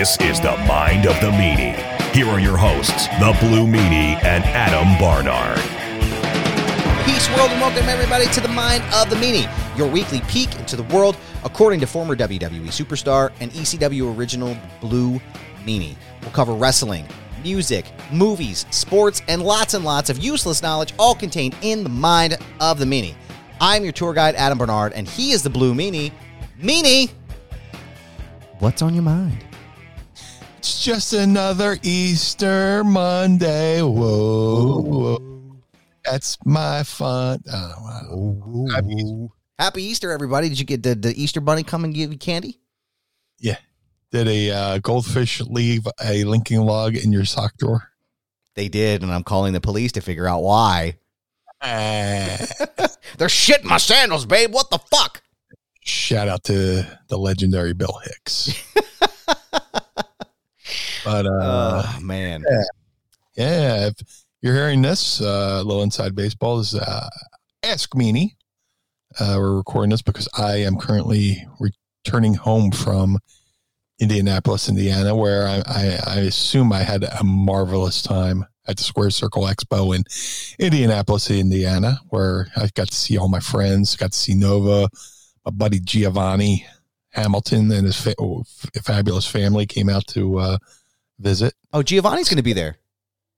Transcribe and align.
This 0.00 0.16
is 0.20 0.40
the 0.40 0.56
Mind 0.66 1.04
of 1.04 1.14
the 1.20 1.30
Meanie. 1.30 1.76
Here 2.14 2.26
are 2.26 2.40
your 2.40 2.56
hosts, 2.56 3.06
the 3.18 3.36
Blue 3.38 3.66
Meanie 3.66 4.16
and 4.24 4.42
Adam 4.44 4.98
Barnard. 4.98 5.58
Peace, 7.04 7.28
world, 7.36 7.50
and 7.50 7.60
welcome 7.60 7.86
everybody 7.86 8.24
to 8.28 8.40
the 8.40 8.48
Mind 8.48 8.82
of 8.94 9.10
the 9.10 9.16
Meanie, 9.16 9.46
your 9.76 9.86
weekly 9.86 10.22
peek 10.22 10.56
into 10.56 10.74
the 10.74 10.84
world 10.84 11.18
according 11.44 11.80
to 11.80 11.86
former 11.86 12.16
WWE 12.16 12.68
superstar 12.68 13.30
and 13.40 13.50
ECW 13.50 14.16
original 14.16 14.56
Blue 14.80 15.20
Meanie. 15.66 15.96
We'll 16.22 16.30
cover 16.30 16.54
wrestling, 16.54 17.06
music, 17.44 17.84
movies, 18.10 18.64
sports, 18.70 19.20
and 19.28 19.42
lots 19.42 19.74
and 19.74 19.84
lots 19.84 20.08
of 20.08 20.16
useless 20.16 20.62
knowledge, 20.62 20.94
all 20.98 21.14
contained 21.14 21.54
in 21.60 21.82
the 21.82 21.90
Mind 21.90 22.38
of 22.58 22.78
the 22.78 22.86
Meanie. 22.86 23.16
I'm 23.60 23.82
your 23.82 23.92
tour 23.92 24.14
guide, 24.14 24.34
Adam 24.36 24.56
Barnard, 24.56 24.94
and 24.94 25.06
he 25.06 25.32
is 25.32 25.42
the 25.42 25.50
Blue 25.50 25.74
Meanie. 25.74 26.10
Meanie, 26.58 27.10
what's 28.60 28.80
on 28.80 28.94
your 28.94 29.02
mind? 29.02 29.44
It's 30.60 30.84
just 30.84 31.14
another 31.14 31.78
Easter 31.82 32.84
Monday. 32.84 33.80
Whoa, 33.80 34.82
whoa. 34.82 35.56
That's 36.04 36.36
my 36.44 36.82
fun. 36.82 37.42
Oh, 37.50 37.74
wow. 37.80 38.66
Happy- 38.74 39.28
Happy 39.58 39.82
Easter, 39.84 40.10
everybody! 40.12 40.50
Did 40.50 40.58
you 40.58 40.66
get 40.66 40.82
the, 40.82 40.94
the 40.94 41.14
Easter 41.18 41.40
Bunny 41.40 41.62
come 41.62 41.84
and 41.84 41.94
give 41.94 42.12
you 42.12 42.18
candy? 42.18 42.60
yeah. 43.38 43.56
Did 44.12 44.28
a 44.28 44.50
uh, 44.50 44.78
goldfish 44.80 45.40
leave 45.40 45.88
a 46.04 46.24
Lincoln 46.24 46.60
Log 46.60 46.94
in 46.94 47.10
your 47.10 47.24
sock 47.24 47.56
drawer? 47.56 47.90
They 48.54 48.68
did, 48.68 49.02
and 49.02 49.10
I'm 49.10 49.24
calling 49.24 49.54
the 49.54 49.62
police 49.62 49.92
to 49.92 50.02
figure 50.02 50.28
out 50.28 50.42
why. 50.42 50.98
Ah, 51.62 52.36
They're 53.16 53.28
shitting 53.28 53.64
my 53.64 53.78
sandals, 53.78 54.26
babe. 54.26 54.52
What 54.52 54.68
the 54.68 54.78
fuck? 54.78 55.22
shout 55.82 56.28
out 56.28 56.44
to 56.44 56.86
the 57.08 57.16
legendary 57.16 57.72
Bill 57.72 57.98
Hicks. 58.04 58.62
but 61.04 61.26
uh, 61.26 61.82
oh 61.84 62.00
man. 62.00 62.44
yeah, 63.36 63.86
if 63.88 63.94
you're 64.42 64.54
hearing 64.54 64.82
this, 64.82 65.20
uh, 65.20 65.62
little 65.64 65.82
inside 65.82 66.14
baseball 66.14 66.60
is 66.60 66.74
uh, 66.74 67.08
Ask 67.62 67.90
Meanie. 67.94 68.36
Uh, 69.18 69.36
we're 69.38 69.56
recording 69.56 69.90
this 69.90 70.02
because 70.02 70.28
I 70.36 70.56
am 70.56 70.76
currently 70.76 71.46
returning 71.58 72.34
home 72.34 72.70
from 72.70 73.18
Indianapolis, 73.98 74.68
Indiana, 74.68 75.14
where 75.14 75.46
I, 75.46 75.62
I, 75.66 75.98
I 76.06 76.16
assume 76.20 76.72
I 76.72 76.82
had 76.82 77.04
a 77.04 77.24
marvelous 77.24 78.02
time 78.02 78.46
at 78.66 78.76
the 78.76 78.84
Square 78.84 79.10
Circle 79.10 79.44
Expo 79.44 79.94
in 79.94 80.04
Indianapolis, 80.58 81.30
Indiana, 81.30 81.98
where 82.08 82.48
I 82.56 82.68
got 82.74 82.88
to 82.88 82.94
see 82.94 83.18
all 83.18 83.28
my 83.28 83.40
friends, 83.40 83.96
got 83.96 84.12
to 84.12 84.18
see 84.18 84.34
Nova, 84.34 84.88
my 85.44 85.50
buddy 85.50 85.80
Giovanni 85.80 86.66
Hamilton 87.10 87.70
and 87.72 87.86
his 87.86 88.00
fa- 88.00 88.14
oh, 88.18 88.44
fabulous 88.82 89.26
family 89.26 89.66
came 89.66 89.88
out 89.88 90.06
to 90.08 90.38
uh, 90.38 90.58
visit. 91.20 91.54
Oh, 91.72 91.82
Giovanni's 91.82 92.28
going 92.28 92.38
to 92.38 92.42
be 92.42 92.52
there. 92.52 92.78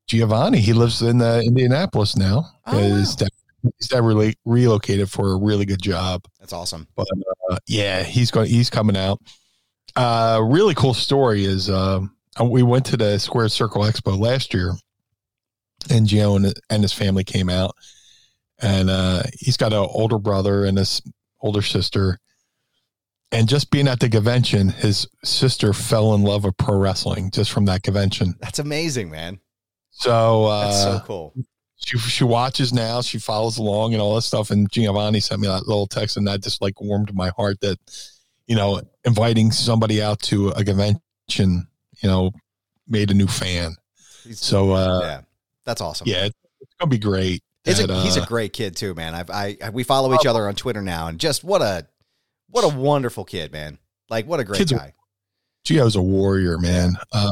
Giovanni. 0.06 0.60
He 0.60 0.72
lives 0.72 1.02
in 1.02 1.20
uh, 1.20 1.40
Indianapolis 1.44 2.16
now. 2.16 2.46
Oh, 2.66 2.78
his 2.78 3.10
wow. 3.10 3.16
dad, 3.18 3.72
his 3.78 3.88
dad 3.88 4.02
really 4.02 4.34
relocated 4.44 5.10
for 5.10 5.32
a 5.32 5.36
really 5.36 5.64
good 5.64 5.82
job. 5.82 6.24
That's 6.40 6.52
awesome. 6.52 6.88
But 6.96 7.06
uh, 7.50 7.58
yeah, 7.66 8.02
he's 8.02 8.30
going. 8.30 8.48
He's 8.48 8.70
coming 8.70 8.96
out. 8.96 9.20
Uh, 9.94 10.40
really 10.42 10.74
cool 10.74 10.94
story 10.94 11.44
is 11.44 11.68
um, 11.68 12.14
we 12.42 12.62
went 12.62 12.86
to 12.86 12.96
the 12.96 13.18
Square 13.18 13.50
Circle 13.50 13.82
Expo 13.82 14.18
last 14.18 14.54
year, 14.54 14.72
and 15.90 16.06
Gio 16.06 16.36
and, 16.36 16.54
and 16.70 16.82
his 16.82 16.92
family 16.92 17.24
came 17.24 17.48
out, 17.48 17.74
and 18.60 18.90
uh, 18.90 19.22
he's 19.38 19.56
got 19.56 19.72
an 19.72 19.86
older 19.90 20.18
brother 20.18 20.64
and 20.64 20.78
his 20.78 21.02
older 21.40 21.62
sister. 21.62 22.18
And 23.32 23.48
just 23.48 23.70
being 23.70 23.88
at 23.88 23.98
the 23.98 24.10
convention, 24.10 24.68
his 24.68 25.08
sister 25.24 25.72
fell 25.72 26.14
in 26.14 26.22
love 26.22 26.44
with 26.44 26.56
pro 26.58 26.76
wrestling 26.76 27.30
just 27.30 27.50
from 27.50 27.64
that 27.64 27.82
convention. 27.82 28.34
That's 28.40 28.58
amazing, 28.58 29.10
man. 29.10 29.40
So 29.90 30.44
uh, 30.44 30.64
That's 30.66 30.82
so 30.82 31.00
cool. 31.06 31.34
she 31.76 31.96
she 31.98 32.24
watches 32.24 32.72
now, 32.72 33.00
she 33.00 33.18
follows 33.18 33.56
along 33.58 33.94
and 33.94 34.02
all 34.02 34.14
that 34.16 34.22
stuff. 34.22 34.50
And 34.50 34.70
Giovanni 34.70 35.20
sent 35.20 35.40
me 35.40 35.48
that 35.48 35.66
little 35.66 35.86
text, 35.86 36.16
and 36.18 36.26
that 36.28 36.42
just 36.42 36.60
like 36.60 36.80
warmed 36.80 37.14
my 37.14 37.30
heart 37.36 37.60
that 37.60 37.78
you 38.46 38.54
know 38.56 38.82
inviting 39.04 39.50
somebody 39.50 40.02
out 40.02 40.20
to 40.22 40.48
a 40.50 40.62
convention, 40.64 41.66
you 42.02 42.08
know, 42.08 42.32
made 42.86 43.10
a 43.10 43.14
new 43.14 43.26
fan. 43.26 43.76
He's- 44.24 44.40
So 44.40 44.72
uh, 44.72 45.00
yeah, 45.02 45.20
that's 45.64 45.80
awesome. 45.80 46.06
yeah, 46.06 46.26
it's, 46.26 46.36
it's 46.60 46.74
gonna 46.78 46.90
be 46.90 46.98
great. 46.98 47.42
he's 47.64 47.80
a, 47.80 47.86
that, 47.86 48.04
he's 48.04 48.16
uh, 48.18 48.22
a 48.22 48.26
great 48.26 48.52
kid 48.52 48.76
too, 48.76 48.92
man. 48.94 49.14
I've, 49.14 49.30
I 49.30 49.56
we 49.72 49.84
follow 49.84 50.14
each 50.14 50.26
other 50.26 50.46
on 50.48 50.54
Twitter 50.54 50.82
now, 50.82 51.06
and 51.08 51.18
just 51.18 51.44
what 51.44 51.62
a 51.62 51.86
what 52.52 52.62
a 52.64 52.68
wonderful 52.76 53.24
kid, 53.24 53.50
man. 53.52 53.78
Like 54.08 54.26
what 54.26 54.38
a 54.38 54.44
great 54.44 54.58
Kids 54.58 54.72
guy. 54.72 54.94
Gio's 55.66 55.96
a 55.96 56.02
warrior, 56.02 56.58
man. 56.58 56.94
Uh, 57.12 57.30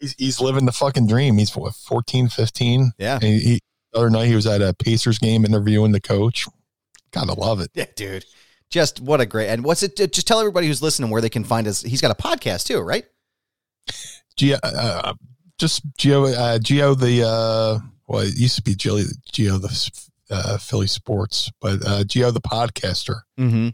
he's 0.00 0.14
he's 0.18 0.40
living 0.40 0.66
the 0.66 0.72
fucking 0.72 1.06
dream. 1.06 1.38
He's 1.38 1.54
what 1.56 1.74
14, 1.74 2.28
15. 2.28 2.92
Yeah, 2.98 3.14
And 3.14 3.22
he, 3.22 3.60
the 3.92 3.98
other 3.98 4.10
night 4.10 4.26
he 4.26 4.34
was 4.34 4.46
at 4.46 4.60
a 4.60 4.74
Pacers 4.74 5.18
game 5.18 5.44
interviewing 5.44 5.92
the 5.92 6.00
coach. 6.00 6.46
Gotta 7.12 7.34
love 7.34 7.60
it. 7.60 7.70
yeah, 7.74 7.86
dude. 7.94 8.24
Just 8.70 9.00
what 9.00 9.20
a 9.20 9.26
great 9.26 9.48
and 9.48 9.64
what's 9.64 9.82
it? 9.82 9.96
Just 9.96 10.26
tell 10.26 10.40
everybody 10.40 10.66
who's 10.66 10.82
listening 10.82 11.10
where 11.10 11.20
they 11.20 11.28
can 11.28 11.44
find 11.44 11.66
us. 11.66 11.82
He's 11.82 12.00
got 12.00 12.10
a 12.10 12.14
podcast 12.14 12.66
too, 12.66 12.80
right? 12.80 13.04
Gio, 14.38 14.58
uh, 14.62 15.12
just 15.58 15.86
Gio, 15.98 16.32
uh, 16.34 16.58
Gio 16.58 16.98
the 16.98 17.22
uh, 17.22 17.78
well, 18.08 18.22
it 18.22 18.34
used 18.38 18.56
to 18.56 18.62
be 18.62 18.74
Gio, 18.74 19.04
Gio 19.30 19.60
the 19.60 20.34
uh, 20.34 20.56
Philly 20.56 20.86
Sports, 20.86 21.50
but 21.60 21.86
uh, 21.86 22.02
Gio 22.04 22.32
the 22.32 22.40
podcaster. 22.40 23.20
Mm-hmm. 23.38 23.68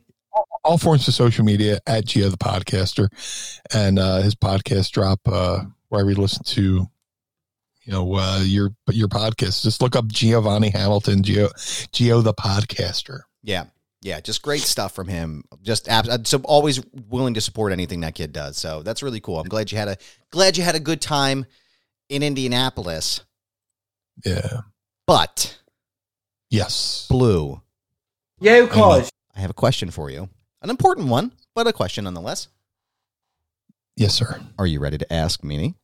All 0.69 0.77
forms 0.77 1.09
of 1.09 1.15
social 1.15 1.47
media 1.47 1.79
at 1.87 2.05
Gio 2.05 2.31
the 2.31 2.37
podcaster, 2.37 3.09
and 3.73 3.99
uh, 3.99 4.19
his 4.19 4.35
podcast 4.35 4.91
drop 4.91 5.19
uh, 5.27 5.61
wherever 5.89 6.11
you 6.11 6.17
listen 6.17 6.45
to, 6.45 6.87
you 7.85 7.93
know, 7.93 8.15
uh, 8.17 8.41
your 8.45 8.75
your 8.91 9.09
podcast. 9.09 9.63
Just 9.63 9.81
look 9.81 9.97
up 9.97 10.09
Giovanni 10.09 10.69
Hamilton, 10.69 11.23
Gio, 11.23 11.49
Gio 11.91 12.23
the 12.23 12.35
podcaster. 12.35 13.21
Yeah. 13.43 13.65
Yeah, 14.03 14.21
just 14.21 14.43
great 14.43 14.61
stuff 14.61 14.95
from 14.95 15.09
him. 15.09 15.43
Just 15.63 15.89
abs- 15.89 16.29
so 16.29 16.39
always 16.45 16.81
willing 17.09 17.33
to 17.33 17.41
support 17.41 17.73
anything 17.73 18.01
that 18.01 18.15
kid 18.15 18.33
does. 18.35 18.59
So 18.59 18.83
that's 18.83 19.03
really 19.03 19.21
cool. 19.21 19.41
I'm 19.41 19.49
glad 19.49 19.73
you 19.73 19.79
had 19.79 19.89
a 19.89 19.97
glad 20.31 20.59
you 20.59 20.65
had 20.65 20.75
a 20.75 20.81
good 20.81 21.01
time 21.01 21.47
in 22.11 22.23
Indianapolis. 22.23 23.23
Yeah. 24.23 24.61
But 25.07 25.59
Yes. 26.51 27.07
Blue, 27.09 27.63
Yeah, 28.39 28.61
who 28.61 28.67
caused? 28.69 29.13
I 29.35 29.41
have 29.41 29.51
a 29.51 29.55
question 29.55 29.91
for 29.91 30.11
you. 30.11 30.29
An 30.61 30.71
important 30.71 31.09
one, 31.09 31.33
but 31.55 31.67
a 31.67 31.73
question 31.73 32.05
nonetheless. 32.05 32.49
Yes, 33.97 34.15
sir. 34.15 34.41
Are 34.59 34.67
you 34.67 34.81
ready 34.81 34.99
to 34.99 35.13
ask 35.13 35.43
Meanie? 35.43 35.75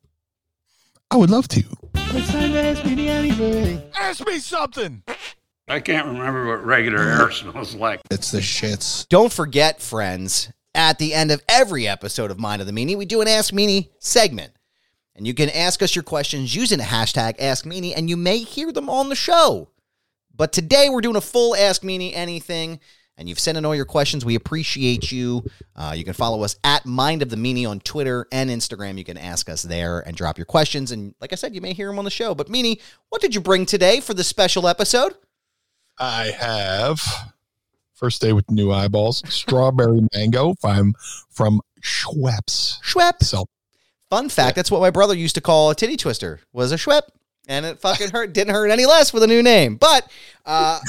I 1.11 1.17
would 1.17 1.29
love 1.29 1.47
to. 1.49 1.63
Ask 1.95 2.85
me 2.85 3.07
anything. 3.07 3.81
Ask 3.97 4.25
me 4.25 4.39
something. 4.39 5.03
I 5.67 5.79
can't 5.79 6.07
remember 6.07 6.47
what 6.47 6.65
regular 6.65 6.99
air 6.99 7.31
smells 7.31 7.73
like. 7.75 8.01
It's 8.11 8.31
the 8.31 8.39
shits. 8.39 9.07
Don't 9.07 9.31
forget, 9.31 9.81
friends, 9.81 10.51
at 10.73 10.99
the 10.99 11.13
end 11.13 11.31
of 11.31 11.43
every 11.47 11.87
episode 11.87 12.31
of 12.31 12.39
Mind 12.39 12.61
of 12.61 12.67
the 12.67 12.73
Meanie, 12.73 12.97
we 12.97 13.05
do 13.05 13.21
an 13.21 13.27
Ask 13.27 13.53
Meanie 13.53 13.89
segment. 13.99 14.51
And 15.15 15.25
you 15.25 15.33
can 15.33 15.49
ask 15.49 15.81
us 15.81 15.95
your 15.95 16.03
questions 16.03 16.53
using 16.53 16.77
the 16.77 16.83
hashtag 16.83 17.35
Ask 17.39 17.65
Meanie, 17.65 17.93
and 17.95 18.09
you 18.09 18.17
may 18.17 18.39
hear 18.39 18.71
them 18.71 18.89
on 18.89 19.09
the 19.09 19.15
show. 19.15 19.69
But 20.35 20.51
today 20.51 20.89
we're 20.89 21.01
doing 21.01 21.15
a 21.15 21.21
full 21.21 21.55
Ask 21.55 21.81
Meanie 21.81 22.11
anything, 22.13 22.79
and 23.17 23.29
you've 23.29 23.39
sent 23.39 23.57
in 23.57 23.65
all 23.65 23.75
your 23.75 23.85
questions. 23.85 24.25
We 24.25 24.35
appreciate 24.35 25.11
you. 25.11 25.43
Uh, 25.75 25.93
you 25.95 26.03
can 26.03 26.13
follow 26.13 26.43
us 26.43 26.57
at 26.63 26.85
Mind 26.85 27.21
of 27.21 27.29
the 27.29 27.35
Meanie 27.35 27.67
on 27.67 27.79
Twitter 27.79 28.27
and 28.31 28.49
Instagram. 28.49 28.97
You 28.97 29.03
can 29.03 29.17
ask 29.17 29.49
us 29.49 29.63
there 29.63 29.99
and 30.01 30.15
drop 30.15 30.37
your 30.37 30.45
questions. 30.45 30.91
And 30.91 31.15
like 31.21 31.31
I 31.31 31.35
said, 31.35 31.55
you 31.55 31.61
may 31.61 31.73
hear 31.73 31.87
them 31.87 31.99
on 31.99 32.05
the 32.05 32.11
show. 32.11 32.35
But 32.35 32.47
Meanie, 32.47 32.81
what 33.09 33.21
did 33.21 33.33
you 33.33 33.41
bring 33.41 33.65
today 33.65 33.99
for 33.99 34.13
this 34.13 34.27
special 34.27 34.67
episode? 34.67 35.15
I 35.97 36.31
have 36.37 37.01
first 37.93 38.21
day 38.21 38.33
with 38.33 38.51
new 38.51 38.71
eyeballs, 38.71 39.23
strawberry 39.33 40.01
mango 40.13 40.55
from 40.59 40.93
from 41.29 41.61
Schweppes. 41.81 42.81
Schweppes. 42.81 43.23
So 43.23 43.45
Fun 44.09 44.29
fact: 44.29 44.55
That's 44.55 44.69
what 44.69 44.81
my 44.81 44.91
brother 44.91 45.15
used 45.15 45.35
to 45.35 45.41
call 45.41 45.71
a 45.71 45.75
titty 45.75 45.97
twister. 45.97 46.39
Was 46.53 46.71
a 46.71 46.75
Schwepp, 46.75 47.01
and 47.47 47.65
it 47.65 47.79
fucking 47.79 48.09
hurt. 48.13 48.33
Didn't 48.33 48.53
hurt 48.53 48.69
any 48.69 48.85
less 48.85 49.11
with 49.11 49.23
a 49.23 49.27
new 49.27 49.41
name. 49.41 49.75
But 49.77 50.09
uh. 50.45 50.79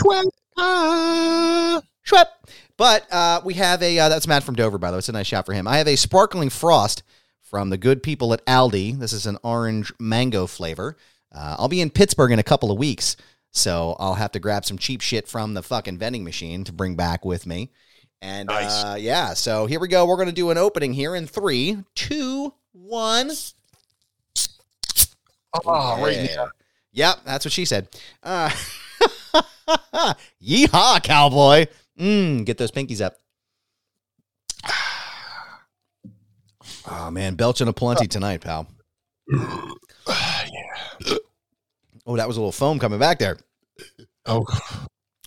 Schwepp. 2.07 2.27
But 2.77 3.07
uh, 3.13 3.41
we 3.45 3.55
have 3.55 3.83
a 3.83 3.99
uh, 3.99 4.09
that's 4.09 4.27
Matt 4.27 4.43
from 4.45 4.55
Dover, 4.55 4.79
by 4.79 4.91
the 4.91 4.97
way. 4.97 4.99
It's 4.99 5.09
a 5.09 5.13
nice 5.13 5.27
shot 5.27 5.47
for 5.47 5.53
him. 5.55 5.67
I 5.67 5.79
have 5.79 5.89
a 5.89 5.97
sparkling 5.97 6.51
frost 6.51 7.03
from 7.43 7.71
the 7.71 7.79
good 7.79 8.03
people 8.03 8.33
at 8.33 8.45
Aldi. 8.47 8.99
This 8.99 9.13
is 9.13 9.27
an 9.27 9.39
orange 9.43 9.93
mango 9.99 10.47
flavor. 10.47 10.97
Uh, 11.35 11.57
I'll 11.59 11.69
be 11.69 11.81
in 11.81 11.91
Pittsburgh 11.91 12.33
in 12.33 12.39
a 12.39 12.43
couple 12.43 12.71
of 12.71 12.79
weeks, 12.79 13.17
so 13.51 13.97
I'll 13.99 14.15
have 14.15 14.33
to 14.33 14.39
grab 14.41 14.65
some 14.65 14.79
cheap 14.79 15.01
shit 15.01 15.27
from 15.27 15.55
the 15.55 15.63
fucking 15.63 15.99
vending 15.99 16.23
machine 16.25 16.65
to 16.65 16.73
bring 16.73 16.97
back 16.97 17.25
with 17.25 17.47
me. 17.47 17.71
And 18.23 18.49
Nice. 18.49 18.85
uh, 18.85 18.97
yeah, 18.99 19.35
so 19.35 19.67
here 19.67 19.81
we 19.81 19.89
go. 19.89 20.07
We're 20.07 20.17
going 20.17 20.29
to 20.29 20.33
do 20.35 20.51
an 20.51 20.59
opening 20.59 20.93
here 20.93 21.15
in 21.15 21.27
three, 21.27 21.79
two, 21.95 22.53
one. 22.73 23.31
Oh, 25.65 26.03
right 26.03 26.17
Yeah. 26.17 26.35
now. 26.37 26.49
Yep, 26.93 27.17
that's 27.25 27.45
what 27.45 27.53
she 27.53 27.65
said. 27.67 27.89
Uh, 28.23 28.51
yeehaw, 30.43 31.03
cowboy. 31.03 31.67
Mm, 31.99 32.45
get 32.45 32.59
those 32.59 32.71
pinkies 32.71 33.01
up. 33.01 33.17
Oh 36.89 37.11
man, 37.11 37.35
belching 37.35 37.69
a 37.69 37.73
plenty 37.73 38.07
tonight, 38.07 38.41
pal. 38.41 38.67
yeah. 39.29 41.17
Oh, 42.07 42.17
that 42.17 42.29
was 42.29 42.37
a 42.37 42.41
little 42.41 42.53
foam 42.53 42.79
coming 42.79 42.99
back 43.01 43.19
there. 43.19 43.39
Oh, 44.25 44.45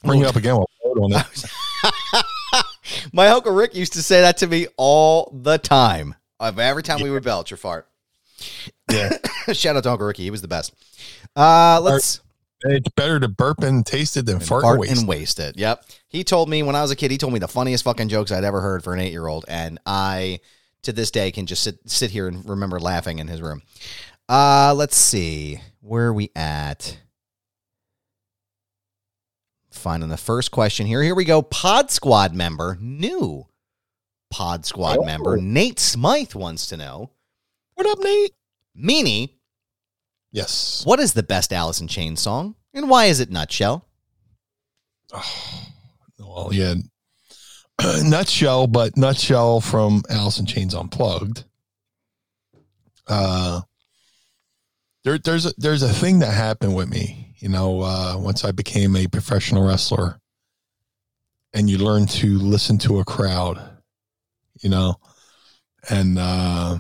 bring 0.04 0.22
it 0.22 0.28
up 0.28 0.36
again. 0.38 0.56
Vote 0.56 0.98
on 0.98 1.12
it. 1.14 2.66
My 3.14 3.28
uncle 3.30 3.54
Rick 3.54 3.76
used 3.76 3.94
to 3.94 4.02
say 4.04 4.22
that 4.22 4.38
to 4.38 4.48
me 4.48 4.68
all 4.78 5.32
the 5.36 5.58
time. 5.58 6.16
Every 6.42 6.84
time 6.84 7.02
we 7.02 7.10
would 7.12 7.24
belch 7.24 7.52
or 7.52 7.58
fart. 7.58 7.88
Yeah. 8.90 9.10
Shout 9.54 9.76
out 9.76 9.84
to 9.84 9.92
Uncle 9.92 10.08
Ricky. 10.08 10.24
He 10.24 10.32
was 10.32 10.42
the 10.42 10.48
best. 10.48 10.74
Uh, 11.36 11.80
let's 11.84 12.22
It's 12.62 12.90
better 12.96 13.20
to 13.20 13.28
burp 13.28 13.60
and 13.60 13.86
taste 13.86 14.16
it 14.16 14.26
than 14.26 14.40
fart, 14.40 14.64
fart 14.64 14.76
and 14.76 14.80
waste. 14.82 15.00
and 15.00 15.08
waste 15.08 15.40
it. 15.40 15.58
Yep. 15.58 15.86
He 16.10 16.24
told 16.24 16.50
me 16.50 16.64
when 16.64 16.76
I 16.76 16.82
was 16.82 16.92
a 16.92 16.96
kid, 16.96 17.12
he 17.12 17.18
told 17.18 17.34
me 17.34 17.40
the 17.40 17.48
funniest 17.48 17.84
fucking 17.84 18.10
jokes 18.10 18.32
I'd 18.32 18.44
ever 18.44 18.62
heard 18.62 18.84
for 18.84 18.94
an 18.94 19.00
eight 19.00 19.12
year 19.12 19.28
old. 19.28 19.46
And 19.48 19.80
I, 19.86 20.40
to 20.84 20.92
this 20.92 21.12
day, 21.12 21.32
can 21.32 21.46
just 21.46 21.64
sit, 21.64 21.78
sit 21.90 22.10
here 22.12 22.28
and 22.28 22.48
remember 22.50 22.80
laughing 22.80 23.20
in 23.20 23.28
his 23.28 23.42
room. 23.42 23.62
Uh, 24.28 24.74
let's 24.76 24.98
see. 24.98 25.62
Where 25.82 26.08
are 26.08 26.14
we 26.14 26.32
at? 26.36 27.00
Finding 29.72 30.10
the 30.10 30.18
first 30.18 30.52
question 30.52 30.88
here. 30.88 31.02
Here 31.04 31.16
we 31.16 31.26
go. 31.26 31.42
Pod 31.42 31.92
Squad 31.92 32.34
member, 32.34 32.78
new 32.82 33.46
Pod 34.32 34.66
Squad 34.66 34.98
Oh. 35.00 35.06
member, 35.06 35.38
Nate 35.38 35.80
Smythe 35.80 36.34
wants 36.36 36.68
to 36.68 36.78
know 36.78 37.12
What 37.76 37.88
up, 37.88 38.00
Nate? 38.00 38.34
Meanie, 38.78 39.36
Yes. 40.32 40.84
what 40.86 41.00
is 41.00 41.14
the 41.14 41.24
best 41.24 41.54
Alice 41.54 41.80
in 41.82 41.88
Chains 41.88 42.20
song? 42.20 42.56
And 42.74 42.90
why 42.90 43.06
is 43.06 43.20
it 43.20 43.32
Nutshell? 43.32 43.86
Well, 46.20 46.50
yeah. 46.52 46.76
nutshell, 48.04 48.68
but 48.68 48.98
nutshell 48.98 49.62
from 49.62 50.04
in 50.40 50.46
Chains 50.46 50.76
Unplugged. 50.76 51.46
Uh, 53.08 53.62
there, 55.04 55.18
there's 55.18 55.46
a, 55.46 55.54
there's 55.58 55.82
a 55.82 55.94
thing 55.94 56.20
that 56.20 56.34
happened 56.34 56.76
with 56.76 56.90
me, 56.90 57.34
you 57.38 57.50
know, 57.50 57.82
uh, 57.82 58.16
once 58.18 58.44
I 58.44 58.52
became 58.52 58.96
a 58.96 59.08
professional 59.08 59.66
wrestler, 59.66 60.20
and 61.54 61.70
you 61.70 61.78
learn 61.78 62.06
to 62.06 62.38
listen 62.38 62.78
to 62.80 63.00
a 63.00 63.06
crowd, 63.06 63.60
you 64.62 64.70
know, 64.70 64.96
and 65.90 66.20
uh, 66.20 66.78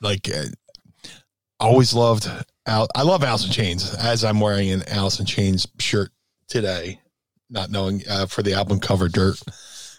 like 0.00 0.28
uh, 0.28 0.44
always 1.58 1.94
loved. 1.94 2.30
Al- 2.66 2.88
I 2.94 3.02
love 3.02 3.24
in 3.44 3.50
Chains, 3.50 3.94
as 3.94 4.22
I'm 4.22 4.38
wearing 4.38 4.70
an 4.70 4.82
in 5.18 5.26
Chains 5.26 5.66
shirt 5.78 6.12
today 6.46 7.01
not 7.52 7.70
knowing 7.70 8.02
uh, 8.08 8.26
for 8.26 8.42
the 8.42 8.54
album 8.54 8.80
cover 8.80 9.08
dirt 9.08 9.40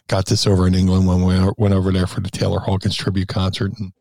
got 0.08 0.26
this 0.26 0.46
over 0.46 0.68
in 0.68 0.76
england 0.76 1.08
when 1.08 1.24
we 1.24 1.52
went 1.58 1.74
over 1.74 1.92
there 1.92 2.08
for 2.08 2.20
the 2.20 2.30
taylor 2.30 2.60
hawkins 2.60 2.96
tribute 2.96 3.28
concert 3.28 3.72
and 3.78 3.94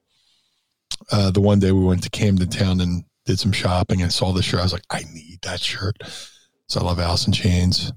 uh, 1.11 1.31
the 1.31 1.41
one 1.41 1.59
day 1.59 1.73
we 1.73 1.85
went 1.85 2.03
to 2.03 2.11
camden 2.11 2.49
town 2.49 2.81
and 2.81 3.05
did 3.25 3.39
some 3.39 3.53
shopping 3.53 4.03
and 4.03 4.13
saw 4.13 4.33
the 4.33 4.43
shirt 4.43 4.61
i 4.61 4.65
was 4.65 4.73
like 4.73 4.83
i 4.91 5.03
need 5.13 5.39
that 5.43 5.61
shirt 5.61 5.97
so 6.67 6.81
i 6.81 6.83
love 6.83 6.99
alice 6.99 7.27
in 7.27 7.33
chains 7.33 7.93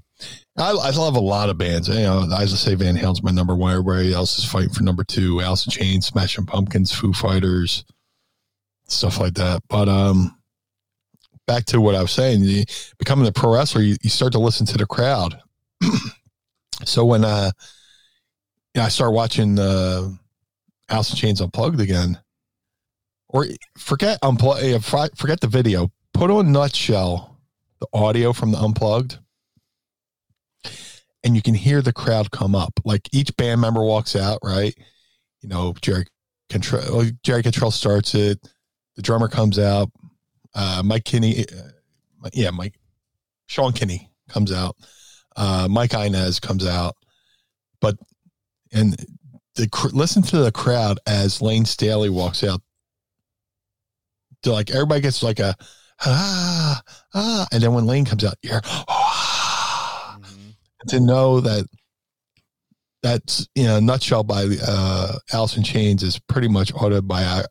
I, 0.56 0.70
I 0.70 0.90
love 0.90 1.16
a 1.16 1.20
lot 1.20 1.50
of 1.50 1.58
bands. 1.58 1.88
You 1.88 1.94
know, 1.96 2.22
as 2.22 2.52
I 2.52 2.56
say, 2.56 2.74
Van 2.74 2.96
Halen's 2.96 3.22
my 3.22 3.30
number 3.30 3.54
one. 3.54 3.72
Everybody 3.72 4.14
else 4.14 4.38
is 4.38 4.44
fighting 4.44 4.70
for 4.70 4.82
number 4.82 5.04
two. 5.04 5.40
Alice 5.42 5.66
in 5.66 5.70
Chains, 5.70 6.06
Smashing 6.06 6.46
Pumpkins, 6.46 6.92
Foo 6.92 7.12
Fighters, 7.12 7.84
stuff 8.88 9.20
like 9.20 9.34
that. 9.34 9.62
But 9.68 9.88
um, 9.88 10.38
back 11.46 11.66
to 11.66 11.80
what 11.80 11.94
I 11.94 12.02
was 12.02 12.12
saying, 12.12 12.64
becoming 12.98 13.26
a 13.26 13.32
pro 13.32 13.54
wrestler, 13.54 13.82
you, 13.82 13.96
you 14.02 14.10
start 14.10 14.32
to 14.32 14.38
listen 14.38 14.66
to 14.66 14.78
the 14.78 14.86
crowd. 14.86 15.38
so 16.84 17.04
when 17.04 17.24
uh, 17.24 17.50
I 18.76 18.88
start 18.88 19.12
watching 19.12 19.54
the 19.54 20.16
Alice 20.88 21.10
in 21.10 21.16
Chains 21.16 21.40
Unplugged 21.40 21.80
again, 21.80 22.20
or 23.28 23.46
forget 23.76 24.20
unplug, 24.22 25.16
forget 25.16 25.40
the 25.40 25.48
video, 25.48 25.90
put 26.14 26.30
on 26.30 26.52
Nutshell, 26.52 27.38
the 27.80 27.86
audio 27.92 28.32
from 28.32 28.52
the 28.52 28.58
Unplugged, 28.58 29.18
and 31.24 31.34
you 31.34 31.42
can 31.42 31.54
hear 31.54 31.82
the 31.82 31.92
crowd 31.92 32.30
come 32.30 32.54
up. 32.54 32.78
Like 32.84 33.08
each 33.12 33.36
band 33.36 33.60
member 33.60 33.82
walks 33.82 34.14
out, 34.14 34.38
right? 34.42 34.74
You 35.42 35.48
know, 35.48 35.74
Jerry 35.82 36.06
Cantrell, 36.48 37.10
Jerry 37.22 37.42
Cantrell 37.42 37.70
starts 37.70 38.14
it. 38.14 38.38
The 38.94 39.02
drummer 39.02 39.28
comes 39.28 39.58
out. 39.58 39.90
Uh, 40.54 40.82
Mike 40.84 41.04
Kinney, 41.04 41.44
uh, 41.44 42.30
yeah, 42.32 42.50
Mike, 42.50 42.78
Sean 43.46 43.72
Kinney 43.72 44.10
comes 44.28 44.52
out. 44.52 44.76
Uh, 45.36 45.68
Mike 45.70 45.94
Inez 45.94 46.40
comes 46.40 46.66
out, 46.66 46.96
but 47.80 47.96
and 48.72 48.96
the 49.54 49.68
listen 49.92 50.22
to 50.22 50.38
the 50.38 50.52
crowd 50.52 50.98
as 51.06 51.42
Layne 51.42 51.64
Staley 51.64 52.10
walks 52.10 52.42
out. 52.42 52.60
To 54.42 54.52
like 54.52 54.70
everybody 54.70 55.00
gets 55.00 55.22
like 55.22 55.38
a 55.38 55.54
ah 56.04 56.82
ah, 57.14 57.46
and 57.52 57.62
then 57.62 57.72
when 57.72 57.86
Layne 57.86 58.04
comes 58.04 58.24
out, 58.24 58.34
you're 58.42 58.60
ah. 58.64 60.18
to 60.88 61.00
know 61.00 61.40
that 61.40 61.66
that's 63.02 63.48
you 63.54 63.64
know 63.64 63.76
a 63.76 63.80
nutshell 63.80 64.24
by 64.24 64.46
uh, 64.66 65.18
Alice 65.32 65.56
in 65.56 65.62
Chains 65.62 66.02
is 66.02 66.18
pretty 66.18 66.48
much 66.48 66.72
autobi 66.74 67.44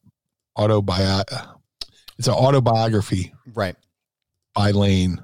autobi 0.58 1.24
it's 2.18 2.27
an 2.27 2.34
autobiography 2.34 3.34
Right. 3.54 3.75
by 4.54 4.72
Layne. 4.72 5.20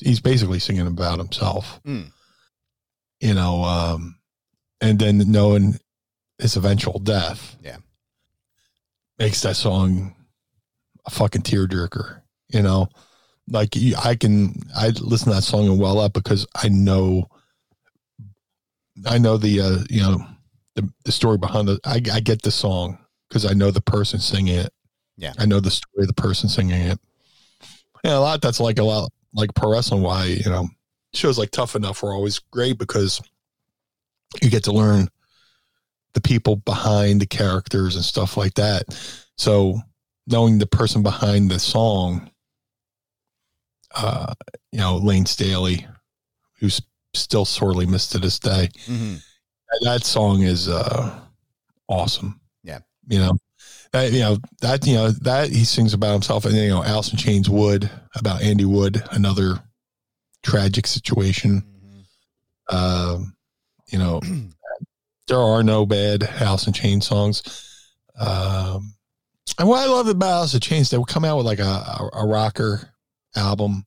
He's 0.00 0.20
basically 0.20 0.58
singing 0.58 0.86
about 0.86 1.18
himself. 1.18 1.80
Mm. 1.86 2.10
You 3.20 3.34
know, 3.34 3.62
um, 3.64 4.18
and 4.80 4.98
then 4.98 5.18
knowing 5.30 5.78
his 6.38 6.56
eventual 6.56 6.98
death. 6.98 7.56
Yeah. 7.62 7.76
Makes 9.18 9.42
that 9.42 9.56
song 9.56 10.14
a 11.06 11.10
fucking 11.10 11.42
tearjerker, 11.42 12.20
you 12.48 12.62
know? 12.62 12.88
Like 13.48 13.74
I 14.02 14.14
can 14.14 14.54
I 14.74 14.88
listen 14.88 15.28
to 15.28 15.34
that 15.34 15.42
song 15.42 15.68
and 15.68 15.78
well 15.78 16.00
up 16.00 16.14
because 16.14 16.46
I 16.54 16.68
know 16.68 17.28
I 19.06 19.18
know 19.18 19.36
the 19.36 19.60
uh, 19.60 19.78
you 19.90 20.00
know 20.00 20.26
the 20.76 20.90
the 21.04 21.12
story 21.12 21.36
behind 21.36 21.68
it. 21.68 21.78
I 21.84 22.00
I 22.10 22.20
get 22.20 22.40
the 22.40 22.50
song 22.50 22.98
because 23.28 23.44
I 23.44 23.52
know 23.52 23.70
the 23.70 23.82
person 23.82 24.18
singing 24.18 24.56
it. 24.56 24.72
Yeah. 25.18 25.34
I 25.38 25.44
know 25.44 25.60
the 25.60 25.70
story 25.70 26.04
of 26.04 26.06
the 26.06 26.14
person 26.14 26.48
singing 26.48 26.80
it. 26.80 26.98
Yeah, 28.02 28.16
a 28.16 28.20
lot 28.20 28.40
that's 28.40 28.60
like 28.60 28.78
a 28.78 28.84
lot 28.84 29.12
like 29.34 29.54
pro 29.54 29.72
wrestling. 29.72 30.02
Why 30.02 30.24
you 30.26 30.50
know 30.50 30.68
shows 31.12 31.38
like 31.38 31.50
Tough 31.50 31.76
Enough 31.76 32.02
were 32.02 32.12
always 32.12 32.38
great 32.38 32.78
because 32.78 33.20
you 34.42 34.50
get 34.50 34.64
to 34.64 34.72
learn 34.72 35.08
the 36.14 36.20
people 36.20 36.56
behind 36.56 37.20
the 37.20 37.26
characters 37.26 37.96
and 37.96 38.04
stuff 38.04 38.36
like 38.36 38.54
that. 38.54 38.84
So 39.36 39.80
knowing 40.26 40.58
the 40.58 40.66
person 40.66 41.02
behind 41.02 41.50
the 41.50 41.58
song, 41.58 42.30
uh, 43.94 44.34
you 44.72 44.78
know, 44.78 44.96
Layne 44.96 45.26
Staley, 45.26 45.86
who's 46.58 46.80
still 47.14 47.44
sorely 47.44 47.86
missed 47.86 48.12
to 48.12 48.18
this 48.18 48.38
day, 48.38 48.68
hmm 48.86 49.16
that 49.82 50.04
song 50.04 50.42
is 50.42 50.68
uh 50.68 51.18
awesome. 51.88 52.40
Yeah. 52.62 52.80
You 53.08 53.18
know, 53.18 53.32
that 53.92 54.12
you 54.12 54.20
know, 54.20 54.38
that 54.60 54.86
you 54.86 54.94
know, 54.94 55.10
that 55.10 55.50
he 55.50 55.64
sings 55.64 55.94
about 55.94 56.12
himself 56.12 56.44
and 56.44 56.54
you 56.54 56.68
know, 56.68 56.82
Alice 56.82 57.12
in 57.12 57.18
Chains 57.18 57.48
Would 57.48 57.90
about 58.16 58.42
Andy 58.42 58.64
Wood, 58.64 59.02
another 59.10 59.60
tragic 60.42 60.86
situation. 60.86 61.64
Um, 62.68 63.36
you 63.88 63.98
know, 63.98 64.20
there 65.28 65.38
are 65.38 65.62
no 65.62 65.86
bad 65.86 66.22
Alice 66.22 66.66
in 66.66 66.72
Chains 66.72 67.06
songs. 67.06 67.42
Um 68.18 68.94
and 69.58 69.68
what 69.68 69.80
I 69.80 69.86
love 69.86 70.08
about 70.08 70.30
Alice 70.30 70.54
in 70.54 70.60
Chains, 70.60 70.90
they 70.90 70.98
would 70.98 71.06
come 71.06 71.24
out 71.24 71.36
with 71.36 71.46
like 71.46 71.58
a, 71.58 71.62
a, 71.62 72.10
a 72.14 72.26
rocker 72.26 72.90
album 73.36 73.86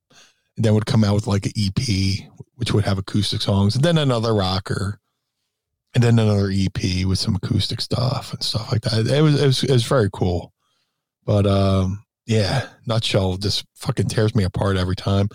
and 0.55 0.65
then 0.65 0.73
would 0.73 0.85
come 0.85 1.03
out 1.03 1.15
with 1.15 1.27
like 1.27 1.45
an 1.45 1.51
EP, 1.57 2.29
which 2.55 2.73
would 2.73 2.85
have 2.85 2.97
acoustic 2.97 3.41
songs, 3.41 3.75
and 3.75 3.83
then 3.83 3.97
another 3.97 4.33
rocker, 4.33 4.99
and 5.93 6.03
then 6.03 6.19
another 6.19 6.51
EP 6.53 7.05
with 7.05 7.17
some 7.19 7.35
acoustic 7.35 7.81
stuff 7.81 8.33
and 8.33 8.43
stuff 8.43 8.71
like 8.71 8.81
that. 8.81 9.07
It 9.07 9.21
was 9.21 9.41
it 9.41 9.45
was, 9.45 9.63
it 9.63 9.71
was 9.71 9.85
very 9.85 10.09
cool, 10.13 10.53
but 11.25 11.45
um, 11.47 12.03
yeah, 12.25 12.67
Nutshell 12.85 13.37
just 13.37 13.65
fucking 13.75 14.07
tears 14.07 14.35
me 14.35 14.43
apart 14.43 14.77
every 14.77 14.95
time, 14.95 15.29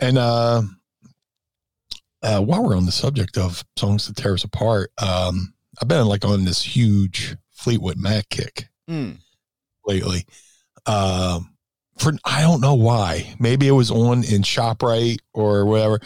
and 0.00 0.18
uh, 0.18 0.62
uh, 2.22 2.40
while 2.40 2.62
we're 2.62 2.76
on 2.76 2.86
the 2.86 2.92
subject 2.92 3.36
of 3.36 3.64
songs 3.76 4.06
that 4.06 4.16
tear 4.16 4.34
us 4.34 4.44
apart, 4.44 4.90
um, 4.98 5.54
I've 5.80 5.88
been 5.88 6.06
like 6.06 6.24
on 6.24 6.44
this 6.44 6.62
huge 6.62 7.36
Fleetwood 7.50 7.98
Mac 7.98 8.28
kick 8.28 8.68
Mm. 8.90 9.18
lately. 9.86 10.26
Um, 10.86 11.54
for 11.98 12.12
I 12.24 12.40
don't 12.42 12.60
know 12.60 12.74
why. 12.74 13.34
Maybe 13.38 13.68
it 13.68 13.72
was 13.72 13.90
on 13.90 14.24
in 14.24 14.42
Shoprite 14.42 15.18
or 15.32 15.64
whatever. 15.66 16.00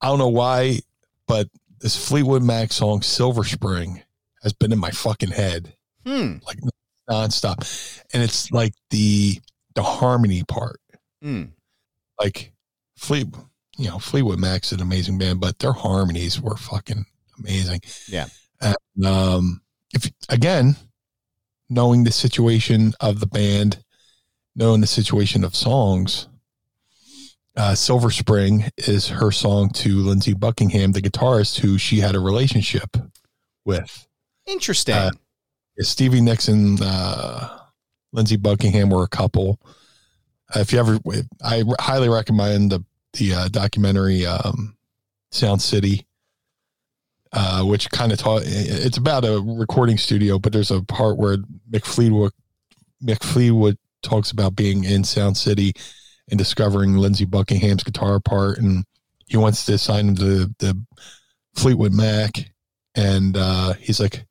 I 0.00 0.06
don't 0.08 0.18
know 0.18 0.28
why, 0.28 0.80
but 1.26 1.48
this 1.82 1.96
Fleetwood 2.08 2.42
Mac 2.42 2.72
song 2.72 3.02
"Silver 3.02 3.44
Spring" 3.44 4.02
has 4.42 4.52
been 4.52 4.72
in 4.72 4.78
my 4.78 4.90
fucking 4.90 5.30
head 5.32 5.74
Hmm. 6.06 6.36
like 6.46 6.58
nonstop, 7.10 7.58
and 8.12 8.22
it's 8.22 8.50
like 8.50 8.72
the 8.90 9.40
the 9.74 9.82
harmony 9.82 10.42
part. 10.44 10.80
Hmm. 11.22 11.44
Like 12.18 12.52
Fleet, 12.96 13.26
you 13.76 13.88
know, 13.88 13.98
Fleetwood 13.98 14.38
Mac's 14.38 14.72
an 14.72 14.80
amazing 14.80 15.18
band, 15.18 15.40
but 15.40 15.58
their 15.58 15.72
harmonies 15.72 16.40
were 16.40 16.56
fucking 16.56 17.04
amazing. 17.38 17.80
Yeah. 18.08 18.26
And, 18.60 19.06
um, 19.06 19.62
if 19.92 20.10
again, 20.28 20.76
knowing 21.68 22.04
the 22.04 22.12
situation 22.12 22.94
of 23.00 23.18
the 23.20 23.26
band, 23.26 23.82
knowing 24.54 24.80
the 24.80 24.86
situation 24.86 25.42
of 25.42 25.56
songs, 25.56 26.28
uh, 27.56 27.74
Silver 27.74 28.10
Spring 28.10 28.64
is 28.76 29.08
her 29.08 29.30
song 29.30 29.70
to 29.70 29.96
Lindsey 29.98 30.34
Buckingham, 30.34 30.92
the 30.92 31.02
guitarist 31.02 31.60
who 31.60 31.78
she 31.78 32.00
had 32.00 32.14
a 32.14 32.20
relationship 32.20 32.96
with. 33.64 34.06
Interesting. 34.46 34.94
Uh, 34.94 35.10
Stevie 35.78 36.20
Nicks 36.20 36.48
and 36.48 36.80
uh, 36.82 37.58
Lindsey 38.12 38.36
Buckingham 38.36 38.90
were 38.90 39.02
a 39.02 39.08
couple. 39.08 39.60
Uh, 40.54 40.60
if 40.60 40.72
you 40.72 40.78
ever, 40.78 40.98
I 41.42 41.64
highly 41.80 42.08
recommend 42.08 42.72
the 42.72 42.84
the 43.14 43.34
uh, 43.34 43.48
documentary 43.48 44.24
um, 44.24 44.74
Sound 45.30 45.60
City, 45.60 46.06
uh, 47.32 47.62
which 47.62 47.90
kind 47.90 48.12
of 48.12 48.18
taught. 48.18 48.42
It's 48.46 48.96
about 48.96 49.24
a 49.24 49.40
recording 49.40 49.98
studio, 49.98 50.38
but 50.38 50.52
there's 50.52 50.70
a 50.70 50.82
part 50.82 51.18
where 51.18 51.38
Mick 51.70 51.84
Fleetwood 51.84 52.32
Mick 53.02 53.22
Fleetwood 53.22 53.76
talks 54.02 54.30
about 54.30 54.56
being 54.56 54.84
in 54.84 55.04
Sound 55.04 55.36
City 55.36 55.74
and 56.30 56.38
discovering 56.38 56.96
Lindsey 56.96 57.24
Buckingham's 57.24 57.84
guitar 57.84 58.20
part, 58.20 58.58
and 58.58 58.84
he 59.26 59.36
wants 59.36 59.64
to 59.66 59.78
sign 59.78 60.08
him 60.08 60.14
the 60.14 60.86
Fleetwood 61.54 61.92
Mac, 61.92 62.52
and 62.94 63.36
uh, 63.36 63.74
he's 63.74 64.00
like, 64.00 64.24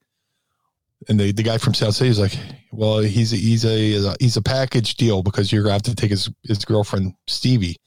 and 1.10 1.20
the, 1.20 1.32
the 1.32 1.44
guy 1.44 1.58
from 1.58 1.74
Sound 1.74 1.96
City 1.96 2.10
is 2.10 2.20
like, 2.20 2.38
well, 2.72 3.00
he's 3.00 3.34
a, 3.34 3.36
he's 3.36 3.66
a 3.66 4.16
he's 4.20 4.38
a 4.38 4.42
package 4.42 4.96
deal 4.96 5.24
because 5.24 5.52
you're 5.52 5.64
gonna 5.64 5.74
have 5.74 5.82
to 5.84 5.96
take 5.96 6.12
his 6.12 6.30
his 6.44 6.64
girlfriend 6.64 7.14
Stevie. 7.28 7.78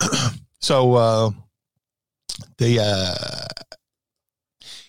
so 0.60 0.94
uh, 0.94 1.30
they 2.58 2.78
uh, 2.78 3.14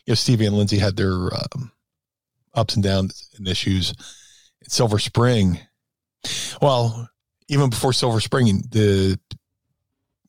you 0.06 0.12
know 0.12 0.16
Stevie 0.16 0.46
and 0.46 0.58
Lindsey 0.58 0.78
had 0.78 0.96
their 0.96 1.14
um, 1.14 1.72
ups 2.54 2.76
and 2.76 2.84
downs 2.84 3.30
and 3.38 3.48
issues. 3.48 3.94
Silver 4.68 5.00
Spring, 5.00 5.60
well, 6.62 7.10
even 7.48 7.70
before 7.70 7.94
Silver 7.94 8.20
Spring, 8.20 8.64
the 8.72 9.20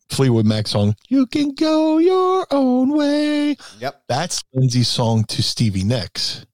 Fleetwood 0.08 0.46
Mac 0.46 0.68
song 0.68 0.94
"You 1.08 1.26
Can 1.26 1.54
Go 1.54 1.98
Your 1.98 2.46
Own 2.50 2.96
Way." 2.96 3.56
Yep. 3.80 4.02
That's 4.08 4.42
Lindsey's 4.52 4.88
song 4.88 5.24
to 5.24 5.42
Stevie 5.42 5.84
Nicks. 5.84 6.46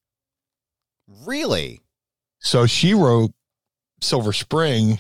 Really? 1.27 1.81
So 2.39 2.67
she 2.67 2.95
wrote 2.95 3.33
Silver 4.01 4.33
Spring, 4.33 4.99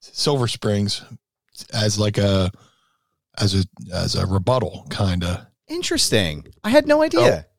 Silver 0.00 0.48
Springs, 0.48 1.02
as 1.72 1.98
like 1.98 2.18
a 2.18 2.50
as 3.38 3.54
a 3.54 3.64
as 3.94 4.14
a 4.14 4.26
rebuttal, 4.26 4.86
kind 4.90 5.24
of. 5.24 5.46
Interesting. 5.68 6.46
I 6.62 6.70
had 6.70 6.86
no 6.86 7.02
idea. 7.02 7.46
Oh. 7.46 7.52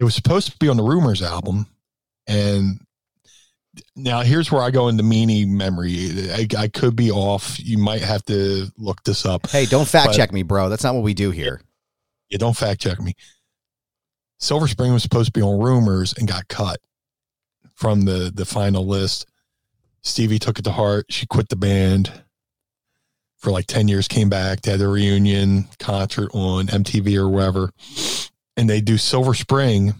It 0.00 0.04
was 0.04 0.14
supposed 0.14 0.50
to 0.50 0.58
be 0.58 0.68
on 0.68 0.76
the 0.76 0.82
Rumors 0.82 1.22
album, 1.22 1.66
and 2.26 2.83
now 3.96 4.20
here's 4.22 4.50
where 4.52 4.62
I 4.62 4.70
go 4.70 4.88
into 4.88 5.02
meanie 5.02 5.46
memory. 5.46 6.30
I, 6.30 6.46
I 6.56 6.68
could 6.68 6.96
be 6.96 7.10
off. 7.10 7.58
You 7.58 7.78
might 7.78 8.02
have 8.02 8.24
to 8.26 8.66
look 8.76 9.02
this 9.04 9.24
up. 9.26 9.48
Hey, 9.48 9.66
don't 9.66 9.88
fact 9.88 10.08
But- 10.08 10.16
check 10.16 10.32
me, 10.32 10.42
bro. 10.42 10.68
That's 10.68 10.84
not 10.84 10.94
what 10.94 11.02
we 11.04 11.14
do 11.14 11.30
here. 11.30 11.60
You 12.28 12.38
don't 12.38 12.56
fact 12.56 12.80
check 12.80 13.00
me. 13.00 13.14
Silver 14.38 14.66
Spring 14.68 14.92
was 14.92 15.02
supposed 15.02 15.26
to 15.26 15.32
be 15.32 15.42
on 15.42 15.60
Rumors 15.60 16.12
and 16.14 16.26
got 16.28 16.48
cut 16.48 16.78
from 17.74 18.02
the 18.02 18.30
the 18.34 18.44
final 18.44 18.86
list. 18.86 19.26
Stevie 20.02 20.38
took 20.38 20.58
it 20.58 20.62
to 20.62 20.72
heart. 20.72 21.06
She 21.10 21.26
quit 21.26 21.48
the 21.48 21.56
band 21.56 22.12
for 23.44 23.50
like 23.50 23.66
10 23.66 23.88
years, 23.88 24.08
came 24.08 24.30
back, 24.30 24.62
they 24.62 24.70
had 24.70 24.80
a 24.80 24.88
reunion 24.88 25.68
concert 25.78 26.30
on 26.32 26.66
MTV 26.66 27.14
or 27.16 27.28
wherever. 27.28 27.70
And 28.56 28.70
they 28.70 28.80
do 28.80 28.96
Silver 28.96 29.34
Spring 29.34 29.94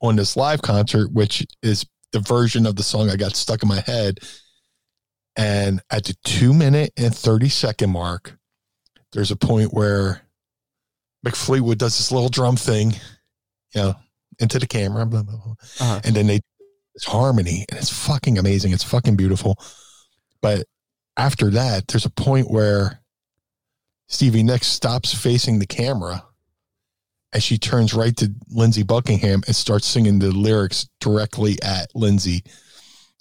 on 0.00 0.16
this 0.16 0.38
live 0.38 0.62
concert, 0.62 1.12
which 1.12 1.46
is 1.62 1.84
the 2.12 2.20
version 2.20 2.66
of 2.66 2.76
the 2.76 2.82
song 2.82 3.10
I 3.10 3.16
got 3.16 3.36
stuck 3.36 3.62
in 3.62 3.68
my 3.68 3.80
head. 3.80 4.20
And 5.36 5.80
at 5.90 6.04
the 6.04 6.14
two 6.24 6.52
minute 6.52 6.92
and 6.96 7.14
30 7.14 7.48
second 7.48 7.90
mark, 7.90 8.36
there's 9.12 9.30
a 9.30 9.36
point 9.36 9.72
where 9.72 10.22
Mick 11.24 11.36
Fleetwood 11.36 11.78
does 11.78 11.96
this 11.96 12.12
little 12.12 12.28
drum 12.28 12.56
thing, 12.56 12.92
you 13.74 13.82
know, 13.82 13.94
into 14.38 14.58
the 14.58 14.66
camera, 14.66 15.06
blah, 15.06 15.22
blah, 15.22 15.36
blah. 15.36 15.54
Uh-huh. 15.80 16.00
and 16.04 16.14
then 16.14 16.26
they 16.26 16.40
it's 16.94 17.04
harmony, 17.04 17.64
and 17.70 17.78
it's 17.78 17.90
fucking 17.90 18.36
amazing. 18.36 18.72
It's 18.72 18.84
fucking 18.84 19.16
beautiful. 19.16 19.56
But 20.42 20.66
after 21.16 21.50
that, 21.50 21.88
there's 21.88 22.04
a 22.04 22.10
point 22.10 22.50
where 22.50 23.00
Stevie 24.08 24.42
Nicks 24.42 24.66
stops 24.66 25.14
facing 25.14 25.58
the 25.58 25.66
camera, 25.66 26.24
and 27.32 27.42
she 27.42 27.58
turns 27.58 27.94
right 27.94 28.16
to 28.16 28.30
Lindsey 28.50 28.82
Buckingham 28.82 29.42
and 29.46 29.54
starts 29.54 29.86
singing 29.86 30.18
the 30.18 30.30
lyrics 30.32 30.88
directly 31.00 31.58
at 31.62 31.94
Lindsey. 31.94 32.42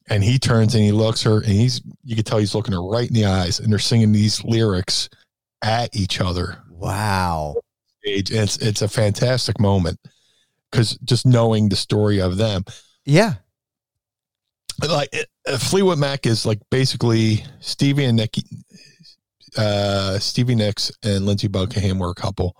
And 0.09 0.23
he 0.23 0.39
turns 0.39 0.73
and 0.73 0.83
he 0.83 0.91
looks 0.91 1.21
her, 1.23 1.37
and 1.37 1.51
he's 1.51 1.81
you 2.03 2.15
can 2.15 2.25
tell 2.25 2.39
he's 2.39 2.55
looking 2.55 2.73
her 2.73 2.81
right 2.83 3.07
in 3.07 3.13
the 3.13 3.25
eyes, 3.25 3.59
and 3.59 3.71
they're 3.71 3.77
singing 3.79 4.11
these 4.11 4.43
lyrics 4.43 5.07
at 5.61 5.95
each 5.95 6.19
other 6.21 6.57
Wow. 6.79 7.55
It's 8.01 8.57
it's 8.57 8.81
a 8.81 8.87
fantastic 8.87 9.59
moment 9.59 9.99
because 10.71 10.97
just 11.03 11.25
knowing 11.25 11.67
the 11.67 11.75
story 11.75 12.21
of 12.21 12.37
them, 12.37 12.63
Yeah. 13.05 13.33
like 14.87 15.09
uh, 15.45 15.57
Fleetwood 15.57 15.99
Mac 15.99 16.25
is 16.25 16.45
like 16.45 16.59
basically 16.71 17.43
Stevie 17.59 18.05
and 18.05 18.15
Nicky, 18.17 18.43
uh, 19.57 20.17
Stevie 20.19 20.55
Nicks 20.55 20.91
and 21.03 21.25
Lindsey 21.25 21.49
Buckingham 21.49 21.99
were 21.99 22.11
a 22.11 22.15
couple. 22.15 22.55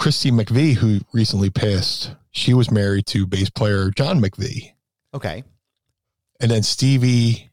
Christy 0.00 0.30
McVie, 0.30 0.74
who 0.74 1.00
recently 1.12 1.50
passed, 1.50 2.14
she 2.32 2.54
was 2.54 2.70
married 2.70 3.06
to 3.08 3.26
bass 3.26 3.50
player 3.50 3.90
John 3.90 4.20
McVie, 4.20 4.72
Okay. 5.14 5.44
and 6.40 6.50
then 6.50 6.62
Stevie, 6.62 7.50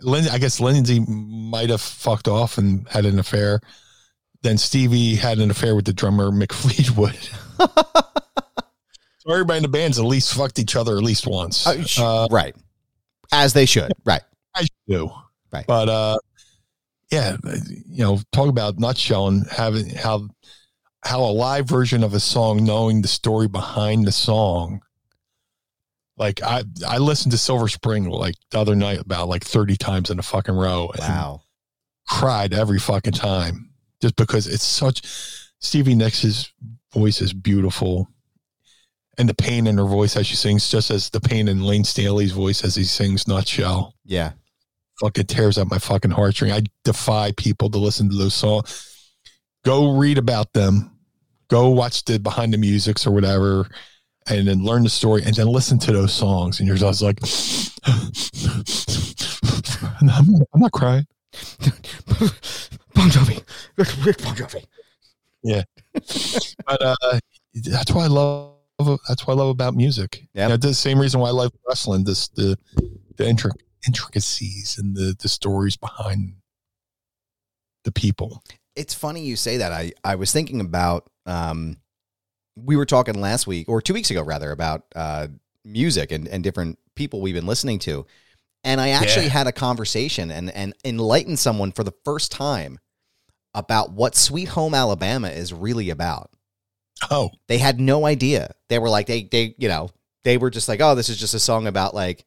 Lin, 0.00 0.26
I 0.30 0.38
guess 0.38 0.58
Lindsey 0.58 1.00
might 1.00 1.68
have 1.70 1.80
fucked 1.82 2.28
off 2.28 2.56
and 2.58 2.88
had 2.88 3.04
an 3.04 3.18
affair. 3.18 3.60
Then 4.42 4.58
Stevie 4.58 5.16
had 5.16 5.38
an 5.38 5.50
affair 5.50 5.74
with 5.76 5.84
the 5.84 5.92
drummer 5.92 6.30
Mick 6.30 6.52
Fleetwood. 6.52 7.18
so 9.18 9.32
everybody 9.32 9.58
in 9.58 9.62
the 9.62 9.68
band's 9.68 9.98
at 9.98 10.04
least 10.04 10.32
fucked 10.34 10.58
each 10.58 10.76
other 10.76 10.96
at 10.96 11.02
least 11.02 11.26
once. 11.26 11.66
Uh, 11.66 11.82
sh- 11.84 11.98
Uh, 12.00 12.28
right. 12.30 12.54
As 13.32 13.52
they 13.52 13.66
should. 13.66 13.92
Right. 14.04 14.22
I 14.54 14.66
do. 14.88 15.10
Right. 15.52 15.66
But 15.66 15.88
uh 15.88 16.18
yeah, 17.10 17.36
you 17.88 18.02
know, 18.04 18.20
talk 18.32 18.48
about 18.48 18.78
nutshell 18.78 19.28
and 19.28 19.46
having 19.48 19.90
how 19.90 20.28
how 21.06 21.20
a 21.24 21.32
live 21.32 21.66
version 21.68 22.02
of 22.04 22.14
a 22.14 22.20
song, 22.20 22.64
knowing 22.64 23.02
the 23.02 23.08
story 23.08 23.48
behind 23.48 24.06
the 24.06 24.12
song. 24.12 24.80
Like 26.18 26.42
I 26.42 26.64
I 26.86 26.98
listened 26.98 27.32
to 27.32 27.38
Silver 27.38 27.68
Spring 27.68 28.08
like 28.08 28.34
the 28.50 28.58
other 28.58 28.74
night 28.74 29.00
about 29.00 29.28
like 29.28 29.44
30 29.44 29.76
times 29.76 30.10
in 30.10 30.18
a 30.18 30.22
fucking 30.22 30.54
row 30.56 30.90
and 30.94 31.00
Wow. 31.00 31.42
cried 32.08 32.52
every 32.54 32.78
fucking 32.78 33.12
time. 33.12 33.70
Just 34.00 34.16
because 34.16 34.46
it's 34.46 34.64
such 34.64 35.02
Stevie 35.60 35.94
Nicks' 35.94 36.50
voice 36.92 37.20
is 37.20 37.32
beautiful. 37.32 38.08
And 39.18 39.28
the 39.28 39.34
pain 39.34 39.66
in 39.66 39.78
her 39.78 39.84
voice 39.86 40.14
as 40.16 40.26
she 40.26 40.36
sings, 40.36 40.68
just 40.70 40.90
as 40.90 41.08
the 41.10 41.20
pain 41.20 41.48
in 41.48 41.62
Layne 41.64 41.84
Staley's 41.84 42.32
voice 42.32 42.62
as 42.64 42.74
he 42.74 42.84
sings 42.84 43.26
Nutshell 43.26 43.94
Yeah. 44.04 44.32
fucking 45.00 45.26
tears 45.26 45.56
up 45.58 45.70
my 45.70 45.78
fucking 45.78 46.10
heartstring. 46.10 46.52
I 46.52 46.62
defy 46.84 47.32
people 47.32 47.70
to 47.70 47.78
listen 47.78 48.10
to 48.10 48.16
those 48.16 48.34
songs. 48.34 48.84
Go 49.64 49.96
read 49.96 50.16
about 50.18 50.52
them. 50.52 50.95
Go 51.48 51.70
watch 51.70 52.04
the 52.04 52.18
behind 52.18 52.52
the 52.52 52.58
musics 52.58 53.06
or 53.06 53.12
whatever, 53.12 53.68
and 54.28 54.48
then 54.48 54.64
learn 54.64 54.82
the 54.82 54.90
story, 54.90 55.22
and 55.24 55.34
then 55.34 55.46
listen 55.46 55.78
to 55.80 55.92
those 55.92 56.12
songs. 56.12 56.58
And 56.58 56.66
you're 56.66 56.76
just 56.76 57.02
like, 57.02 57.20
I'm, 60.00 60.06
not, 60.06 60.24
I'm 60.54 60.60
not 60.60 60.72
crying. 60.72 61.06
Bon 62.94 63.10
Jovi, 63.10 63.42
Rick 63.76 64.18
Bon 64.22 64.34
Jovi. 64.34 64.64
Yeah 65.42 65.62
but 66.66 66.82
uh, 66.82 67.18
that's 67.54 67.92
why 67.92 68.04
I 68.04 68.08
love. 68.08 68.52
That's 69.08 69.26
what 69.26 69.34
I 69.34 69.36
love 69.36 69.48
about 69.48 69.74
music. 69.74 70.26
Yeah, 70.34 70.56
the 70.56 70.74
same 70.74 70.98
reason 70.98 71.20
why 71.20 71.28
I 71.28 71.32
love 71.32 71.52
wrestling. 71.66 72.04
This 72.04 72.28
the 72.28 72.58
the 73.16 73.24
intric- 73.24 73.60
intricacies 73.86 74.78
and 74.78 74.94
the 74.94 75.16
the 75.20 75.28
stories 75.28 75.76
behind 75.76 76.34
the 77.84 77.92
people. 77.92 78.42
It's 78.76 78.94
funny 78.94 79.22
you 79.24 79.36
say 79.36 79.56
that. 79.58 79.72
I 79.72 79.92
I 80.04 80.14
was 80.16 80.32
thinking 80.32 80.60
about 80.60 81.08
um, 81.26 81.78
we 82.56 82.76
were 82.76 82.86
talking 82.86 83.20
last 83.20 83.46
week 83.46 83.68
or 83.68 83.80
two 83.82 83.94
weeks 83.94 84.10
ago 84.10 84.22
rather 84.22 84.50
about 84.52 84.84
uh 84.94 85.28
music 85.64 86.12
and 86.12 86.28
and 86.28 86.44
different 86.44 86.78
people 86.94 87.20
we've 87.20 87.34
been 87.34 87.46
listening 87.46 87.78
to, 87.80 88.06
and 88.64 88.80
I 88.80 88.90
actually 88.90 89.24
Yeah. 89.26 89.32
had 89.32 89.46
a 89.46 89.52
conversation 89.52 90.30
and 90.30 90.50
and 90.50 90.74
enlightened 90.84 91.38
someone 91.38 91.72
for 91.72 91.84
the 91.84 91.94
first 92.04 92.30
time 92.30 92.78
about 93.54 93.92
what 93.92 94.14
Sweet 94.14 94.48
Home 94.48 94.74
Alabama 94.74 95.28
is 95.28 95.52
really 95.52 95.90
about. 95.90 96.30
Oh, 97.10 97.30
They 97.48 97.58
had 97.58 97.80
no 97.80 98.06
idea. 98.06 98.52
They 98.68 98.78
were 98.78 98.88
like 98.90 99.06
they 99.06 99.24
they 99.24 99.54
you 99.58 99.68
know 99.68 99.90
they 100.24 100.36
were 100.38 100.50
just 100.50 100.68
like 100.68 100.80
oh 100.80 100.94
this 100.94 101.08
is 101.08 101.18
just 101.18 101.34
a 101.34 101.38
song 101.38 101.66
about 101.66 101.94
like 101.94 102.24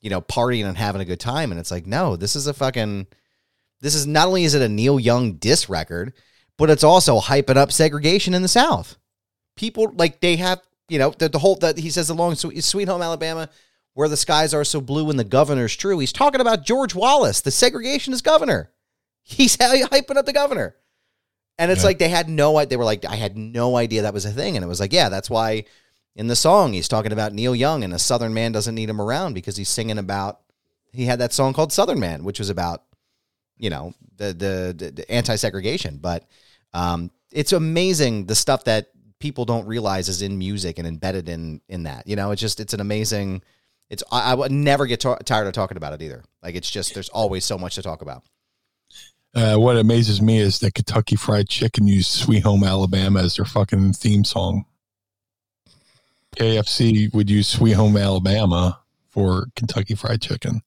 you 0.00 0.10
know 0.10 0.20
partying 0.20 0.64
and 0.64 0.76
having 0.76 1.00
a 1.00 1.04
good 1.04 1.20
time 1.20 1.50
and 1.52 1.60
it's 1.60 1.70
like 1.70 1.86
no 1.86 2.16
this 2.16 2.34
is 2.34 2.46
a 2.46 2.54
fucking 2.54 3.06
this 3.82 3.94
is 3.94 4.06
not 4.06 4.28
only 4.28 4.44
is 4.44 4.54
it 4.54 4.62
a 4.62 4.68
Neil 4.68 4.98
Young 4.98 5.34
diss 5.34 5.68
record 5.68 6.14
but 6.56 6.70
it's 6.70 6.84
also 6.84 7.18
hyping 7.20 7.56
up 7.56 7.72
segregation 7.72 8.34
in 8.34 8.42
the 8.42 8.48
South. 8.48 8.96
People 9.56 9.92
like 9.96 10.20
they 10.20 10.36
have 10.36 10.60
you 10.88 10.98
know 10.98 11.10
the, 11.10 11.28
the 11.28 11.38
whole 11.38 11.56
that 11.56 11.76
he 11.78 11.90
says 11.90 12.08
along 12.08 12.36
Sweet, 12.36 12.88
Home 12.88 13.02
Alabama 13.02 13.48
where 13.94 14.08
the 14.08 14.16
skies 14.16 14.54
are 14.54 14.64
so 14.64 14.80
blue 14.80 15.10
and 15.10 15.18
the 15.18 15.24
governor's 15.24 15.76
true. 15.76 15.98
He's 15.98 16.12
talking 16.14 16.40
about 16.40 16.64
George 16.64 16.94
Wallace, 16.94 17.42
the 17.42 17.50
segregationist 17.50 18.22
governor. 18.24 18.70
He's 19.22 19.56
hyping 19.58 20.16
up 20.16 20.24
the 20.24 20.32
governor. 20.32 20.76
And 21.58 21.70
it's 21.70 21.82
Yeah. 21.82 21.88
like 21.88 21.98
they 21.98 22.08
had 22.08 22.28
no 22.28 22.64
they 22.64 22.76
were 22.76 22.84
like 22.84 23.04
I 23.04 23.16
had 23.16 23.36
no 23.36 23.76
idea 23.76 24.02
that 24.02 24.14
was 24.14 24.24
a 24.24 24.30
thing 24.30 24.56
and 24.56 24.64
it 24.64 24.68
was 24.68 24.80
like 24.80 24.92
yeah, 24.92 25.08
that's 25.08 25.28
why 25.30 25.64
in 26.14 26.26
the 26.28 26.36
song 26.36 26.72
he's 26.72 26.88
talking 26.88 27.12
about 27.12 27.32
Neil 27.32 27.54
Young 27.54 27.84
and 27.84 27.92
a 27.92 27.98
southern 27.98 28.34
man 28.34 28.52
doesn't 28.52 28.74
need 28.74 28.88
him 28.90 29.00
around 29.00 29.34
because 29.34 29.56
he's 29.56 29.68
singing 29.68 29.98
about 29.98 30.40
he 30.92 31.06
had 31.06 31.18
that 31.20 31.32
song 31.32 31.52
called 31.52 31.72
Southern 31.72 32.00
Man 32.00 32.24
which 32.24 32.38
was 32.38 32.50
about 32.50 32.82
you 33.58 33.70
know 33.70 33.94
the 34.16 34.32
the, 34.32 34.74
the, 34.76 34.90
the 34.90 35.10
anti-segregation 35.10 35.98
but 35.98 36.26
um 36.74 37.10
it's 37.30 37.52
amazing 37.52 38.26
the 38.26 38.34
stuff 38.34 38.64
that 38.64 38.88
people 39.18 39.44
don't 39.44 39.66
realize 39.66 40.08
is 40.08 40.20
in 40.20 40.36
music 40.36 40.78
and 40.78 40.86
embedded 40.86 41.28
in 41.28 41.60
in 41.68 41.84
that 41.84 42.06
you 42.06 42.16
know? 42.16 42.32
It's 42.32 42.40
just 42.40 42.58
it's 42.58 42.74
an 42.74 42.80
amazing 42.80 43.42
it's 43.88 44.02
I, 44.10 44.32
I 44.32 44.34
would 44.34 44.50
never 44.50 44.86
get 44.86 45.00
to- 45.00 45.18
tired 45.24 45.46
of 45.46 45.52
talking 45.52 45.76
about 45.76 45.92
it 45.92 46.02
either. 46.02 46.24
Like 46.42 46.56
it's 46.56 46.70
just 46.70 46.94
there's 46.94 47.10
always 47.10 47.44
so 47.44 47.56
much 47.56 47.76
to 47.76 47.82
talk 47.82 48.02
about. 48.02 48.24
Uh, 49.34 49.56
what 49.56 49.76
amazes 49.76 50.20
me 50.20 50.38
is 50.38 50.58
that 50.58 50.74
Kentucky 50.74 51.16
Fried 51.16 51.48
Chicken 51.48 51.86
used 51.86 52.10
"Sweet 52.10 52.42
Home 52.42 52.64
Alabama" 52.64 53.22
as 53.22 53.36
their 53.36 53.44
fucking 53.44 53.92
theme 53.92 54.24
song. 54.24 54.64
KFC 56.36 57.12
would 57.14 57.30
use 57.30 57.48
"Sweet 57.48 57.72
Home 57.72 57.96
Alabama" 57.96 58.80
for 59.08 59.46
Kentucky 59.56 59.94
Fried 59.94 60.20
Chicken, 60.20 60.62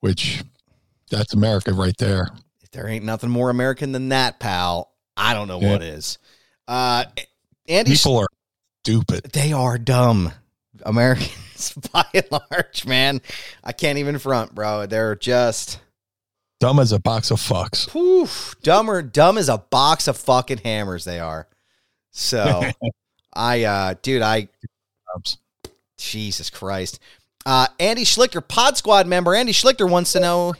which 0.00 0.44
that's 1.10 1.34
America 1.34 1.72
right 1.72 1.96
there. 1.98 2.28
If 2.62 2.70
there 2.70 2.88
ain't 2.88 3.04
nothing 3.04 3.30
more 3.30 3.50
American 3.50 3.92
than 3.92 4.08
that, 4.10 4.40
pal, 4.40 4.92
I 5.16 5.34
don't 5.34 5.48
know 5.48 5.60
Yeah. 5.60 5.72
what 5.72 5.82
is. 5.82 6.18
Uh, 6.66 7.04
Andy, 7.68 7.92
People 7.92 8.18
are 8.18 8.28
stupid. 8.82 9.30
they 9.32 9.52
are 9.52 9.78
dumb. 9.78 10.32
Americans, 10.84 11.72
by 11.92 12.04
and 12.14 12.26
large, 12.30 12.84
man. 12.86 13.20
I 13.62 13.72
can't 13.72 13.98
even 13.98 14.18
front, 14.18 14.54
bro. 14.54 14.86
They're 14.86 15.14
just 15.16 15.78
Dumb 16.60 16.78
as 16.78 16.92
a 16.92 16.98
box 16.98 17.30
of 17.30 17.38
fucks. 17.40 17.90
whew, 17.92 18.28
dumber, 18.62 19.02
dumb 19.02 19.38
as 19.38 19.48
a 19.48 19.58
box 19.58 20.08
of 20.08 20.16
fucking 20.16 20.58
hammers. 20.58 21.04
They 21.04 21.20
are. 21.20 21.46
So, 22.10 22.62
I, 23.34 23.64
uh, 23.64 23.94
dude, 24.02 24.22
I, 24.22 24.48
Jesus 25.98 26.50
Christ. 26.50 26.98
Uh, 27.46 27.66
Andy 27.78 28.04
Schlichter, 28.04 28.46
Pod 28.46 28.76
Squad 28.76 29.06
member, 29.06 29.34
Andy 29.34 29.52
Schlichter 29.52 29.88
wants 29.88 30.12
to 30.12 30.20
know 30.20 30.54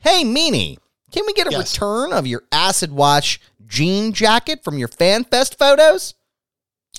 Hey, 0.00 0.22
Meanie, 0.24 0.76
can 1.12 1.24
we 1.26 1.32
get 1.32 1.46
a 1.46 1.50
Yes. 1.50 1.74
return 1.74 2.12
of 2.12 2.26
your 2.26 2.42
Acid 2.52 2.92
Wash 2.92 3.40
jean 3.66 4.12
jacket 4.12 4.62
from 4.64 4.78
your 4.78 4.88
Fan 4.88 5.24
Fest 5.24 5.58
photos? 5.58 6.14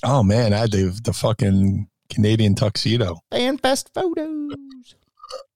Oh 0.02 0.22
man, 0.22 0.52
I 0.52 0.58
had 0.58 0.72
the 0.72 0.98
the 1.04 1.12
fucking 1.12 1.88
Canadian 2.12 2.54
tuxedo. 2.54 3.18
Fan 3.30 3.58
Fest 3.58 3.90
photos. 3.94 4.54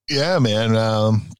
Yeah, 0.08 0.38
man. 0.38 0.76
Um, 0.76 1.30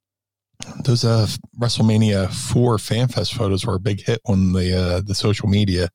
those 0.85 1.05
uh 1.05 1.27
WrestleMania 1.59 2.33
four 2.33 2.77
FanFest 2.77 3.35
photos 3.35 3.64
were 3.66 3.75
a 3.77 3.81
big 3.81 4.05
hit 4.05 4.20
on 4.27 4.53
the 4.53 4.77
uh, 4.79 5.01
the 5.05 5.14
social 5.14 5.49
media. 5.49 5.88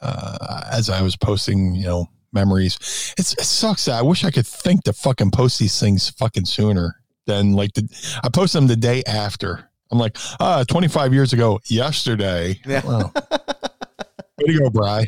Uh, 0.00 0.62
as 0.72 0.88
I 0.88 1.02
was 1.02 1.16
posting, 1.16 1.74
you 1.74 1.84
know, 1.84 2.06
memories. 2.32 3.14
It's 3.18 3.32
it 3.34 3.44
sucks 3.44 3.88
I 3.88 4.00
wish 4.02 4.24
I 4.24 4.30
could 4.30 4.46
think 4.46 4.84
to 4.84 4.92
fucking 4.92 5.30
post 5.32 5.58
these 5.58 5.78
things 5.78 6.08
fucking 6.10 6.44
sooner 6.46 6.96
than 7.28 7.52
like 7.52 7.72
the 7.74 7.88
I 8.24 8.28
post 8.28 8.52
them 8.52 8.66
the 8.66 8.74
day 8.74 9.04
after. 9.06 9.70
I'm 9.90 9.98
like, 9.98 10.18
ah, 10.40 10.64
25 10.68 11.14
years 11.14 11.32
ago, 11.32 11.60
yesterday. 11.66 12.60
Yeah. 12.66 12.84
Wow. 12.84 13.12
Way 13.14 14.52
to 14.52 14.58
go, 14.58 14.70
Bry. 14.70 15.06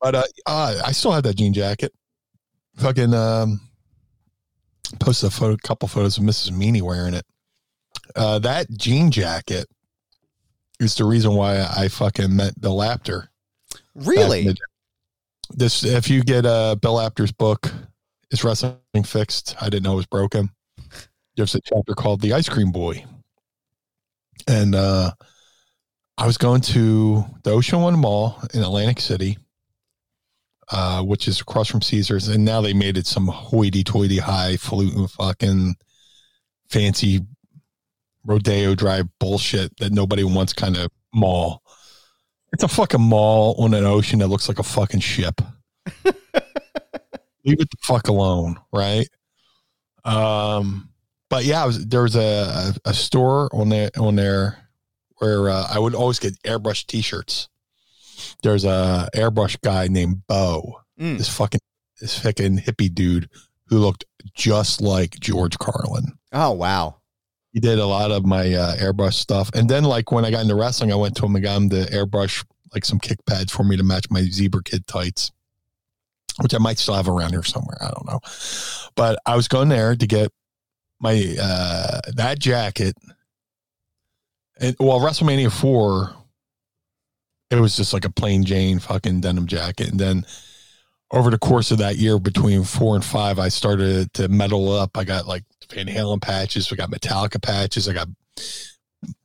But 0.00 0.14
uh, 0.14 0.22
uh, 0.46 0.82
I 0.84 0.92
still 0.92 1.12
have 1.12 1.22
that 1.22 1.36
jean 1.36 1.52
jacket. 1.52 1.92
Fucking 2.76 3.14
um, 3.14 3.60
posted 4.98 5.28
a 5.28 5.30
photo, 5.30 5.56
couple 5.62 5.88
photos 5.88 6.18
of 6.18 6.24
Mrs. 6.24 6.50
Meanie 6.52 6.82
wearing 6.82 7.14
it. 7.14 7.24
Uh, 8.16 8.38
that 8.40 8.70
jean 8.70 9.10
jacket 9.10 9.66
is 10.80 10.94
the 10.94 11.04
reason 11.04 11.34
why 11.34 11.60
I 11.62 11.88
fucking 11.88 12.34
met 12.34 12.60
Bill 12.60 12.82
Apter. 12.82 13.28
Really? 13.94 14.44
the. 14.44 14.56
This, 15.52 15.84
if 15.84 16.08
you 16.08 16.22
get 16.22 16.46
uh, 16.46 16.76
Bill 16.76 17.00
Apter's 17.00 17.32
book, 17.32 17.72
"Is 18.30 18.44
Wrestling 18.44 18.78
Fixed?" 19.04 19.56
I 19.60 19.68
didn't 19.68 19.82
know 19.82 19.94
it 19.94 19.96
was 19.96 20.06
broken. 20.06 20.50
There's 21.40 21.54
a 21.54 21.60
chapter 21.62 21.94
called 21.94 22.20
"The 22.20 22.34
Ice 22.34 22.50
Cream 22.50 22.70
Boy," 22.70 23.02
and 24.46 24.74
uh, 24.74 25.12
I 26.18 26.26
was 26.26 26.36
going 26.36 26.60
to 26.60 27.24
the 27.44 27.52
Ocean 27.52 27.80
One 27.80 27.98
Mall 27.98 28.38
in 28.52 28.62
Atlantic 28.62 29.00
City, 29.00 29.38
uh, 30.70 31.02
which 31.02 31.26
is 31.26 31.40
across 31.40 31.68
from 31.68 31.80
Caesars, 31.80 32.28
and 32.28 32.44
now 32.44 32.60
they 32.60 32.74
made 32.74 32.98
it 32.98 33.06
some 33.06 33.26
hoity-toity, 33.26 34.18
highfalutin, 34.18 35.08
fucking 35.08 35.76
fancy 36.68 37.20
rodeo 38.26 38.74
drive 38.74 39.06
bullshit 39.18 39.74
that 39.78 39.92
nobody 39.92 40.24
wants 40.24 40.52
kind 40.52 40.76
of 40.76 40.90
mall. 41.14 41.62
It's 42.52 42.64
a 42.64 42.68
fucking 42.68 43.00
mall 43.00 43.54
on 43.58 43.72
an 43.72 43.86
ocean 43.86 44.18
that 44.18 44.28
looks 44.28 44.46
like 44.46 44.58
a 44.58 44.62
fucking 44.62 45.00
ship. 45.00 45.40
Leave 46.04 47.62
it 47.62 47.70
the 47.70 47.78
fuck 47.80 48.08
alone, 48.08 48.58
right? 48.74 49.08
Um, 50.04 50.89
but 51.30 51.44
yeah, 51.44 51.64
was, 51.64 51.86
there 51.86 52.02
was 52.02 52.16
a, 52.16 52.74
a, 52.84 52.92
store 52.92 53.48
on 53.54 53.70
there 53.70 53.90
on 53.98 54.16
there 54.16 54.68
where 55.18 55.48
uh, 55.48 55.66
I 55.70 55.78
would 55.78 55.94
always 55.94 56.18
get 56.18 56.40
airbrush 56.42 56.86
T-shirts. 56.86 57.48
There's 58.42 58.64
a 58.64 59.08
airbrush 59.14 59.60
guy 59.62 59.88
named 59.88 60.26
Bo, 60.26 60.80
Mm. 61.00 61.16
this 61.16 61.30
fucking 61.34 61.60
this 61.98 62.18
fucking 62.18 62.58
hippie 62.58 62.94
dude 62.94 63.30
who 63.68 63.78
looked 63.78 64.04
just 64.34 64.82
like 64.82 65.18
George 65.18 65.56
Carlin 65.58 66.12
Oh, 66.32 66.50
wow. 66.52 66.96
he 67.52 67.60
did 67.60 67.78
a 67.78 67.86
lot 67.86 68.10
of 68.10 68.26
my 68.26 68.52
uh, 68.52 68.76
airbrush 68.76 69.14
stuff. 69.14 69.50
And 69.54 69.68
then, 69.68 69.84
like 69.84 70.12
when 70.12 70.24
I 70.26 70.30
got 70.30 70.42
into 70.42 70.54
wrestling, 70.54 70.92
I 70.92 70.96
went 70.96 71.16
to 71.16 71.24
him 71.24 71.34
and 71.36 71.44
got 71.44 71.56
him 71.56 71.70
to 71.70 71.86
airbrush 71.86 72.44
like 72.74 72.84
some 72.84 72.98
kick 73.00 73.18
pads 73.26 73.50
for 73.50 73.64
me 73.64 73.76
to 73.76 73.82
match 73.82 74.10
my 74.10 74.22
zebra 74.22 74.62
kid 74.62 74.86
tights, 74.86 75.32
which 76.40 76.54
I 76.54 76.58
might 76.58 76.78
still 76.78 76.94
have 76.94 77.08
around 77.08 77.30
here 77.30 77.42
somewhere. 77.42 77.78
I 77.80 77.90
don't 77.90 78.06
know. 78.06 78.20
But 78.94 79.18
I 79.26 79.36
was 79.36 79.48
going 79.48 79.68
there 79.70 79.96
to 79.96 80.06
get 80.06 80.32
my 81.00 81.36
uh, 81.40 82.00
that 82.14 82.38
jacket. 82.38 82.96
And 84.60 84.76
well, 84.78 85.00
WrestleMania 85.00 85.50
four, 85.50 86.14
it 87.50 87.60
was 87.60 87.76
just 87.76 87.92
like 87.92 88.04
a 88.04 88.10
plain 88.10 88.44
Jane 88.44 88.78
fucking 88.78 89.20
denim 89.20 89.46
jacket, 89.46 89.90
and 89.90 90.00
then. 90.00 90.26
Over 91.12 91.30
the 91.30 91.38
course 91.38 91.72
of 91.72 91.78
that 91.78 91.96
year, 91.96 92.20
between 92.20 92.62
four 92.62 92.94
and 92.94 93.04
five, 93.04 93.40
I 93.40 93.48
started 93.48 94.12
to 94.12 94.28
metal 94.28 94.72
up. 94.72 94.96
I 94.96 95.02
got 95.02 95.26
like 95.26 95.42
Van 95.68 95.88
Halen 95.88 96.22
patches. 96.22 96.70
We 96.70 96.76
got 96.76 96.92
Metallica 96.92 97.42
patches. 97.42 97.88
I 97.88 97.94
got 97.94 98.06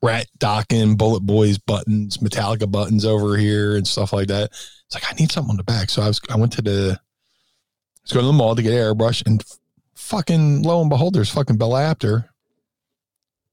Ratt 0.01 0.27
Dokken, 0.39 0.97
Bullet 0.97 1.21
Boys 1.21 1.57
buttons, 1.57 2.17
Metallica 2.17 2.71
buttons 2.71 3.05
over 3.05 3.37
here 3.37 3.75
and 3.75 3.87
stuff 3.87 4.13
like 4.13 4.27
that. 4.27 4.51
It's 4.51 4.93
like 4.93 5.03
I 5.07 5.13
need 5.15 5.31
something 5.31 5.51
on 5.51 5.57
the 5.57 5.63
back. 5.63 5.89
So 5.89 6.01
I 6.01 6.07
was 6.07 6.21
I 6.29 6.37
went 6.37 6.53
to 6.53 6.61
the 6.61 6.99
I 6.99 8.01
was 8.03 8.11
going 8.11 8.23
to 8.23 8.27
the 8.27 8.33
mall 8.33 8.55
to 8.55 8.61
get 8.61 8.73
airbrush 8.73 9.25
and 9.25 9.43
fucking 10.05 10.63
lo 10.63 10.81
and 10.81 10.89
behold, 10.89 11.13
there's 11.13 11.29
fucking 11.31 11.57
Bill 11.57 11.75
Apter. 11.75 12.29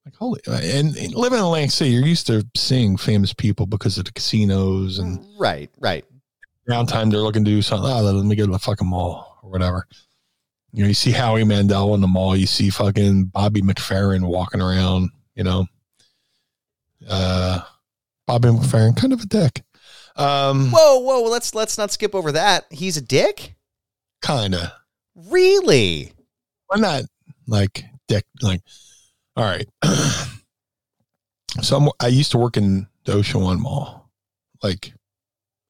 Like 0.04 0.14
holy 0.16 0.40
and, 0.48 0.96
and 0.96 1.14
living 1.14 1.38
in 1.38 1.44
Atlantic 1.44 1.70
City, 1.70 1.90
you're 1.92 2.04
used 2.06 2.26
to 2.26 2.44
seeing 2.56 2.96
famous 2.96 3.32
people 3.32 3.66
because 3.66 3.98
of 3.98 4.04
the 4.04 4.12
casinos 4.12 4.98
and 4.98 5.24
Right, 5.38 5.70
right. 5.78 6.04
downtime 6.68 7.10
they're 7.10 7.20
looking 7.20 7.44
to 7.44 7.50
do 7.50 7.62
something. 7.62 7.88
Oh, 7.90 8.02
let 8.02 8.24
me 8.26 8.34
go 8.34 8.46
to 8.46 8.52
the 8.52 8.58
fucking 8.58 8.88
mall 8.88 9.38
or 9.42 9.50
whatever. 9.50 9.86
You 10.72 10.82
know, 10.82 10.88
you 10.88 10.94
see 10.94 11.10
Howie 11.12 11.44
Mandel 11.44 11.94
in 11.94 12.00
the 12.00 12.08
mall. 12.08 12.34
You 12.36 12.46
see 12.46 12.70
fucking 12.70 13.26
Bobby 13.26 13.60
McFerrin 13.62 14.26
walking 14.26 14.60
around. 14.60 15.10
you 15.34 15.44
know. 15.44 15.66
Uh, 17.08 17.60
Bobby 18.26 18.48
McFerrin, 18.48 18.96
kind 18.96 19.12
of 19.12 19.20
a 19.20 19.26
dick. 19.26 19.62
Um, 20.16 20.70
Whoa, 20.70 20.98
whoa, 20.98 21.22
let's 21.30 21.54
let's 21.54 21.78
not 21.78 21.90
skip 21.90 22.14
over 22.14 22.32
that. 22.32 22.64
He's 22.70 22.96
a 22.96 23.00
dick? 23.02 23.54
kind 24.20 24.54
of. 24.54 24.70
Really? 25.14 26.12
I'm 26.72 26.80
not 26.80 27.02
like 27.46 27.84
dick. 28.08 28.24
Like, 28.40 28.62
all 29.36 29.44
right. 29.44 29.66
so 31.62 31.76
I'm, 31.76 31.88
I 32.00 32.08
used 32.08 32.30
to 32.32 32.38
work 32.38 32.56
in 32.56 32.86
the 33.04 33.12
Ocean 33.12 33.40
One 33.42 33.60
Mall, 33.60 34.10
like 34.62 34.92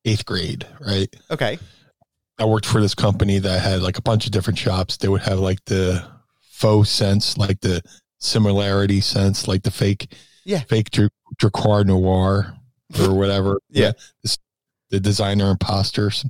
eighth 0.05 0.25
grade, 0.25 0.67
right? 0.81 1.15
Okay. 1.31 1.59
I 2.39 2.45
worked 2.45 2.67
for 2.67 2.81
this 2.81 2.95
company 2.95 3.39
that 3.39 3.61
had 3.61 3.83
like 3.83 3.99
a 3.99 4.03
bunch 4.03 4.27
of 4.27 4.33
different 4.33 4.59
shops. 4.59 4.97
They 4.97 5.09
would 5.09 5.23
have 5.23 5.39
like 5.39 5.65
the 5.67 6.05
faux 6.41 6.89
scents, 6.89 7.37
like 7.39 7.61
the 7.61 7.83
similarity 8.21 9.01
scents, 9.01 9.47
like 9.49 9.63
the 9.63 9.71
fake, 9.71 10.15
Yeah. 10.45 10.61
fake 10.61 10.91
Dra- 10.91 11.11
Drakkar 11.41 11.85
Noir 11.87 12.55
or 13.01 13.15
whatever. 13.19 13.61
Yeah. 13.71 13.93
This- 14.23 14.39
the 14.91 15.01
designer 15.01 15.51
imposters. 15.51 16.23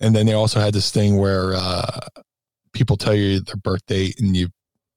And 0.00 0.16
then 0.16 0.24
they 0.24 0.32
also 0.32 0.58
had 0.58 0.72
this 0.72 0.90
thing 0.90 1.18
where 1.18 1.52
uh, 1.54 2.00
people 2.74 2.96
tell 2.96 3.14
you 3.14 3.40
their 3.40 3.56
birth 3.56 3.84
date 3.86 4.20
and 4.20 4.36
you, 4.36 4.48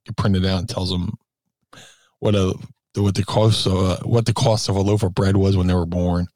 you 0.05 0.13
print 0.13 0.35
it 0.35 0.45
out 0.45 0.59
and 0.59 0.67
tells 0.69 0.89
them 0.89 1.13
what 2.19 2.35
a 2.35 2.53
what 2.95 3.15
the 3.15 3.23
cost 3.23 3.67
of 3.67 3.73
uh, 3.73 3.97
what 4.03 4.25
the 4.25 4.33
cost 4.33 4.69
of 4.69 4.75
a 4.75 4.81
loaf 4.81 5.03
of 5.03 5.13
bread 5.13 5.37
was 5.37 5.55
when 5.55 5.67
they 5.67 5.73
were 5.73 5.85
born. 5.85 6.27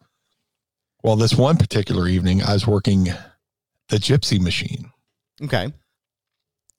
Well, 1.03 1.15
this 1.15 1.33
one 1.33 1.57
particular 1.57 2.07
evening, 2.07 2.43
I 2.43 2.53
was 2.53 2.67
working 2.67 3.05
the 3.89 3.97
gypsy 3.97 4.39
machine, 4.39 4.91
Okay. 5.43 5.73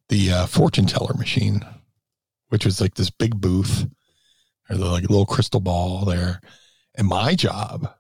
the 0.09 0.31
uh, 0.31 0.47
fortune 0.47 0.87
teller 0.87 1.15
machine, 1.15 1.61
which 2.51 2.65
was 2.65 2.81
like 2.81 2.95
this 2.95 3.11
big 3.11 3.41
booth 3.41 3.87
or 4.71 4.77
the 4.77 4.85
like 4.85 5.03
little 5.11 5.27
crystal 5.27 5.61
ball 5.61 6.05
there. 6.05 6.41
And 6.95 7.09
my 7.09 7.35
job, 7.35 7.93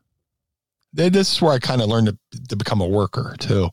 this 0.92 1.32
is 1.32 1.42
where 1.42 1.52
I 1.54 1.58
kind 1.58 1.82
of 1.82 1.88
learned 1.88 2.06
to, 2.08 2.42
to 2.50 2.54
become 2.56 2.80
a 2.80 2.86
worker 2.86 3.34
too. 3.40 3.70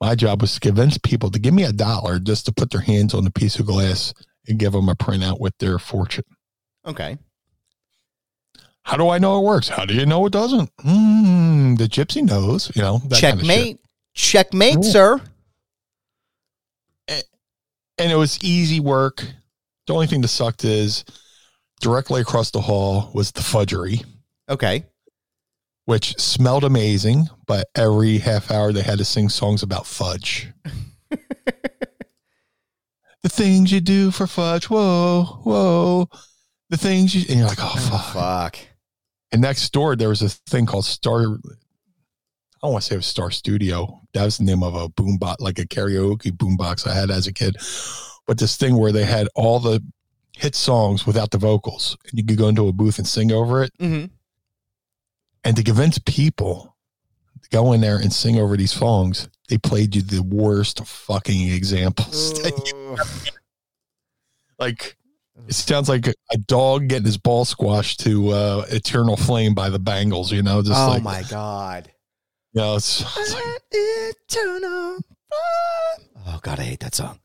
My 0.00 0.14
job 0.14 0.40
was 0.40 0.54
to 0.54 0.60
convince 0.60 0.96
people 0.98 1.30
to 1.30 1.38
give 1.38 1.52
me 1.54 1.64
a 1.64 1.72
dollar 1.72 2.18
just 2.18 2.46
to 2.46 2.52
put 2.52 2.70
their 2.70 2.80
hands 2.80 3.12
on 3.14 3.26
a 3.26 3.30
piece 3.30 3.58
of 3.58 3.66
glass 3.66 4.14
and 4.48 4.58
give 4.58 4.72
them 4.72 4.88
a 4.88 4.94
printout 4.94 5.40
with 5.40 5.56
their 5.58 5.78
fortune. 5.78 6.24
Okay. 6.86 7.18
How 8.82 8.96
do 8.96 9.10
I 9.10 9.18
know 9.18 9.38
it 9.38 9.44
works? 9.44 9.68
How 9.68 9.84
do 9.84 9.94
you 9.94 10.06
know 10.06 10.24
it 10.24 10.32
doesn't? 10.32 10.74
Mm, 10.78 11.76
the 11.76 11.84
gypsy 11.84 12.22
knows, 12.22 12.74
you 12.74 12.80
know. 12.80 12.98
that 13.08 13.20
kind 13.20 13.34
of. 13.40 13.46
Checkmate. 13.46 13.78
Checkmate, 14.14 14.78
Ooh. 14.78 14.82
sir. 14.82 15.20
and 17.06 18.10
it 18.10 18.16
was 18.16 18.42
easy 18.42 18.80
work. 18.80 19.22
The 19.86 19.92
only 19.92 20.06
thing 20.06 20.22
that 20.22 20.28
sucked 20.28 20.64
is 20.64 21.04
directly 21.82 22.22
across 22.22 22.50
the 22.50 22.60
hall 22.62 23.10
was 23.12 23.32
the 23.32 23.42
fudgery, 23.42 24.00
Okay. 24.48 24.84
Which 25.90 26.16
smelled 26.20 26.62
amazing, 26.62 27.28
but 27.48 27.66
every 27.74 28.18
half 28.18 28.52
hour 28.52 28.72
they 28.72 28.80
had 28.80 28.98
to 28.98 29.04
sing 29.04 29.28
songs 29.28 29.64
about 29.64 29.84
fudge. 29.84 30.46
the 31.10 31.18
things 33.28 33.72
you 33.72 33.80
do 33.80 34.12
for 34.12 34.28
fudge, 34.28 34.70
whoa, 34.70 35.40
whoa. 35.42 36.08
The 36.68 36.76
things 36.76 37.12
you, 37.12 37.24
and 37.28 37.40
you're 37.40 37.48
like, 37.48 37.58
oh, 37.60 37.74
fuck. 37.76 38.12
Fuck. 38.12 38.58
And 39.32 39.42
next 39.42 39.72
door, 39.72 39.96
there 39.96 40.10
was 40.10 40.22
a 40.22 40.28
thing 40.28 40.64
called 40.64 40.84
Star. 40.84 41.22
I 41.22 41.24
don't 42.62 42.72
want 42.72 42.84
to 42.84 42.88
say 42.88 42.94
it 42.94 42.98
was 42.98 43.06
Star 43.06 43.32
Studio. 43.32 44.00
That 44.14 44.24
was 44.24 44.38
the 44.38 44.44
name 44.44 44.62
of 44.62 44.76
a 44.76 44.88
boombox, 44.90 45.40
like 45.40 45.58
a 45.58 45.66
karaoke 45.66 46.30
boombox 46.30 46.86
I 46.86 46.94
had 46.94 47.10
as 47.10 47.26
a 47.26 47.32
kid. 47.32 47.56
But 48.28 48.38
this 48.38 48.56
thing 48.56 48.76
where 48.76 48.92
they 48.92 49.06
had 49.06 49.26
all 49.34 49.58
the 49.58 49.82
hit 50.36 50.54
songs 50.54 51.04
without 51.04 51.32
the 51.32 51.38
vocals, 51.38 51.96
and 52.08 52.16
you 52.16 52.24
could 52.24 52.38
go 52.38 52.46
into 52.46 52.68
a 52.68 52.72
booth 52.72 52.98
and 52.98 53.08
sing 53.08 53.32
over 53.32 53.64
it. 53.64 53.72
hmm 53.80 54.04
And 55.44 55.56
to 55.56 55.62
convince 55.62 55.98
people 55.98 56.76
to 57.42 57.48
go 57.50 57.72
in 57.72 57.80
there 57.80 57.96
and 57.96 58.12
sing 58.12 58.38
over 58.38 58.56
these 58.56 58.72
songs, 58.72 59.28
they 59.48 59.58
played 59.58 59.96
you 59.96 60.02
the 60.02 60.22
worst 60.22 60.86
fucking 60.86 61.50
examples. 61.50 62.38
like 64.58 64.96
it 65.48 65.54
sounds 65.54 65.88
like 65.88 66.06
a 66.06 66.38
dog 66.46 66.88
getting 66.88 67.06
his 67.06 67.16
ball 67.16 67.44
squashed 67.44 68.00
to 68.00 68.28
uh, 68.30 68.66
"Eternal 68.68 69.16
Flame" 69.16 69.54
by 69.54 69.70
the 69.70 69.78
Bangles. 69.78 70.30
You 70.30 70.42
know, 70.42 70.62
just 70.62 70.78
oh 70.78 70.88
like 70.88 71.02
my 71.02 71.22
god. 71.30 71.90
you 72.52 72.60
know, 72.60 72.76
it's, 72.76 73.00
it's 73.00 73.34
like, 73.34 73.44
Eternal 73.72 74.98
flame. 74.98 76.08
Oh 76.26 76.38
god, 76.42 76.60
I 76.60 76.64
hate 76.64 76.80
that 76.80 76.94
song. 76.94 77.18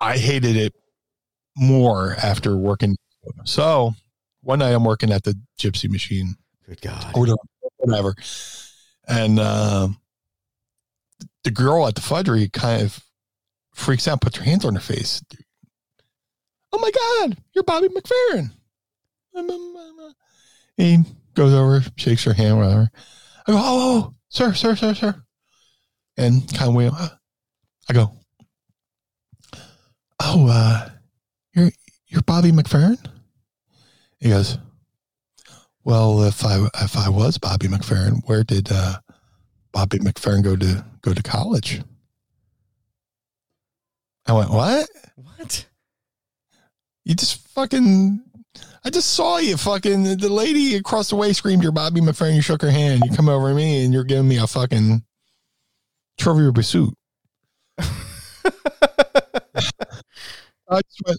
I 0.00 0.18
hated 0.18 0.56
it 0.56 0.74
more 1.56 2.16
after 2.22 2.56
working. 2.56 2.96
So 3.44 3.92
one 4.40 4.58
night 4.58 4.72
I'm 4.72 4.84
working 4.84 5.12
at 5.12 5.22
the 5.22 5.38
Gypsy 5.58 5.88
Machine 5.88 6.34
Good 6.66 6.80
god. 6.80 7.12
or 7.14 7.26
whatever, 7.78 8.14
and 9.08 9.38
um, 9.40 9.98
the 11.44 11.50
girl 11.50 11.86
at 11.86 11.94
the 11.94 12.00
fudgery 12.00 12.48
kind 12.48 12.82
of 12.82 13.02
freaks 13.74 14.06
out, 14.06 14.20
puts 14.20 14.36
her 14.38 14.44
hands 14.44 14.64
on 14.64 14.74
her 14.74 14.80
face. 14.80 15.22
Oh 16.72 16.78
my 16.78 16.90
God, 16.90 17.36
you're 17.52 17.64
Bobby 17.64 17.88
McFerrin. 17.88 18.50
Um, 19.34 19.50
um, 19.50 19.76
uh, 20.00 20.10
He 20.76 20.98
goes 21.34 21.52
over, 21.52 21.82
shakes 21.96 22.24
her 22.24 22.32
hand, 22.32 22.58
whatever. 22.58 22.90
I 23.46 23.52
go, 23.52 23.58
oh, 23.58 23.60
oh, 24.08 24.14
sir, 24.28 24.52
sir, 24.54 24.76
sir, 24.76 24.94
sir. 24.94 25.22
And 26.16 26.46
kind 26.54 26.68
of 26.68 26.74
wait. 26.74 26.92
I 26.92 27.92
go, 27.92 28.16
oh, 30.20 30.46
uh, 30.48 30.88
you're, 31.54 31.70
you're 32.06 32.22
Bobby 32.22 32.52
McFerrin? 32.52 32.98
He 34.20 34.28
goes, 34.28 34.58
well, 35.84 36.22
if 36.22 36.44
I, 36.44 36.66
if 36.82 36.96
I 36.96 37.08
was 37.08 37.38
Bobby 37.38 37.68
McFerrin, 37.68 38.22
where 38.26 38.44
did, 38.44 38.70
uh, 38.70 38.98
Bobby 39.72 39.98
McFerrin 39.98 40.42
go 40.42 40.56
to, 40.56 40.84
go 41.00 41.14
to 41.14 41.22
college? 41.22 41.82
I 44.26 44.32
went, 44.32 44.50
what? 44.50 44.88
What? 45.16 45.66
You 47.04 47.14
just 47.14 47.46
fucking. 47.48 48.22
I 48.84 48.90
just 48.90 49.14
saw 49.14 49.38
you 49.38 49.56
fucking. 49.56 50.18
The 50.18 50.28
lady 50.28 50.76
across 50.76 51.10
the 51.10 51.16
way 51.16 51.32
screamed, 51.32 51.62
"You're 51.62 51.72
Bobby 51.72 52.00
McFerrin." 52.00 52.34
You 52.36 52.42
shook 52.42 52.62
her 52.62 52.70
hand. 52.70 53.02
You 53.04 53.16
come 53.16 53.28
over 53.28 53.48
to 53.48 53.54
me 53.54 53.84
and 53.84 53.92
you're 53.92 54.04
giving 54.04 54.28
me 54.28 54.38
a 54.38 54.46
fucking 54.46 55.02
trivial 56.18 56.52
pursuit. 56.52 56.94
I 57.78 57.90
just 60.80 61.02
went, 61.06 61.18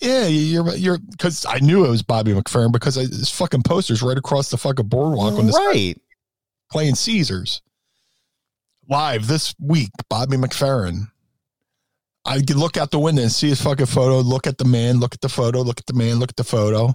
yeah, 0.00 0.26
you're 0.26 0.74
you're 0.74 0.98
because 0.98 1.44
I 1.46 1.58
knew 1.58 1.84
it 1.84 1.90
was 1.90 2.02
Bobby 2.02 2.32
McFerrin 2.32 2.72
because 2.72 2.96
I, 2.96 3.02
this 3.02 3.30
fucking 3.30 3.62
poster's 3.62 4.02
right 4.02 4.16
across 4.16 4.50
the 4.50 4.56
fucking 4.56 4.86
boardwalk 4.86 5.34
on 5.34 5.46
this 5.46 5.56
right. 5.56 5.96
playing 6.70 6.94
Caesars 6.94 7.62
live 8.88 9.26
this 9.26 9.54
week. 9.58 9.90
Bobby 10.08 10.36
McFerrin. 10.36 11.08
I 12.24 12.38
could 12.38 12.56
look 12.56 12.76
out 12.76 12.90
the 12.90 12.98
window 12.98 13.22
and 13.22 13.32
see 13.32 13.48
his 13.48 13.62
fucking 13.62 13.86
photo. 13.86 14.18
Look 14.20 14.46
at 14.46 14.58
the 14.58 14.64
man. 14.64 15.00
Look 15.00 15.14
at 15.14 15.20
the 15.20 15.28
photo. 15.28 15.62
Look 15.62 15.80
at 15.80 15.86
the 15.86 15.94
man. 15.94 16.18
Look 16.18 16.30
at 16.30 16.36
the 16.36 16.44
photo. 16.44 16.94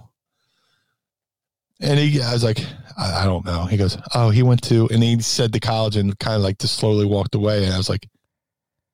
And 1.80 1.98
he, 1.98 2.22
I 2.22 2.32
was 2.32 2.44
like, 2.44 2.64
I, 2.96 3.22
I 3.22 3.24
don't 3.24 3.44
know. 3.44 3.64
He 3.64 3.76
goes, 3.76 3.98
oh, 4.14 4.30
he 4.30 4.44
went 4.44 4.62
to, 4.64 4.88
and 4.92 5.02
he 5.02 5.20
said 5.20 5.52
to 5.52 5.60
college 5.60 5.96
and 5.96 6.16
kind 6.20 6.36
of 6.36 6.42
like 6.42 6.58
just 6.58 6.76
slowly 6.76 7.04
walked 7.04 7.34
away. 7.34 7.64
And 7.64 7.74
I 7.74 7.76
was 7.76 7.88
like, 7.88 8.08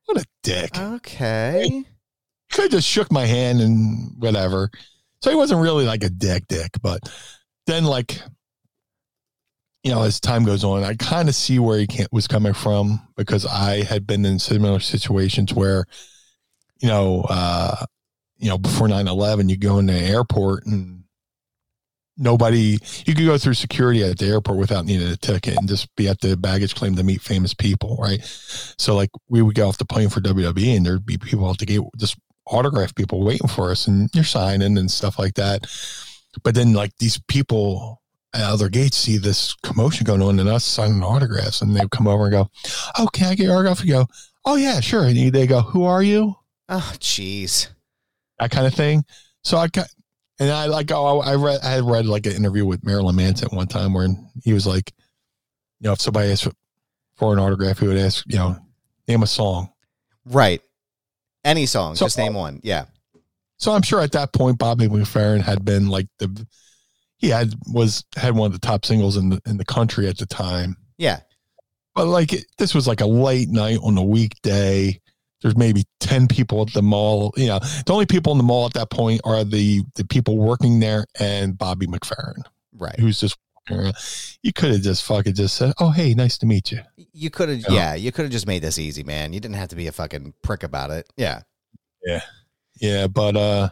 what 0.07 0.17
a 0.17 0.25
dick. 0.43 0.79
Okay. 0.79 1.85
Could 2.51 2.63
have 2.63 2.71
just 2.73 2.89
shook 2.89 3.13
my 3.13 3.27
hand 3.27 3.61
and 3.61 4.13
whatever. 4.19 4.71
So 5.23 5.31
he 5.31 5.37
wasn't 5.37 5.61
really 5.61 5.85
like 5.85 6.03
a 6.03 6.11
dick, 6.11 6.45
dick. 6.49 6.71
But 6.83 7.11
then, 7.67 7.85
like, 7.85 8.21
you 9.83 9.93
know, 9.93 10.03
as 10.03 10.21
time 10.21 10.45
goes 10.45 10.65
on, 10.65 10.83
I 10.85 10.95
kind 10.95 11.29
of 11.29 11.35
see 11.35 11.59
where 11.59 11.79
he 11.79 12.07
was 12.13 12.27
coming 12.27 12.53
from 12.53 13.01
because 13.17 13.47
I 13.47 13.83
had 13.83 14.07
been 14.07 14.25
in 14.25 14.39
similar 14.39 14.81
situations 14.81 15.55
where, 15.55 15.85
you 16.81 16.89
know, 16.89 17.25
uh, 17.29 17.85
you 18.39 18.49
know, 18.49 18.59
before 18.59 18.89
9-11, 18.89 19.49
you 19.51 19.57
go 19.57 19.79
into 19.79 19.93
the 19.93 20.01
airport 20.01 20.67
and 20.67 21.05
nobody, 22.17 22.79
you 23.07 23.15
could 23.15 23.27
go 23.27 23.39
through 23.39 23.55
security 23.55 24.03
at 24.03 24.19
the 24.19 24.27
airport 24.27 24.59
without 24.59 24.85
needing 24.85 25.09
a 25.09 25.17
ticket 25.17 25.57
and 25.57 25.69
just 25.69 25.95
be 25.97 26.09
at 26.09 26.21
the 26.21 26.37
baggage 26.37 26.75
claim 26.75 26.95
to 26.97 27.03
meet 27.03 27.21
famous 27.21 27.55
people, 27.55 27.97
right? 28.01 28.21
So 28.79 28.95
like 28.95 29.11
we 29.29 29.43
would 29.43 29.55
get 29.55 29.63
off 29.63 29.79
the 29.79 29.85
plane 29.85 30.09
for 30.09 30.21
WWE 30.21 30.77
and 30.77 30.85
there'd 30.85 31.07
be 31.07 31.19
people 31.19 31.51
at 31.51 31.59
the 31.59 31.67
gate, 31.67 31.81
just 31.97 32.17
autograph 32.51 32.95
people 32.95 33.25
waiting 33.25 33.49
for 33.49 33.71
us 33.71 33.87
and 33.87 34.11
you're 34.15 34.25
signing 34.25 34.77
and 34.77 34.91
stuff 34.91 35.19
like 35.19 35.35
that. 35.35 35.67
But 36.43 36.55
then 36.55 36.73
like 36.73 36.97
these 36.99 37.19
people 37.29 38.01
at 38.33 38.43
other 38.43 38.69
gates 38.69 38.97
see 38.97 39.19
this 39.19 39.55
commotion 39.63 40.05
going 40.05 40.23
on 40.23 40.39
and 40.39 40.49
us 40.49 40.65
signing 40.65 41.03
autographs 41.03 41.63
and 41.63 41.75
they 41.75 41.81
come 41.91 42.07
over 42.07 42.25
and 42.25 42.33
go, 42.33 42.51
Oh, 42.99 43.09
can 43.13 43.29
I 43.29 43.35
get 43.35 43.45
your 43.45 43.55
autograph? 43.57 43.85
You 43.85 43.93
go, 43.93 44.07
Oh 44.45 44.57
yeah, 44.57 44.81
sure. 44.81 45.05
And 45.05 45.33
they 45.33 45.47
go, 45.47 45.61
Who 45.61 45.85
are 45.85 46.03
you? 46.03 46.37
Oh, 46.69 46.93
jeez. 46.99 47.69
That 48.39 48.51
kind 48.51 48.67
of 48.67 48.75
thing. 48.75 49.05
So 49.43 49.59
I 49.59 49.69
got, 49.69 49.87
and 50.39 50.51
I 50.51 50.67
like, 50.67 50.91
oh, 50.91 51.21
I 51.21 51.35
read, 51.35 51.61
I 51.63 51.71
had 51.73 51.85
read 51.85 52.07
like 52.07 52.25
an 52.25 52.33
interview 52.33 52.65
with 52.65 52.85
Marilyn 52.85 53.17
Manson 53.17 53.49
one 53.53 53.67
time 53.67 53.93
where 53.93 54.09
he 54.43 54.55
was 54.55 54.67
like, 54.67 54.93
you 55.81 55.89
know, 55.89 55.93
if 55.93 56.01
somebody 56.01 56.33
asked 56.33 56.45
for, 56.45 56.53
for 57.15 57.33
an 57.33 57.39
autograph, 57.39 57.79
he 57.79 57.87
would 57.87 57.99
ask, 57.99 58.25
you 58.27 58.37
know, 58.37 58.57
name 59.07 59.23
a 59.23 59.27
song. 59.27 59.71
Right. 60.25 60.63
Any 61.45 61.67
song, 61.67 61.97
So- 61.97 62.07
just 62.07 62.19
name 62.19 62.35
one. 62.35 62.61
Yeah. 62.63 62.85
So 63.59 63.73
I'm 63.73 63.83
sure 63.83 64.01
at 64.01 64.13
that 64.13 64.33
point 64.33 64.59
Bobby 64.59 64.89
McFerrin 64.89 65.43
had 65.43 65.65
been 65.65 65.89
like 65.89 66.07
the 66.19 66.47
he 67.19 67.29
had 67.29 67.53
was 67.67 68.05
had 68.17 68.35
one 68.35 68.47
of 68.47 68.53
the 68.53 68.59
top 68.67 68.87
singles 68.87 69.17
in 69.19 69.29
the 69.31 69.41
in 69.47 69.59
the 69.59 69.65
country 69.65 70.09
at 70.09 70.17
the 70.19 70.25
time. 70.27 70.77
Yeah. 70.97 71.21
But 71.95 72.07
like 72.07 72.33
it, 72.33 72.47
this 72.57 72.75
was 72.75 72.87
like 72.87 73.01
a 73.03 73.07
late 73.07 73.49
night 73.51 73.79
on 73.83 73.99
a 73.99 74.03
weekday. 74.03 74.99
There's 75.43 75.57
maybe 75.57 75.85
ten 76.01 76.27
people 76.29 76.63
at 76.63 76.73
the 76.73 76.81
mall. 76.83 77.33
You 77.37 77.49
know, 77.49 77.59
the 77.59 77.93
only 77.93 78.07
people 78.07 78.33
in 78.33 78.39
the 78.39 78.45
mall 78.45 78.65
at 78.67 78.73
that 78.75 78.91
point 78.91 79.21
are 79.25 79.45
the 79.45 79.83
the 79.97 80.05
people 80.07 80.39
working 80.39 80.81
there 80.81 81.05
and 81.19 81.57
Bobby 81.59 81.87
McFerrin, 81.87 82.43
Right. 82.75 82.99
who's 82.99 83.21
just. 83.21 83.37
You 83.69 84.53
could 84.53 84.73
have 84.73 84.83
just 84.83 85.05
fucking 85.05 85.35
just 85.35 85.57
said, 85.57 85.73
"Oh, 85.79 85.91
hey, 85.91 86.15
nice 86.15 86.39
to 86.39 86.47
meet 86.47 86.73
you." 86.73 86.81
You 87.13 87.31
could 87.31 87.49
have, 87.49 87.59
Yeah. 87.61 87.73
yeah, 87.73 87.95
you 87.95 88.11
could 88.13 88.23
have 88.25 88.33
just 88.33 88.47
made 88.47 88.63
this 88.63 88.79
easy, 88.79 89.03
man. 89.05 89.33
You 89.33 89.41
didn't 89.41 89.57
have 89.57 89.69
to 89.69 89.77
be 89.77 89.87
a 89.87 89.93
fucking 89.93 90.35
prick 90.43 90.63
about 90.63 90.91
it. 90.91 91.09
Yeah. 91.17 91.43
Yeah, 92.05 92.21
yeah. 92.81 93.07
but 93.07 93.37
uh 93.37 93.69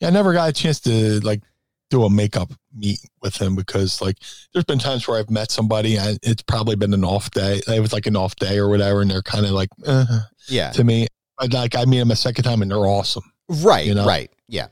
yeah, 0.00 0.08
I 0.08 0.10
never 0.10 0.32
got 0.32 0.48
a 0.48 0.52
chance 0.52 0.80
to 0.80 1.20
like 1.20 1.42
do 1.90 2.04
a 2.04 2.10
makeup 2.10 2.50
meet 2.74 2.98
with 3.22 3.36
him 3.40 3.54
because 3.54 4.00
like 4.00 4.16
there's 4.52 4.64
been 4.64 4.78
times 4.78 5.06
where 5.06 5.18
I've 5.18 5.30
met 5.30 5.50
somebody 5.50 5.96
and 5.96 6.18
it's 6.22 6.42
probably 6.42 6.76
been 6.76 6.94
an 6.94 7.04
off 7.04 7.30
day. 7.30 7.60
It 7.68 7.80
was 7.80 7.92
like 7.92 8.06
an 8.06 8.16
off 8.16 8.34
day 8.36 8.56
or 8.58 8.68
whatever, 8.68 9.02
and 9.02 9.10
they're 9.10 9.22
kind 9.22 9.44
of 9.44 9.52
like 9.52 9.68
uh, 9.86 10.20
Yeah. 10.48 10.70
to 10.72 10.82
me. 10.82 11.06
But 11.38 11.52
like 11.52 11.76
I 11.76 11.84
meet 11.84 11.98
them 11.98 12.10
a 12.10 12.16
second 12.16 12.44
time 12.44 12.62
and 12.62 12.70
they're 12.70 12.78
awesome. 12.86 13.24
Right. 13.48 13.86
You 13.86 13.94
know? 13.94 14.06
Right. 14.06 14.30
Yeah. 14.48 14.68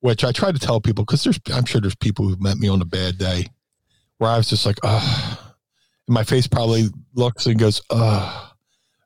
Which 0.00 0.24
I 0.24 0.32
try 0.32 0.50
to 0.50 0.58
tell 0.58 0.80
people 0.80 1.04
because 1.04 1.24
there's 1.24 1.38
I'm 1.52 1.66
sure 1.66 1.80
there's 1.80 1.94
people 1.94 2.26
who've 2.26 2.40
met 2.40 2.56
me 2.56 2.68
on 2.68 2.80
a 2.80 2.86
bad 2.86 3.18
day 3.18 3.48
where 4.18 4.30
I 4.30 4.36
was 4.38 4.48
just 4.48 4.64
like, 4.66 4.78
uh 4.82 5.36
and 6.06 6.14
my 6.14 6.24
face 6.24 6.46
probably 6.46 6.86
looks 7.14 7.46
and 7.46 7.58
goes, 7.58 7.82
uh 7.90 8.48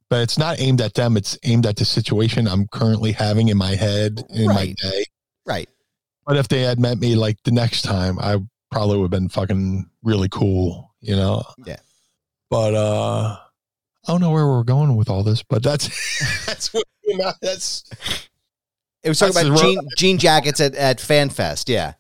but 0.09 0.21
it's 0.23 0.39
not 0.39 0.61
aimed 0.61 0.81
at 0.81 0.95
them, 0.95 1.17
it's 1.17 1.37
aimed 1.43 1.67
at 1.67 1.77
the 1.77 1.85
situation 1.85 2.47
I'm 2.47 2.69
currently 2.69 3.11
having 3.13 3.49
in 3.49 3.57
my 3.57 3.75
head 3.75 4.23
in 4.31 4.47
Right. 4.49 4.77
my 4.83 4.91
day. 4.91 5.05
Right. 5.45 5.69
But 6.27 6.37
if 6.37 6.47
they 6.49 6.61
had 6.63 6.79
met 6.79 6.99
me 6.99 7.17
like 7.17 7.43
the 7.45 7.51
next 7.51 7.83
time, 7.83 8.19
I 8.21 8.39
probably 8.71 8.97
would 8.99 9.05
have 9.05 9.11
been 9.11 9.29
fucking 9.29 9.91
really 10.05 10.29
cool, 10.31 10.95
you 11.01 11.17
know? 11.17 11.43
Yeah. 11.67 11.81
But 12.51 12.75
uh 12.75 13.37
I 14.07 14.13
don't 14.13 14.21
know 14.21 14.31
where 14.31 14.47
we're 14.47 14.63
going 14.65 14.95
with 14.97 15.11
all 15.11 15.23
this, 15.25 15.43
but 15.43 15.63
that's 15.65 15.89
that's 16.47 16.73
what 16.73 16.85
you 17.05 17.17
know, 17.19 17.33
that's 17.43 17.85
It 19.05 19.09
was 19.11 19.19
talking 19.19 19.35
That's 19.35 19.49
about 19.49 19.61
jean, 19.61 19.89
jean 19.97 20.19
jackets 20.19 20.61
at, 20.61 20.75
at 20.75 20.99
FanFest. 20.99 21.69
Yeah. 21.69 21.93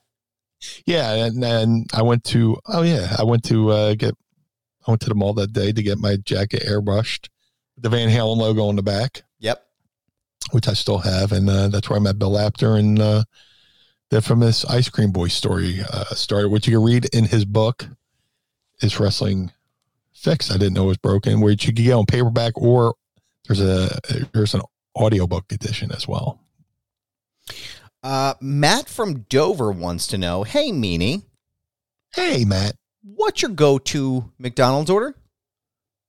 yeah, 0.86 1.26
and 1.26 1.42
then 1.42 1.84
I 1.92 2.02
went 2.02 2.24
to 2.24 2.56
oh 2.66 2.82
yeah, 2.82 3.14
I 3.18 3.24
went 3.24 3.44
to 3.44 3.70
uh 3.70 3.94
get 3.94 4.14
I 4.86 4.90
went 4.90 5.02
to 5.02 5.08
the 5.10 5.14
mall 5.14 5.34
that 5.34 5.52
day 5.52 5.70
to 5.72 5.82
get 5.82 5.98
my 5.98 6.16
jacket 6.16 6.62
airbrushed, 6.62 7.28
the 7.76 7.88
Van 7.88 8.08
Halen 8.08 8.38
logo 8.38 8.66
on 8.66 8.76
the 8.76 8.82
back, 8.82 9.22
Yep. 9.38 9.64
which 10.52 10.66
I 10.68 10.72
still 10.74 10.98
have, 10.98 11.32
and 11.32 11.48
uh, 11.48 11.68
that's 11.68 11.88
where 11.88 11.98
I 11.98 12.02
met 12.02 12.18
Bill 12.18 12.38
Apter 12.38 12.76
and 12.76 12.98
uh, 12.98 13.24
the 14.10 14.20
famous 14.22 14.64
Ice 14.66 14.88
Cream 14.88 15.10
Boy 15.10 15.28
story 15.28 15.80
uh, 15.90 16.04
started, 16.14 16.48
which 16.50 16.66
you 16.66 16.76
can 16.78 16.84
read 16.84 17.06
in 17.14 17.24
his 17.26 17.44
book. 17.44 17.86
Is 18.82 18.98
wrestling 18.98 19.52
fixed? 20.12 20.50
I 20.50 20.54
didn't 20.58 20.74
know 20.74 20.84
it 20.84 20.88
was 20.88 20.96
broken. 20.98 21.40
Where 21.40 21.52
you 21.52 21.56
can 21.56 21.74
get 21.74 21.92
on 21.92 22.06
paperback 22.06 22.54
or 22.56 22.94
there's 23.46 23.60
a 23.60 23.98
there's 24.32 24.52
an 24.54 24.62
audiobook 24.96 25.50
edition 25.52 25.92
as 25.92 26.08
well. 26.08 26.40
Uh, 28.02 28.34
Matt 28.40 28.88
from 28.88 29.20
Dover 29.30 29.72
wants 29.72 30.06
to 30.08 30.18
know 30.18 30.42
Hey, 30.44 30.70
Meanie, 30.70 31.22
Hey, 32.14 32.44
Matt. 32.44 32.76
what's 33.02 33.42
your 33.42 33.50
go 33.50 33.78
to 33.78 34.30
McDonald's 34.38 34.90
order? 34.90 35.14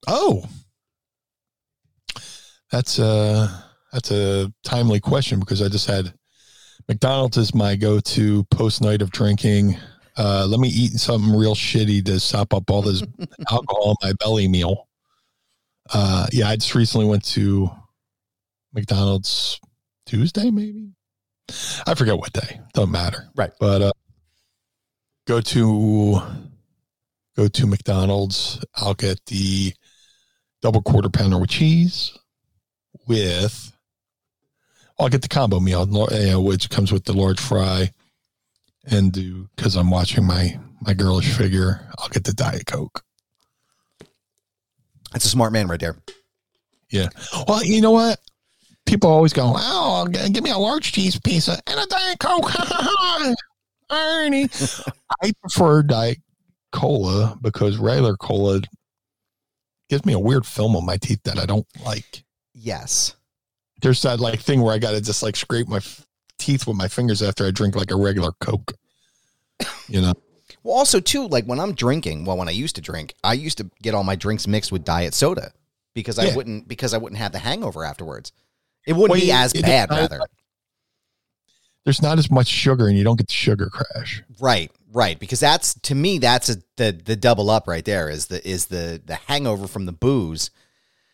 Oh, 0.06 0.44
that's 2.70 2.98
a 2.98 3.64
that's 3.92 4.10
a 4.10 4.52
timely 4.64 5.00
question 5.00 5.40
because 5.40 5.62
I 5.62 5.68
just 5.68 5.86
had 5.86 6.12
McDonald's 6.88 7.36
is 7.36 7.54
my 7.54 7.74
go-to 7.76 8.44
post 8.44 8.82
night 8.82 9.02
of 9.02 9.10
drinking. 9.10 9.76
Uh, 10.16 10.46
let 10.48 10.60
me 10.60 10.68
eat 10.68 10.92
something 10.92 11.34
real 11.36 11.54
shitty 11.54 12.04
to 12.04 12.20
sop 12.20 12.54
up 12.54 12.70
all 12.70 12.82
this 12.82 13.02
alcohol 13.50 13.96
in 14.02 14.08
my 14.08 14.12
belly 14.20 14.46
meal. 14.48 14.86
Uh, 15.92 16.26
yeah, 16.32 16.48
I 16.48 16.56
just 16.56 16.74
recently 16.74 17.06
went 17.06 17.24
to 17.26 17.70
McDonald's 18.72 19.60
Tuesday, 20.06 20.50
maybe. 20.50 20.90
I 21.86 21.94
forget 21.94 22.18
what 22.18 22.32
day. 22.32 22.60
Don't 22.74 22.90
matter. 22.90 23.28
Right. 23.36 23.52
But 23.60 23.82
uh, 23.82 23.92
go 25.26 25.40
to 25.40 26.20
go 27.36 27.48
to 27.48 27.66
McDonald's. 27.66 28.64
I'll 28.74 28.94
get 28.94 29.24
the 29.26 29.72
double 30.62 30.82
quarter 30.82 31.08
pounder 31.08 31.38
with 31.38 31.50
cheese 31.50 32.16
with 33.06 33.72
I'll 34.98 35.08
get 35.08 35.22
the 35.22 35.28
combo 35.28 35.60
meal, 35.60 35.84
lar- 35.84 36.12
you 36.12 36.30
know, 36.30 36.40
which 36.40 36.70
comes 36.70 36.90
with 36.90 37.04
the 37.04 37.12
large 37.12 37.38
fry, 37.40 37.92
and 38.86 39.12
do 39.12 39.48
because 39.54 39.76
I'm 39.76 39.90
watching 39.90 40.24
my 40.24 40.58
my 40.80 40.94
girlish 40.94 41.32
figure. 41.32 41.86
I'll 41.98 42.08
get 42.08 42.24
the 42.24 42.32
diet 42.32 42.66
coke. 42.66 43.02
That's 45.12 45.24
a 45.24 45.28
smart 45.28 45.52
man 45.52 45.68
right 45.68 45.80
there. 45.80 45.96
Yeah. 46.90 47.08
Well, 47.46 47.64
you 47.64 47.80
know 47.80 47.90
what? 47.90 48.20
People 48.86 49.10
always 49.10 49.32
go, 49.32 49.52
"Oh, 49.56 50.06
give 50.06 50.42
me 50.44 50.50
a 50.50 50.58
large 50.58 50.92
cheese 50.92 51.18
pizza 51.20 51.60
and 51.66 51.78
a 51.80 51.86
diet 51.86 52.18
coke." 52.20 52.50
Ernie, 53.90 54.48
I 55.22 55.32
prefer 55.40 55.82
diet 55.82 56.18
cola 56.72 57.36
because 57.40 57.78
regular 57.78 58.16
cola 58.16 58.60
gives 59.88 60.04
me 60.04 60.12
a 60.12 60.18
weird 60.18 60.44
film 60.46 60.74
on 60.76 60.84
my 60.84 60.96
teeth 60.96 61.20
that 61.24 61.38
I 61.38 61.46
don't 61.46 61.66
like. 61.84 62.24
Yes. 62.54 63.14
there's 63.82 64.02
that 64.02 64.18
like 64.18 64.40
thing 64.40 64.62
where 64.62 64.74
I 64.74 64.78
got 64.78 64.92
to 64.92 65.00
just 65.00 65.22
like 65.22 65.36
scrape 65.36 65.68
my 65.68 65.76
f- 65.76 66.04
teeth 66.38 66.66
with 66.66 66.76
my 66.76 66.88
fingers 66.88 67.22
after 67.22 67.46
I 67.46 67.50
drink 67.50 67.76
like 67.76 67.90
a 67.90 67.96
regular 67.96 68.32
Coke. 68.40 68.72
You 69.88 70.00
know, 70.02 70.14
Well, 70.64 70.74
also 70.76 70.98
too, 70.98 71.28
like 71.28 71.44
when 71.44 71.60
I'm 71.60 71.72
drinking, 71.72 72.24
well, 72.24 72.36
when 72.36 72.48
I 72.48 72.52
used 72.52 72.74
to 72.76 72.82
drink, 72.82 73.14
I 73.22 73.34
used 73.34 73.58
to 73.58 73.70
get 73.82 73.94
all 73.94 74.02
my 74.02 74.16
drinks 74.16 74.48
mixed 74.48 74.72
with 74.72 74.84
diet 74.84 75.14
soda 75.14 75.52
because 75.94 76.18
I 76.18 76.24
Yeah. 76.24 76.34
wouldn't 76.36 76.66
because 76.66 76.92
I 76.92 76.98
wouldn't 76.98 77.20
have 77.20 77.30
the 77.30 77.38
hangover 77.38 77.84
afterwards. 77.84 78.32
It 78.86 78.92
wouldn't 78.94 79.10
Well, 79.10 79.20
be 79.20 79.32
as 79.32 79.52
it- 79.52 79.62
bad, 79.62 79.90
rather. 79.90 80.20
there's 81.84 82.02
not 82.02 82.18
as 82.18 82.30
much 82.30 82.46
sugar 82.48 82.88
and 82.88 82.96
you 82.98 83.04
don't 83.04 83.16
get 83.16 83.28
the 83.28 83.32
sugar 83.32 83.68
crash. 83.70 84.22
Right, 84.40 84.70
right. 84.92 85.18
Because 85.18 85.40
that's 85.40 85.74
to 85.80 85.94
me, 85.94 86.18
that's 86.18 86.48
a, 86.48 86.56
the 86.76 86.92
the 87.04 87.16
double 87.16 87.50
up 87.50 87.68
right 87.68 87.84
there 87.84 88.08
is 88.08 88.26
the 88.26 88.46
is 88.48 88.66
the 88.66 89.00
the 89.04 89.14
hangover 89.14 89.66
from 89.66 89.86
the 89.86 89.92
booze. 89.92 90.50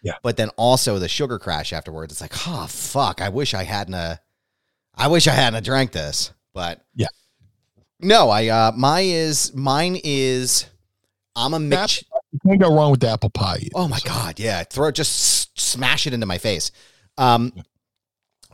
Yeah. 0.03 0.15
But 0.23 0.37
then 0.37 0.49
also 0.57 0.99
the 0.99 1.09
sugar 1.09 1.39
crash 1.39 1.73
afterwards. 1.73 2.13
It's 2.13 2.21
like, 2.21 2.33
oh 2.49 2.67
fuck, 2.69 3.21
I 3.21 3.29
wish 3.29 3.55
I 3.55 3.63
hadn't 3.65 3.95
a, 3.95 4.21
I 4.95 5.09
wish 5.09 5.29
I 5.29 5.33
hadn't 5.33 5.59
a 5.59 5.63
drank 5.63 5.93
this. 5.93 6.33
But 6.55 6.81
Yeah. 6.95 7.07
no, 8.01 8.29
I 8.31 8.49
uh 8.49 8.73
my 8.77 9.01
is 9.01 9.55
mine 9.55 9.99
is 10.03 10.67
I'm 11.37 11.55
a 11.55 11.61
Mitch. 11.61 12.05
You 12.33 12.41
can't 12.47 12.61
go 12.61 12.75
wrong 12.75 12.91
with 12.91 13.01
the 13.01 13.09
apple 13.11 13.31
pie. 13.31 13.57
either, 13.61 13.71
Oh 13.75 13.89
my 13.89 13.99
so. 13.99 14.09
god, 14.09 14.41
yeah. 14.41 14.65
Throw 14.65 14.89
it, 14.89 14.95
just 14.95 15.59
smash 15.61 16.07
it 16.07 16.15
into 16.15 16.27
my 16.27 16.39
face. 16.39 16.71
Um, 17.19 17.53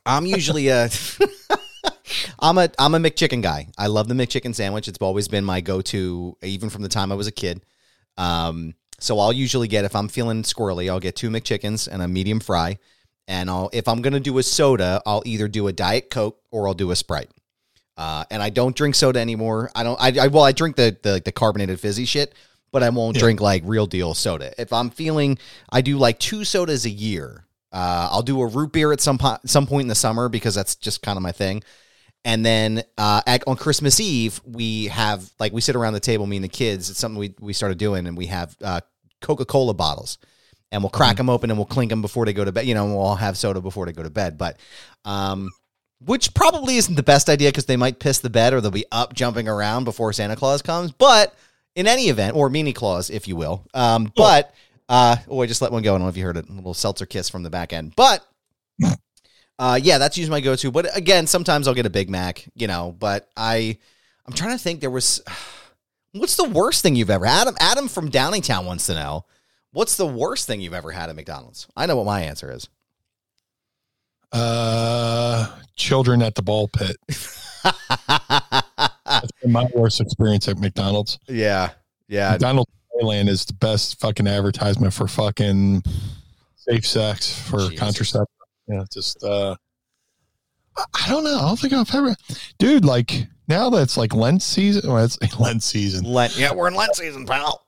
I'm 0.07 0.27
usually 0.27 0.69
a, 0.69 0.89
I'm 2.41 2.59
a 2.59 2.71
I'm 2.79 2.95
a 2.95 2.99
McChicken 2.99 3.43
guy. 3.43 3.69
I 3.77 3.89
love 3.89 4.09
the 4.09 4.15
McChicken 4.15 4.55
sandwich. 4.55 4.89
It's 4.89 4.99
always 5.01 5.29
been 5.29 5.45
my 5.45 5.61
go-to, 5.61 6.37
even 6.43 6.71
from 6.71 6.83
the 6.83 6.89
time 6.89 7.13
I 7.13 7.15
was 7.15 7.27
a 7.27 7.33
kid. 7.33 7.63
Um, 8.17 8.75
so 9.01 9.19
I'll 9.19 9.33
usually 9.33 9.69
get 9.69 9.85
if 9.85 9.95
I'm 9.95 10.09
feeling 10.09 10.43
squirrely, 10.43 10.91
I'll 10.91 11.01
get 11.01 11.15
two 11.17 11.31
McChickens 11.31 11.89
and 11.91 12.03
a 12.03 12.09
medium 12.09 12.41
fry. 12.41 12.79
And 13.27 13.51
I'll 13.51 13.71
if 13.73 13.87
I'm 13.87 14.01
gonna 14.03 14.21
do 14.21 14.39
a 14.39 14.43
soda, 14.43 15.03
I'll 15.05 15.23
either 15.27 15.49
do 15.49 15.69
a 15.69 15.73
diet 15.73 16.11
coke 16.11 16.41
or 16.51 16.67
I'll 16.67 16.75
do 16.75 16.91
a 16.91 16.97
Sprite. 16.97 17.31
Uh, 17.97 18.25
and 18.31 18.43
I 18.43 18.49
don't 18.51 18.77
drink 18.77 18.95
soda 18.95 19.19
anymore. 19.21 19.71
I 19.75 19.83
don't. 19.83 20.01
I, 20.01 20.25
I 20.25 20.27
well, 20.29 20.45
I 20.45 20.53
drink 20.53 20.77
the 20.77 20.97
the, 21.03 21.21
the 21.25 21.33
carbonated 21.33 21.79
fizzy 21.81 22.07
shit, 22.07 22.33
but 22.73 22.83
I 22.83 22.89
won't 22.91 23.17
Yeah. 23.17 23.21
drink 23.23 23.41
like 23.41 23.63
real 23.67 23.87
deal 23.87 24.15
soda. 24.15 24.55
If 24.59 24.73
I'm 24.73 24.89
feeling, 24.89 25.37
I 25.71 25.81
do 25.83 25.99
like 25.99 26.19
two 26.19 26.45
sodas 26.45 26.87
a 26.87 26.91
year. 26.91 27.45
Uh, 27.73 28.09
I'll 28.11 28.23
do 28.23 28.41
a 28.41 28.47
root 28.47 28.73
beer 28.73 28.93
at 28.93 29.01
some 29.01 29.19
po- 29.19 29.39
some 29.45 29.67
point 29.67 29.83
in 29.83 29.89
the 29.89 29.95
summer 29.95 30.29
because 30.29 30.55
that's 30.55 30.77
just 30.77 31.03
kind 31.03 31.17
of 31.17 31.23
my 31.23 31.33
thing. 31.33 31.63
And 32.25 32.45
then 32.45 32.83
uh, 32.97 33.23
at, 33.27 33.47
on 33.47 33.57
Christmas 33.57 34.01
Eve, 34.01 34.41
we 34.45 34.87
have 34.87 35.31
like 35.39 35.53
we 35.53 35.61
sit 35.61 35.77
around 35.77 35.93
the 35.93 36.01
table, 36.01 36.27
me 36.27 36.37
and 36.37 36.45
the 36.45 36.49
kids. 36.49 36.91
It's 36.91 36.99
something 36.99 37.19
we 37.19 37.35
we 37.41 37.53
started 37.53 37.79
doing, 37.79 38.07
and 38.07 38.17
we 38.17 38.27
have 38.27 38.57
uh, 38.63 38.81
Coca 39.21 39.45
Cola 39.45 39.75
bottles, 39.75 40.19
and 40.73 40.83
we'll 40.83 40.91
crack 40.91 41.17
them 41.17 41.31
open 41.31 41.51
and 41.51 41.59
we'll 41.59 41.67
clink 41.67 41.91
them 41.91 42.03
before 42.03 42.27
they 42.27 42.33
go 42.33 42.45
to 42.45 42.53
bed. 42.53 42.67
You 42.67 42.75
know, 42.75 42.85
and 42.85 42.95
we'll 42.95 43.05
all 43.05 43.17
have 43.17 43.37
soda 43.37 43.61
before 43.61 43.87
they 43.87 43.93
go 43.93 44.03
to 44.03 44.11
bed. 44.11 44.39
But 44.39 44.59
um, 45.05 45.51
which 46.05 46.35
probably 46.35 46.77
isn't 46.77 46.95
the 46.95 47.03
best 47.03 47.29
idea 47.29 47.49
because 47.49 47.67
they 47.67 47.77
might 47.77 47.99
piss 47.99 48.19
the 48.21 48.31
bed 48.31 48.53
or 48.53 48.61
they'll 48.61 48.71
be 48.71 48.87
up 48.93 49.15
jumping 49.15 49.49
around 49.49 49.85
before 49.85 50.13
Santa 50.13 50.37
Claus 50.37 50.63
comes. 50.63 50.93
But 50.93 51.35
in 51.75 51.87
any 51.87 52.05
event, 52.09 52.35
or 52.37 52.51
Mini 52.51 52.73
Claus, 52.73 53.11
if 53.11 53.29
you 53.29 53.37
will. 53.37 53.65
Um, 53.75 54.13
but 54.17 54.55
uh, 54.89 55.17
oh, 55.29 55.43
I 55.43 55.47
just 55.47 55.61
let 55.61 55.71
one 55.71 55.83
go. 55.83 55.95
I 55.95 55.99
don't 55.99 56.03
know 56.03 56.09
if 56.09 56.17
you 56.17 56.25
heard 56.25 56.37
it. 56.37 56.49
A 56.49 56.53
little 56.53 56.75
seltzer 56.75 57.07
kiss 57.07 57.29
from 57.29 57.43
the 57.43 57.51
back 57.51 57.73
end. 57.73 57.95
But 57.95 58.27
uh, 59.59 59.79
yeah, 59.83 59.99
that's 59.99 60.17
usually 60.17 60.31
my 60.31 60.41
go-to. 60.41 60.71
But 60.71 60.97
again, 60.97 61.27
sometimes 61.27 61.69
I'll 61.69 61.75
get 61.75 61.87
a 61.87 61.91
Big 61.91 62.09
Mac, 62.09 62.49
you 62.55 62.67
know. 62.67 62.95
But 62.99 63.29
I, 63.37 63.79
I'm 64.27 64.33
trying 64.33 64.57
to 64.57 64.63
think. 64.63 64.81
There 64.81 64.91
was, 64.91 65.23
what's 66.13 66.37
the 66.37 66.49
worst 66.49 66.83
thing 66.83 66.97
you've 66.97 67.11
ever 67.11 67.27
had? 67.27 67.43
Adam, 67.43 67.57
Adam 67.61 67.89
from 67.89 68.11
Downingtown 68.11 68.65
wants 68.65 68.87
to 68.87 68.95
know. 68.95 69.27
What's 69.73 69.97
the 69.97 70.07
worst 70.07 70.47
thing 70.47 70.63
you've 70.63 70.73
ever 70.73 70.91
had 70.91 71.11
at 71.11 71.17
McDonald's? 71.17 71.69
I 71.77 71.85
know 71.87 71.97
what 71.97 72.07
my 72.07 72.23
answer 72.23 72.51
is. 72.51 72.69
Uh, 74.33 75.47
children 75.77 76.23
at 76.23 76.35
the 76.35 76.43
ball 76.43 76.69
pit. 76.69 76.97
That's 79.05 79.33
been 79.43 79.53
my 79.53 79.69
worst 79.75 80.01
experience 80.01 80.49
at 80.49 80.59
McDonald's. 80.59 81.19
yeah, 81.29 81.71
yeah. 82.09 82.33
McDonald's 82.33 82.71
Thailand 83.01 83.29
is 83.29 83.45
the 83.45 83.55
best 83.55 84.01
fucking 84.01 84.27
advertisement 84.27 84.93
for 84.93 85.07
fucking 85.09 85.83
safe 86.57 86.87
sex 86.87 87.39
for 87.49 87.59
Jesus. 87.61 87.79
contraception. 87.79 88.27
Yeah, 88.69 88.85
just 88.93 89.23
uh 89.25 89.55
I- 90.77 91.09
don't 91.09 91.25
know. 91.25 91.37
I 91.37 91.41
don't 91.43 91.59
think 91.59 91.73
I've 91.73 91.93
ever 91.95 92.15
dude, 92.59 92.85
like 92.85 93.27
now 93.49 93.71
that's 93.71 93.97
like 93.97 94.15
Lent 94.15 94.43
season. 94.43 94.91
Well, 94.93 95.05
it's 95.05 95.19
Lent 95.41 95.63
season. 95.63 96.05
Lent. 96.05 96.37
Yeah, 96.37 96.53
we're 96.53 96.69
in 96.69 96.75
Lent 96.75 96.95
season, 96.97 97.27
pal. 97.27 97.65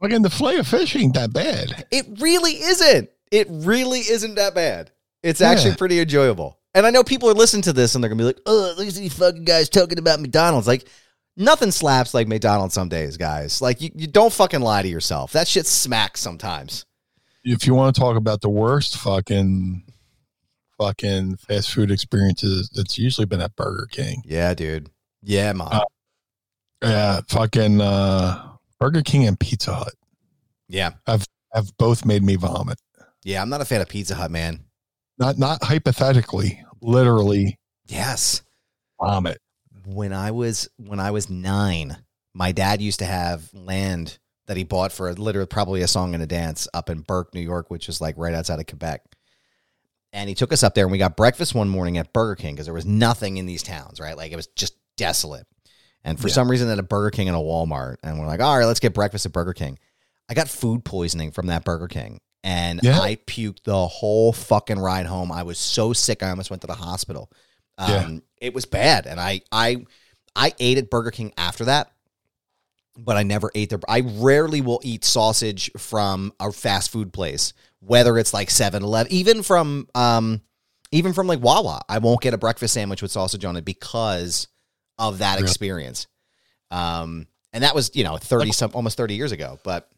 Fucking 0.00 0.22
the 0.22 0.30
fillet 0.30 0.56
of 0.56 0.66
fish 0.66 0.94
ain't 0.96 1.14
that 1.14 1.32
bad. 1.32 1.86
It 1.90 2.06
really 2.20 2.52
isn't. 2.52 3.10
It 3.30 3.46
really 3.50 4.00
isn't 4.00 4.34
that 4.36 4.54
bad. 4.54 4.90
It's 5.22 5.40
Yeah. 5.40 5.50
actually 5.50 5.74
pretty 5.76 5.98
enjoyable. 6.00 6.58
And 6.74 6.86
I 6.86 6.90
know 6.90 7.04
people 7.04 7.28
are 7.30 7.34
listening 7.34 7.62
to 7.62 7.72
this 7.72 7.94
and 7.94 8.02
they're 8.02 8.08
gonna 8.08 8.18
be 8.18 8.24
like, 8.24 8.40
"Oh, 8.46 8.74
look 8.76 8.86
at 8.88 8.94
these 8.94 9.14
fucking 9.14 9.44
guys 9.44 9.68
talking 9.68 9.98
about 9.98 10.20
McDonald's." 10.20 10.66
Like, 10.66 10.86
nothing 11.36 11.70
slaps 11.70 12.14
like 12.14 12.28
McDonald's 12.28 12.74
some 12.74 12.88
days, 12.88 13.16
guys. 13.16 13.60
Like, 13.62 13.80
you, 13.80 13.90
you 13.94 14.06
don't 14.06 14.32
fucking 14.32 14.60
lie 14.60 14.82
to 14.82 14.88
yourself. 14.88 15.32
That 15.32 15.48
shit 15.48 15.66
smacks 15.66 16.20
sometimes. 16.20 16.84
If 17.44 17.66
you 17.66 17.74
want 17.74 17.94
to 17.94 18.00
talk 18.00 18.16
about 18.16 18.40
the 18.40 18.48
worst 18.48 18.96
fucking 18.98 19.84
fucking 20.78 21.36
fast 21.36 21.70
food 21.72 21.90
experiences, 21.90 22.70
it's 22.74 22.98
usually 22.98 23.26
been 23.26 23.40
at 23.42 23.54
Burger 23.56 23.86
King. 23.90 24.22
Yeah, 24.24 24.54
dude. 24.54 24.88
Yeah, 25.22 25.52
mom. 25.52 25.68
Uh, 25.72 25.80
Yeah, 26.82 27.20
fucking 27.28 27.80
uh 27.80 28.50
Burger 28.78 29.02
King 29.02 29.26
and 29.26 29.38
Pizza 29.40 29.72
Hut 29.74 29.94
yeah, 30.68 30.90
have 31.06 31.26
have 31.54 31.74
both 31.78 32.04
made 32.04 32.22
me 32.22 32.36
vomit. 32.36 32.78
yeah. 33.22 33.40
I'm 33.40 33.48
not 33.48 33.60
a 33.60 33.64
fan 33.64 33.80
of 33.80 33.88
Pizza 33.88 34.14
Hut, 34.14 34.30
man. 34.30 34.64
Not 35.18 35.38
not 35.38 35.62
hypothetically, 35.62 36.62
literally 36.82 37.58
Yes. 37.86 38.42
vomit. 39.00 39.38
When 39.86 40.12
I 40.12 40.30
was 40.30 40.68
when 40.76 41.00
I 41.00 41.10
was 41.10 41.28
nine, 41.30 41.96
my 42.32 42.52
dad 42.52 42.80
used 42.80 42.98
to 43.00 43.04
have 43.04 43.52
land 43.52 44.18
that 44.46 44.56
he 44.56 44.64
bought 44.64 44.92
for 44.92 45.12
literally 45.14 45.46
probably 45.46 45.80
a 45.82 45.88
song 45.88 46.12
and 46.14 46.22
a 46.22 46.26
dance 46.26 46.68
up 46.74 46.90
in 46.90 47.00
Burke, 47.00 47.34
New 47.34 47.40
York, 47.40 47.70
which 47.70 47.88
is 47.88 48.00
like 48.00 48.14
right 48.18 48.34
outside 48.34 48.60
of 48.60 48.66
Quebec. 48.66 49.02
And 50.12 50.28
he 50.28 50.34
took 50.34 50.52
us 50.52 50.62
up 50.62 50.74
there 50.74 50.84
and 50.84 50.92
we 50.92 50.98
got 50.98 51.16
breakfast 51.16 51.54
one 51.54 51.68
morning 51.68 51.98
at 51.98 52.12
Burger 52.12 52.36
King 52.36 52.54
because 52.54 52.66
there 52.66 52.74
was 52.74 52.84
nothing 52.86 53.36
in 53.36 53.46
these 53.46 53.62
towns, 53.62 53.98
right? 54.00 54.16
Like 54.16 54.32
it 54.32 54.36
was 54.36 54.46
just 54.48 54.74
desolate. 54.96 55.46
And 56.04 56.20
for 56.20 56.28
Yeah. 56.28 56.34
some 56.34 56.50
reason, 56.50 56.68
at 56.68 56.78
a 56.78 56.82
Burger 56.84 57.10
King 57.10 57.28
and 57.28 57.36
a 57.36 57.40
Walmart, 57.40 57.96
and 58.02 58.20
we're 58.20 58.26
like, 58.26 58.40
all 58.40 58.56
right, 58.58 58.66
let's 58.66 58.80
get 58.80 58.92
breakfast 58.94 59.26
at 59.26 59.32
Burger 59.32 59.54
King. 59.54 59.78
I 60.28 60.34
got 60.34 60.48
food 60.48 60.84
poisoning 60.84 61.32
from 61.32 61.46
that 61.46 61.64
Burger 61.64 61.88
King, 61.88 62.20
and 62.44 62.80
Yeah. 62.82 63.00
I 63.00 63.16
puked 63.16 63.64
the 63.64 63.88
whole 63.88 64.32
fucking 64.32 64.78
ride 64.78 65.06
home. 65.06 65.32
I 65.32 65.42
was 65.42 65.58
so 65.58 65.92
sick, 65.94 66.22
I 66.22 66.28
almost 66.30 66.50
went 66.50 66.60
to 66.60 66.66
the 66.66 66.74
hospital. 66.74 67.30
Um, 67.78 67.88
Yeah. 67.88 68.18
It 68.40 68.54
was 68.54 68.66
bad, 68.66 69.06
and 69.06 69.18
I, 69.18 69.40
I, 69.50 69.86
I 70.36 70.52
ate 70.58 70.76
at 70.76 70.90
Burger 70.90 71.10
King 71.10 71.32
after 71.38 71.64
that, 71.64 71.90
but 72.96 73.16
I 73.16 73.22
never 73.22 73.50
ate 73.54 73.70
there. 73.70 73.80
I 73.88 74.00
rarely 74.00 74.60
will 74.60 74.80
eat 74.84 75.02
sausage 75.04 75.70
from 75.78 76.32
a 76.38 76.52
fast 76.52 76.90
food 76.90 77.10
place, 77.12 77.54
whether 77.80 78.18
it's 78.18 78.34
like 78.34 78.48
7-Eleven, 78.50 79.10
even 79.10 79.42
from, 79.42 79.88
um, 79.94 80.42
even 80.92 81.14
from 81.14 81.26
like 81.26 81.40
Wawa. 81.40 81.80
I 81.88 81.98
won't 81.98 82.20
get 82.20 82.34
a 82.34 82.38
breakfast 82.38 82.74
sandwich 82.74 83.00
with 83.00 83.10
sausage 83.12 83.46
on 83.46 83.56
it 83.56 83.64
because 83.64 84.46
of 84.98 85.18
that 85.18 85.36
Really? 85.36 85.46
experience. 85.46 86.06
Um, 86.70 87.26
and 87.54 87.64
that 87.64 87.74
was 87.74 87.92
you 87.94 88.04
know 88.04 88.16
thirty 88.16 88.52
some 88.52 88.72
almost 88.74 88.96
thirty 88.96 89.14
years 89.14 89.32
ago, 89.32 89.58
but 89.64 89.88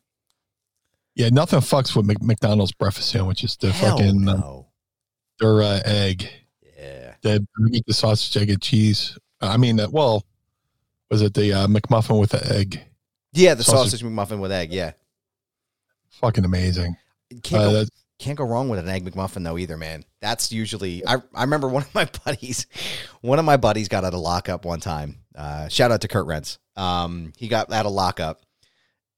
Yeah, 1.15 1.31
nothing 1.31 1.61
fucks 1.61 1.97
with 1.97 2.07
McDonald's 2.23 2.73
breakfast 2.73 3.11
sandwiches. 3.11 3.57
The 3.57 3.73
hell 3.73 3.97
fucking 3.99 4.29
uh, 4.29 4.63
their 5.41 5.63
uh, 5.63 5.81
egg, 5.85 6.29
Yeah, 7.23 7.39
they 7.39 7.77
eat 7.79 7.85
the 7.87 7.95
sausage, 7.95 8.37
egg, 8.41 8.51
and 8.51 8.61
cheese. 8.63 9.19
I 9.41 9.57
mean, 9.57 9.79
uh, 9.81 9.89
well, 9.91 10.25
was 11.11 11.23
it 11.23 11.35
the 11.35 11.53
uh, 11.53 11.67
McMuffin 11.67 12.19
with 12.21 12.31
the 12.31 12.55
egg? 12.55 12.81
yeah, 13.33 13.55
the 13.55 13.63
Sausage. 13.65 14.01
sausage, 14.01 14.03
McMuffin 14.07 14.41
with 14.41 14.51
egg. 14.53 14.73
Yeah, 14.73 14.93
Fucking 16.11 16.45
amazing. 16.45 16.97
can't 17.43 17.63
Uh, 17.63 17.71
go, 17.71 17.85
can't 18.19 18.39
go 18.39 18.45
wrong 18.45 18.69
with 18.69 18.79
an 18.79 18.89
egg 18.89 19.05
McMuffin 19.05 19.45
though 19.45 19.59
either, 19.59 19.77
man. 19.77 20.05
That's 20.21 20.51
usually 20.51 21.07
I 21.07 21.17
I 21.35 21.43
remember 21.43 21.69
one 21.69 21.83
of 21.83 21.95
my 21.95 22.09
buddies, 22.25 22.67
one 23.21 23.39
of 23.39 23.45
my 23.45 23.57
buddies 23.57 23.89
got 23.89 24.05
out 24.05 24.15
of 24.15 24.21
lockup 24.21 24.65
one 24.65 24.81
time. 24.81 25.19
Uh, 25.35 25.69
shout 25.69 25.91
out 25.93 26.01
to 26.01 26.09
Kurt 26.09 26.27
Rentz. 26.27 26.59
Um, 26.77 27.33
he 27.37 27.49
got 27.49 27.71
out 27.73 27.85
of 27.87 27.93
lockup, 27.93 28.41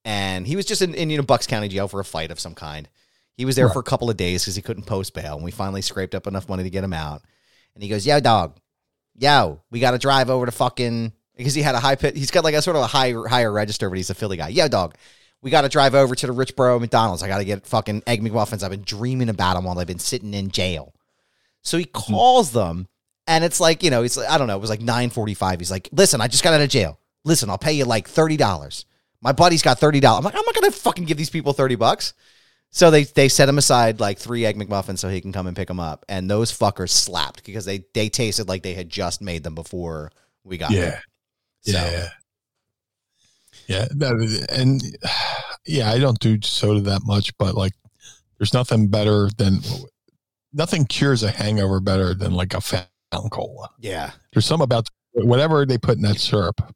and 0.04 0.46
he 0.46 0.56
was 0.56 0.64
just 0.66 0.82
in, 0.82 0.94
in 0.94 1.10
you 1.10 1.16
know 1.16 1.22
Bucks 1.22 1.46
County 1.46 1.68
Jail 1.68 1.86
for 1.88 2.00
a 2.00 2.04
fight 2.04 2.30
of 2.32 2.40
some 2.40 2.54
kind. 2.54 2.88
He 3.36 3.44
was 3.44 3.54
there 3.54 3.66
Right. 3.66 3.72
for 3.72 3.78
a 3.78 3.84
couple 3.84 4.10
of 4.10 4.16
days 4.16 4.42
because 4.42 4.56
he 4.56 4.62
couldn't 4.62 4.82
post 4.86 5.14
bail, 5.14 5.36
and 5.36 5.44
we 5.44 5.52
finally 5.52 5.80
scraped 5.82 6.16
up 6.16 6.26
enough 6.26 6.48
money 6.48 6.64
to 6.64 6.70
get 6.70 6.82
him 6.82 6.92
out. 6.92 7.22
And 7.74 7.82
he 7.82 7.88
goes, 7.88 8.06
"Yo, 8.06 8.20
dog, 8.20 8.58
yo, 9.18 9.60
we 9.70 9.80
got 9.80 9.92
to 9.92 9.98
drive 9.98 10.30
over 10.30 10.46
to 10.46 10.52
fucking 10.52 11.12
because 11.36 11.54
he 11.54 11.62
had 11.62 11.74
a 11.74 11.80
high 11.80 11.96
pit. 11.96 12.16
He's 12.16 12.30
got 12.30 12.44
like 12.44 12.54
a 12.54 12.62
sort 12.62 12.76
of 12.76 12.82
a 12.82 12.86
higher 12.86 13.26
higher 13.26 13.52
register, 13.52 13.88
but 13.88 13.98
he's 13.98 14.10
a 14.10 14.14
Philly 14.14 14.36
guy. 14.36 14.48
Yo, 14.48 14.68
dog, 14.68 14.94
we 15.42 15.50
got 15.50 15.62
to 15.62 15.68
drive 15.68 15.94
over 15.94 16.14
to 16.14 16.26
the 16.26 16.34
Richboro 16.34 16.80
McDonald's. 16.80 17.22
I 17.22 17.28
got 17.28 17.38
to 17.38 17.44
get 17.44 17.66
fucking 17.66 18.02
egg 18.06 18.22
McMuffins. 18.22 18.62
I've 18.62 18.70
been 18.70 18.82
dreaming 18.82 19.28
about 19.28 19.54
them 19.54 19.64
while 19.64 19.74
they've 19.74 19.86
been 19.86 19.98
sitting 19.98 20.34
in 20.34 20.50
jail. 20.50 20.94
So 21.62 21.78
he 21.78 21.84
hmm. 21.84 21.92
calls 21.92 22.52
them, 22.52 22.88
and 23.26 23.44
it's 23.44 23.60
like 23.60 23.82
you 23.82 23.90
know, 23.90 24.02
it's 24.02 24.16
like, 24.16 24.28
I 24.28 24.38
don't 24.38 24.46
know. 24.46 24.56
It 24.56 24.60
was 24.60 24.70
like 24.70 24.80
nine 24.80 25.10
forty 25.10 25.34
five. 25.34 25.58
He's 25.58 25.70
like, 25.70 25.88
"Listen, 25.92 26.20
I 26.20 26.28
just 26.28 26.44
got 26.44 26.54
out 26.54 26.60
of 26.60 26.68
jail. 26.68 26.98
Listen, 27.24 27.50
I'll 27.50 27.58
pay 27.58 27.72
you 27.72 27.84
like 27.84 28.08
thirty 28.08 28.36
dollars. 28.36 28.84
My 29.20 29.32
buddy's 29.32 29.62
got 29.62 29.78
thirty 29.78 30.00
dollars. 30.00 30.18
I'm 30.18 30.24
like, 30.24 30.34
I'm 30.34 30.44
not 30.44 30.54
gonna 30.54 30.70
fucking 30.70 31.04
give 31.04 31.16
these 31.16 31.30
people 31.30 31.52
thirty 31.52 31.74
bucks. 31.74 32.14
So 32.70 32.90
they 32.90 33.04
they 33.04 33.28
set 33.28 33.48
him 33.48 33.58
aside 33.58 33.98
like 34.00 34.18
three 34.18 34.44
egg 34.44 34.56
McMuffins 34.56 34.98
so 34.98 35.08
he 35.08 35.20
can 35.20 35.32
come 35.32 35.46
and 35.46 35.56
pick 35.56 35.68
them 35.68 35.80
up, 35.80 36.04
and 36.08 36.30
those 36.30 36.56
fuckers 36.56 36.90
slapped 36.90 37.44
because 37.44 37.64
they 37.64 37.84
they 37.94 38.08
tasted 38.08 38.48
like 38.48 38.62
they 38.62 38.74
had 38.74 38.90
just 38.90 39.22
made 39.22 39.42
them 39.42 39.54
before 39.54 40.12
we 40.44 40.58
got 40.58 40.70
yeah, 40.70 40.80
there. 40.80 41.02
So, 41.62 41.72
yeah, 41.72 42.08
yeah. 43.66 43.86
that- 43.90 44.46
and 44.50 44.82
yeah, 45.66 45.90
I 45.90 45.98
don't 45.98 46.18
do 46.20 46.38
soda 46.42 46.80
that 46.82 47.02
much, 47.04 47.36
but 47.38 47.54
like, 47.54 47.72
there's 48.38 48.54
nothing 48.54 48.88
better 48.88 49.28
than 49.36 49.60
nothing 50.52 50.84
cures 50.86 51.22
a 51.22 51.30
hangover 51.30 51.80
better 51.80 52.14
than 52.14 52.32
like 52.34 52.54
a 52.54 52.60
fountain 52.60 53.30
cola. 53.30 53.70
yeah, 53.78 54.12
There's 54.32 54.46
some 54.46 54.60
about 54.60 54.88
whatever 55.12 55.66
they 55.66 55.78
put 55.78 55.96
in 55.96 56.02
that 56.02 56.18
syrup 56.18 56.60
yeah, 56.60 56.72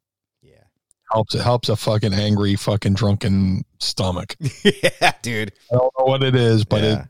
helps. 1.13 1.35
It 1.35 1.41
helps 1.41 1.69
a 1.69 1.75
fucking 1.75 2.13
angry, 2.13 2.55
fucking 2.55 2.93
drunken 2.95 3.63
stomach. 3.79 4.35
yeah, 4.63 5.11
dude. 5.21 5.53
I 5.71 5.75
don't 5.75 5.93
know 5.97 6.05
what 6.05 6.23
it 6.23 6.35
is, 6.35 6.65
but 6.65 6.81
Yeah. 6.83 7.01
it, 7.03 7.07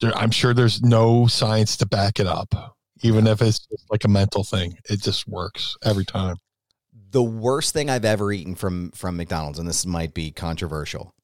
there, 0.00 0.16
I'm 0.16 0.30
sure 0.30 0.52
there's 0.54 0.82
no 0.82 1.26
science 1.26 1.76
to 1.78 1.86
back 1.86 2.18
it 2.20 2.26
up. 2.26 2.76
Even 3.02 3.26
if 3.26 3.42
it's 3.42 3.60
just 3.60 3.84
like 3.90 4.04
a 4.04 4.08
mental 4.08 4.42
thing, 4.42 4.78
it 4.88 5.02
just 5.02 5.28
works 5.28 5.76
every 5.84 6.04
time. 6.04 6.36
the 7.10 7.22
worst 7.22 7.72
thing 7.72 7.88
I've 7.88 8.04
ever 8.04 8.32
eaten 8.32 8.54
from 8.54 8.90
from 8.90 9.16
McDonald's, 9.16 9.58
and 9.58 9.68
this 9.68 9.86
might 9.86 10.12
be 10.14 10.30
controversial, 10.32 11.14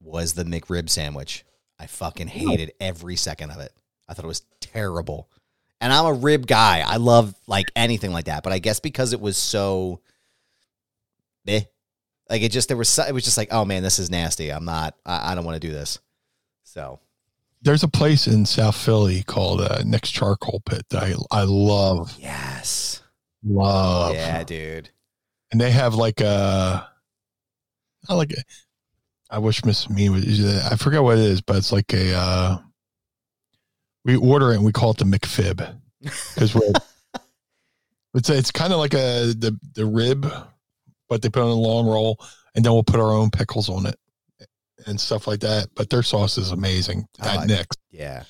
was 0.00 0.32
the 0.34 0.44
McRib 0.44 0.88
sandwich. 0.90 1.44
I 1.78 1.86
fucking 1.86 2.28
hated 2.28 2.72
every 2.80 3.16
second 3.16 3.50
of 3.50 3.60
it. 3.60 3.72
I 4.08 4.14
thought 4.14 4.24
it 4.24 4.28
was 4.28 4.42
terrible. 4.60 5.28
And 5.80 5.92
I'm 5.92 6.06
a 6.06 6.12
rib 6.12 6.46
guy. 6.46 6.80
I 6.86 6.96
love 6.96 7.34
like 7.46 7.66
anything 7.74 8.12
like 8.12 8.26
that. 8.26 8.42
But 8.42 8.52
I 8.52 8.58
guess 8.58 8.80
because 8.80 9.12
it 9.12 9.20
was 9.20 9.36
so 9.36 10.00
eh, 11.46 11.62
like 12.30 12.42
it 12.42 12.50
just 12.52 12.68
there 12.68 12.76
was 12.76 12.88
so, 12.88 13.04
it 13.04 13.12
was 13.12 13.24
just 13.24 13.36
like, 13.36 13.48
oh 13.50 13.64
man, 13.64 13.82
this 13.82 13.98
is 13.98 14.10
nasty. 14.10 14.50
I'm 14.50 14.64
not 14.64 14.94
I, 15.04 15.32
I 15.32 15.34
don't 15.34 15.44
want 15.44 15.60
to 15.60 15.66
do 15.66 15.72
this. 15.72 15.98
So 16.64 17.00
There's 17.60 17.82
a 17.82 17.88
place 17.88 18.26
in 18.26 18.46
South 18.46 18.76
Philly 18.76 19.22
called 19.22 19.60
uh, 19.60 19.82
Nick's 19.84 20.10
Charcoal 20.10 20.60
Pit 20.64 20.86
that 20.90 21.02
I, 21.02 21.14
I 21.30 21.44
love, 21.44 22.16
yes. 22.18 23.02
love. 23.44 24.14
Yeah, 24.14 24.42
dude. 24.44 24.90
And 25.50 25.60
they 25.60 25.70
have 25.70 25.94
like 25.94 26.20
a, 26.20 26.88
not 28.08 28.14
like 28.14 28.32
a, 28.32 28.42
I 29.30 29.38
wish 29.38 29.64
Miss 29.64 29.90
Me 29.90 30.08
was, 30.08 30.44
I 30.64 30.76
forget 30.76 31.02
what 31.02 31.18
it 31.18 31.24
is, 31.24 31.40
but 31.42 31.56
it's 31.56 31.72
like 31.72 31.92
a, 31.92 32.14
uh, 32.14 32.58
we 34.04 34.16
order 34.16 34.52
it 34.52 34.56
and 34.56 34.64
we 34.64 34.72
call 34.72 34.92
it 34.92 34.98
the 34.98 35.04
McFib 35.04 35.74
because 36.00 36.54
we're, 36.54 36.72
it's, 38.14 38.30
it's 38.30 38.50
kind 38.50 38.72
of 38.72 38.78
like 38.78 38.94
a, 38.94 39.34
the, 39.34 39.58
the 39.74 39.84
rib, 39.84 40.26
but 41.12 41.20
they 41.20 41.28
put 41.28 41.40
it 41.40 41.44
on 41.44 41.50
a 41.50 41.54
long 41.54 41.86
roll 41.86 42.18
and 42.54 42.64
then 42.64 42.72
we'll 42.72 42.82
put 42.82 42.98
our 42.98 43.10
own 43.10 43.30
pickles 43.30 43.68
on 43.68 43.84
it 43.84 43.96
and 44.86 44.98
stuff 44.98 45.26
like 45.26 45.40
that. 45.40 45.68
But 45.74 45.90
their 45.90 46.02
sauce 46.02 46.38
is 46.38 46.52
amazing 46.52 47.06
at 47.20 47.36
like- 47.36 47.48
Nick's. 47.48 47.76
Yeah. 47.90 48.24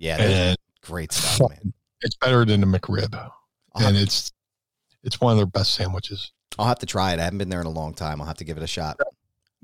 Yeah, 0.00 0.54
great 0.82 1.12
stuff, 1.12 1.48
man. 1.50 1.72
it's 2.00 2.16
better 2.16 2.44
than 2.44 2.60
the 2.60 2.66
McRib. 2.66 3.14
I'll 3.14 3.86
and 3.86 3.96
it's 3.96 4.32
it's 5.04 5.20
one 5.20 5.30
of 5.30 5.36
their 5.36 5.46
best 5.46 5.76
sandwiches. 5.76 6.32
I'll 6.58 6.66
have 6.66 6.80
to 6.80 6.86
try 6.86 7.12
it. 7.12 7.20
I 7.20 7.22
haven't 7.22 7.38
been 7.38 7.50
there 7.50 7.60
in 7.60 7.68
a 7.68 7.70
long 7.70 7.94
time. 7.94 8.20
I'll 8.20 8.26
have 8.26 8.38
to 8.38 8.44
give 8.44 8.56
it 8.56 8.64
a 8.64 8.66
shot. 8.66 8.98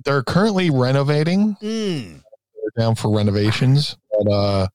They're 0.04 0.22
currently 0.22 0.70
renovating. 0.70 1.56
Mm. 1.56 2.22
They're 2.22 2.84
down 2.84 2.94
for 2.94 3.12
renovations. 3.14 3.96
But 4.12 4.30
uh 4.32 4.68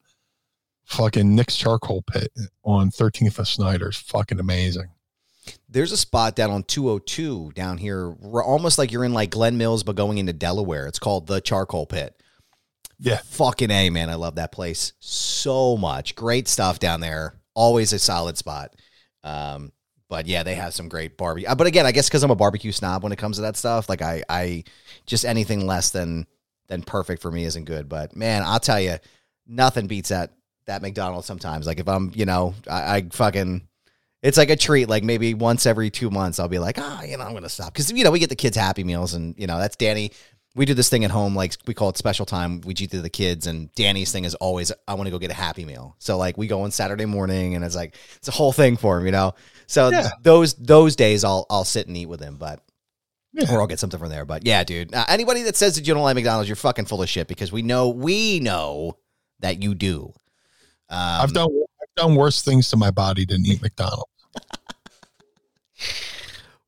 fucking 0.84 1.34
Nick's 1.34 1.56
charcoal 1.56 2.02
pit 2.02 2.34
on 2.66 2.92
13th 2.92 3.40
of 3.40 3.48
Snyder 3.48 3.90
is 3.90 3.98
fucking 3.98 4.42
amazing. 4.42 4.90
There's 5.76 5.92
a 5.92 5.98
spot 5.98 6.38
down 6.38 6.52
on 6.52 6.64
202 6.64 7.52
down 7.54 7.78
here, 7.78 8.08
where 8.10 8.42
almost 8.42 8.78
like 8.78 8.94
you're 8.94 9.04
in 9.04 9.12
like 9.12 9.32
Glen 9.32 9.58
Mills, 9.58 9.84
but 9.84 9.98
going 9.98 10.20
into 10.20 10.32
Delaware. 10.32 10.88
It's 10.88 11.00
called 11.00 11.28
the 11.28 11.42
Charcoal 11.42 11.86
Pit. 11.86 12.16
Yeah. 12.98 13.18
Fucking 13.26 13.70
A, 13.72 13.90
man. 13.90 14.10
I 14.10 14.16
love 14.16 14.36
that 14.36 14.54
place 14.54 14.94
so 15.02 15.76
much. 15.76 16.16
Great 16.16 16.48
stuff 16.48 16.80
down 16.80 17.02
there. 17.02 17.34
always 17.54 17.92
a 17.92 18.00
solid 18.00 18.38
spot. 18.38 18.74
Um, 19.26 19.74
but 20.08 20.28
yeah, 20.28 20.44
they 20.44 20.56
have 20.56 20.74
some 20.74 20.88
great 20.88 21.18
barbecue. 21.18 21.54
But 21.54 21.68
again, 21.68 21.86
I 21.86 21.92
guess 21.92 22.08
because 22.08 22.24
I'm 22.24 22.32
a 22.32 22.36
barbecue 22.36 22.72
snob 22.72 23.04
when 23.04 23.12
it 23.12 23.18
comes 23.18 23.36
to 23.36 23.42
that 23.42 23.58
stuff, 23.58 23.90
like 23.90 24.02
I, 24.02 24.24
I 24.30 24.64
just 25.06 25.26
anything 25.26 25.68
less 25.68 25.90
than 25.90 26.26
than 26.68 26.84
perfect 26.84 27.22
for 27.22 27.30
me 27.30 27.44
isn't 27.44 27.66
good. 27.66 27.90
But 27.90 28.16
man, 28.16 28.44
I'll 28.46 28.62
tell 28.62 28.80
you, 28.80 28.96
nothing 29.46 29.88
beats 29.88 30.08
that 30.08 30.32
that 30.68 30.82
McDonald's 30.82 31.28
sometimes. 31.28 31.68
Like 31.68 31.82
if 31.82 31.90
I'm, 31.90 32.14
you 32.16 32.26
know, 32.26 32.54
I, 32.66 32.96
I 32.96 33.08
fucking. 33.12 33.68
It's 34.26 34.38
like 34.38 34.50
a 34.50 34.56
treat. 34.56 34.90
Like 34.90 35.04
maybe 35.04 35.34
once 35.36 35.66
every 35.66 35.90
two 35.92 36.10
months, 36.10 36.40
I'll 36.40 36.48
be 36.48 36.58
like, 36.60 36.78
ah, 36.80 37.04
you 37.04 37.16
know, 37.18 37.24
I'm 37.24 37.34
gonna 37.34 37.48
stop 37.48 37.72
because 37.74 37.92
you 37.92 38.04
know 38.04 38.12
we 38.12 38.20
get 38.20 38.30
the 38.30 38.36
kids 38.36 38.58
Happy 38.58 38.84
Meals, 38.84 39.14
and 39.14 39.36
you 39.38 39.46
know 39.48 39.60
that's 39.60 39.76
Danny. 39.76 40.12
We 40.56 40.66
do 40.66 40.74
this 40.74 40.88
thing 40.90 41.04
at 41.04 41.12
home, 41.12 41.36
like 41.36 41.54
we 41.68 41.74
call 41.74 41.90
it 41.90 41.98
special 41.98 42.26
time. 42.26 42.62
We 42.62 42.74
eat 42.78 42.90
to 42.92 43.02
the 43.02 43.10
kids, 43.10 43.46
and 43.46 43.72
Danny's 43.76 44.12
thing 44.14 44.24
is 44.24 44.36
always, 44.36 44.72
I 44.88 44.94
want 44.94 45.06
to 45.08 45.12
go 45.12 45.20
get 45.20 45.30
a 45.30 45.34
Happy 45.36 45.66
Meal. 45.66 45.96
So 46.00 46.18
like 46.18 46.38
we 46.38 46.48
go 46.48 46.62
on 46.62 46.72
Saturday 46.72 47.06
morning, 47.06 47.56
and 47.56 47.64
it's 47.64 47.76
like 47.76 47.96
it's 48.16 48.28
a 48.30 48.32
whole 48.32 48.52
thing 48.54 48.78
for 48.78 48.98
him, 48.98 49.06
you 49.06 49.12
know. 49.12 49.34
So 49.68 49.90
Yeah. 49.90 50.10
those 50.24 50.54
those 50.56 50.96
days, 50.96 51.24
I'll 51.24 51.46
I'll 51.50 51.66
sit 51.66 51.88
and 51.88 51.96
eat 51.96 52.06
with 52.08 52.22
him, 52.22 52.38
but 52.38 52.62
Yeah. 53.34 53.52
or 53.54 53.60
I'll 53.62 53.68
get 53.68 53.80
something 53.80 54.00
from 54.00 54.10
there. 54.10 54.26
But 54.26 54.46
yeah, 54.46 54.64
dude, 54.64 54.96
uh, 54.96 55.06
anybody 55.08 55.44
that 55.44 55.56
says 55.56 55.76
that 55.76 55.86
you 55.86 55.94
don't 55.94 56.04
like 56.04 56.16
McDonald's, 56.16 56.50
you're 56.50 56.56
fucking 56.56 56.86
full 56.86 57.04
of 57.04 57.10
shit 57.10 57.28
because 57.28 57.52
we 57.52 57.62
know 57.62 57.90
we 57.90 58.40
know 58.40 58.98
that 59.42 59.62
you 59.62 59.76
do. 59.76 60.14
Um, 60.90 61.22
I've 61.22 61.34
done 61.34 61.50
I've 61.82 61.96
done 61.96 62.16
worse 62.16 62.42
things 62.42 62.70
to 62.70 62.78
my 62.78 62.92
body 62.92 63.26
than 63.26 63.46
eat 63.46 63.62
McDonald's. 63.62 64.10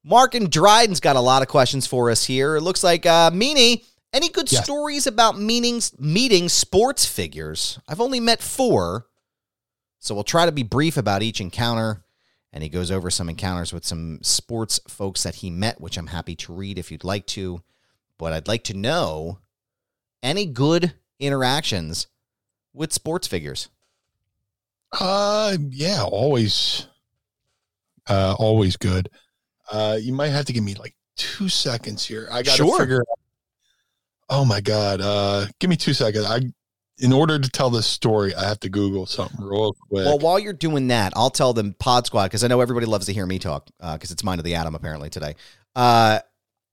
Mark 0.03 0.36
and 0.36 0.49
Dryden's 0.49 0.99
got 0.99 1.15
a 1.15 1.22
lot 1.22 1.41
of 1.41 1.47
questions 1.47 1.86
for 1.86 2.09
us 2.09 2.24
here. 2.26 2.55
It 2.55 2.61
looks 2.61 2.84
like 2.84 3.05
uh, 3.05 3.32
Meanie. 3.32 3.84
Any 4.13 4.30
good 4.30 4.49
Yes. 4.51 4.63
stories 4.63 5.05
about 5.05 5.38
meetings 5.38 5.91
meeting 5.99 6.47
sports 6.47 7.05
figures? 7.05 7.78
I've 7.89 7.99
only 7.99 8.22
met 8.22 8.41
four, 8.41 9.05
so 9.99 10.15
we'll 10.15 10.24
try 10.24 10.45
to 10.45 10.51
be 10.53 10.63
brief 10.63 10.95
about 10.95 11.22
each 11.24 11.41
encounter. 11.41 12.03
And 12.53 12.63
he 12.63 12.70
goes 12.70 12.89
over 12.89 13.11
some 13.11 13.28
encounters 13.28 13.74
with 13.74 13.86
some 13.86 14.20
sports 14.24 14.80
folks 14.88 15.24
that 15.24 15.36
he 15.36 15.49
met, 15.49 15.82
which 15.82 15.97
I'm 15.97 16.07
happy 16.07 16.36
to 16.38 16.53
read 16.53 16.80
if 16.80 16.89
you'd 16.91 17.03
like 17.03 17.28
to. 17.28 17.61
But 18.18 18.32
I'd 18.32 18.47
like 18.47 18.63
to 18.65 18.74
know 18.74 19.39
any 20.24 20.45
good 20.45 20.93
interactions 21.20 22.07
with 22.74 22.93
sports 22.93 23.28
figures. 23.28 23.68
Uh, 24.97 25.57
yeah, 25.70 26.03
always, 26.03 26.88
uh, 28.10 28.36
always 28.39 28.78
good. 28.78 29.10
Uh, 29.72 29.97
you 30.01 30.14
might 30.14 30.30
have 30.30 30.45
to 30.45 30.53
give 30.53 30.64
me 30.64 30.74
like 30.76 30.95
two 31.18 31.49
seconds 31.49 32.05
here. 32.05 32.28
I 32.32 32.41
got 32.43 32.51
to 32.58 32.66
Sure. 32.66 32.80
figure. 32.80 33.01
out- 33.01 33.20
Oh 34.30 34.43
my 34.45 34.60
god! 34.60 34.99
Uh, 34.99 35.45
give 35.60 35.70
me 35.70 35.78
two 35.78 35.93
seconds. 35.93 36.26
I, 36.26 36.41
in 36.99 37.14
order 37.14 37.39
to 37.39 37.49
tell 37.49 37.70
this 37.70 37.88
story, 37.88 38.36
I 38.36 38.45
have 38.45 38.60
to 38.62 38.70
Google 38.70 39.05
something 39.05 39.39
real 39.39 39.72
quick. 39.89 40.05
Well, 40.05 40.20
while 40.20 40.38
you're 40.38 40.51
doing 40.51 40.88
that, 40.89 41.14
I'll 41.16 41.30
tell 41.30 41.53
them 41.53 41.76
Pod 41.80 42.05
Squad 42.08 42.26
because 42.26 42.43
I 42.43 42.47
know 42.47 42.60
everybody 42.60 42.88
loves 42.88 43.05
to 43.05 43.14
hear 43.14 43.26
me 43.26 43.39
talk 43.39 43.70
because 43.80 44.12
it's 44.12 44.24
Mind 44.26 44.39
of 44.39 44.45
the 44.45 44.55
Adam 44.55 44.76
apparently 44.76 45.10
today. 45.10 45.36
Uh, 45.76 46.20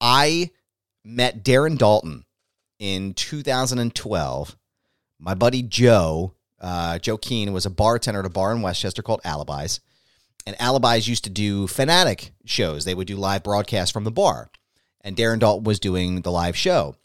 I 0.00 0.50
met 1.04 1.44
Darren 1.44 1.76
Daulton 1.78 2.24
in 2.80 3.14
2012. 3.14 4.56
My 5.20 5.34
buddy 5.34 5.62
Joe, 5.62 6.34
uh, 6.60 6.98
Joe 6.98 7.16
Keene, 7.18 7.52
was 7.52 7.66
a 7.66 7.70
bartender 7.70 8.20
at 8.20 8.26
a 8.26 8.30
bar 8.30 8.52
in 8.52 8.62
Westchester 8.62 9.02
called 9.02 9.20
Alibis. 9.24 9.80
And 10.46 10.56
Alibis 10.60 11.08
used 11.08 11.24
to 11.24 11.30
do 11.30 11.66
fanatic 11.66 12.32
shows. 12.44 12.84
They 12.84 12.94
would 12.94 13.06
do 13.06 13.16
live 13.16 13.42
broadcasts 13.42 13.90
from 13.92 14.04
the 14.04 14.10
bar. 14.10 14.50
And 15.00 15.16
Darren 15.16 15.38
Daulton 15.38 15.64
was 15.64 15.80
doing 15.80 16.20
the 16.22 16.30
live 16.32 16.56
show. 16.56 16.96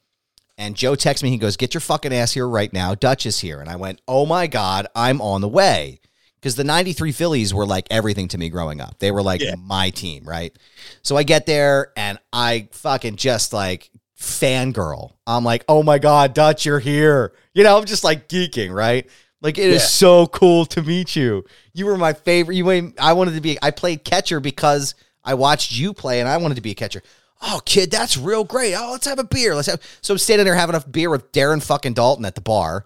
And 0.58 0.76
Joe 0.76 0.96
texts 0.96 1.24
me, 1.24 1.30
he 1.30 1.38
goes, 1.38 1.56
Get 1.56 1.74
your 1.74 1.82
fucking 1.82 2.14
ass 2.14 2.34
here 2.34 2.48
right 2.48 2.72
now. 2.74 2.96
Dutch 2.96 3.26
is 3.26 3.40
here. 3.40 3.62
And 3.62 3.70
I 3.70 3.78
went, 3.78 4.02
Oh 4.08 4.26
my 4.26 4.48
God, 4.48 4.88
I'm 4.94 5.22
on 5.22 5.40
the 5.42 5.48
way. 5.48 6.02
Because 6.36 6.56
the 6.56 6.64
93 6.66 7.12
Phillies 7.14 7.54
were 7.54 7.66
like 7.66 7.88
everything 7.90 8.28
to 8.30 8.38
me 8.38 8.50
growing 8.50 8.80
up. 8.82 9.00
They 9.00 9.12
were 9.12 9.22
like 9.24 9.42
Yeah. 9.42 9.56
my 9.58 9.90
team, 9.90 10.26
right? 10.26 10.54
So 11.02 11.16
I 11.16 11.24
get 11.24 11.46
there 11.46 11.92
and 11.96 12.18
I 12.34 12.68
fucking 12.74 13.16
just 13.16 13.54
like 13.54 13.90
fangirl. 14.20 15.14
I'm 15.26 15.44
like, 15.46 15.64
Oh 15.70 15.84
my 15.84 15.98
God, 16.00 16.34
Dutch, 16.34 16.66
you're 16.66 16.80
here. 16.80 17.34
You 17.54 17.64
know, 17.64 17.78
I'm 17.78 17.86
just 17.86 18.04
like 18.04 18.28
geeking, 18.28 18.74
right? 18.74 19.10
Like 19.42 19.58
it 19.58 19.68
is 19.70 19.82
Yeah. 19.82 19.88
so 19.88 20.28
cool 20.28 20.66
to 20.68 20.82
meet 20.82 21.16
you. 21.16 21.46
You 21.74 21.86
were 21.86 21.98
my 21.98 22.14
favorite. 22.14 22.56
You, 22.56 22.70
ain't- 22.72 23.00
I 23.00 23.14
wanted 23.14 23.36
to 23.36 23.42
be. 23.42 23.58
I 23.62 23.72
played 23.72 24.04
catcher 24.04 24.40
because 24.40 24.96
I 25.24 25.34
watched 25.36 25.72
you 25.72 25.94
play, 25.94 26.20
and 26.20 26.28
I 26.28 26.38
wanted 26.38 26.56
to 26.56 26.62
be 26.62 26.72
a 26.72 26.76
catcher. 26.76 27.02
Oh, 27.42 27.62
kid, 27.66 27.90
that's 27.90 28.18
real 28.18 28.44
great. 28.44 28.76
Oh, 28.76 28.90
let's 28.92 29.06
have 29.08 29.18
a 29.20 29.24
beer. 29.24 29.56
Let's 29.56 29.68
have. 29.70 29.82
So 30.02 30.14
I'm 30.14 30.18
standing 30.18 30.44
there 30.46 30.56
having 30.56 30.76
a 30.76 30.82
beer 30.82 31.10
with 31.10 31.32
Darren 31.32 31.64
fucking 31.64 31.94
Daulton 31.94 32.26
at 32.28 32.36
the 32.36 32.42
bar, 32.42 32.86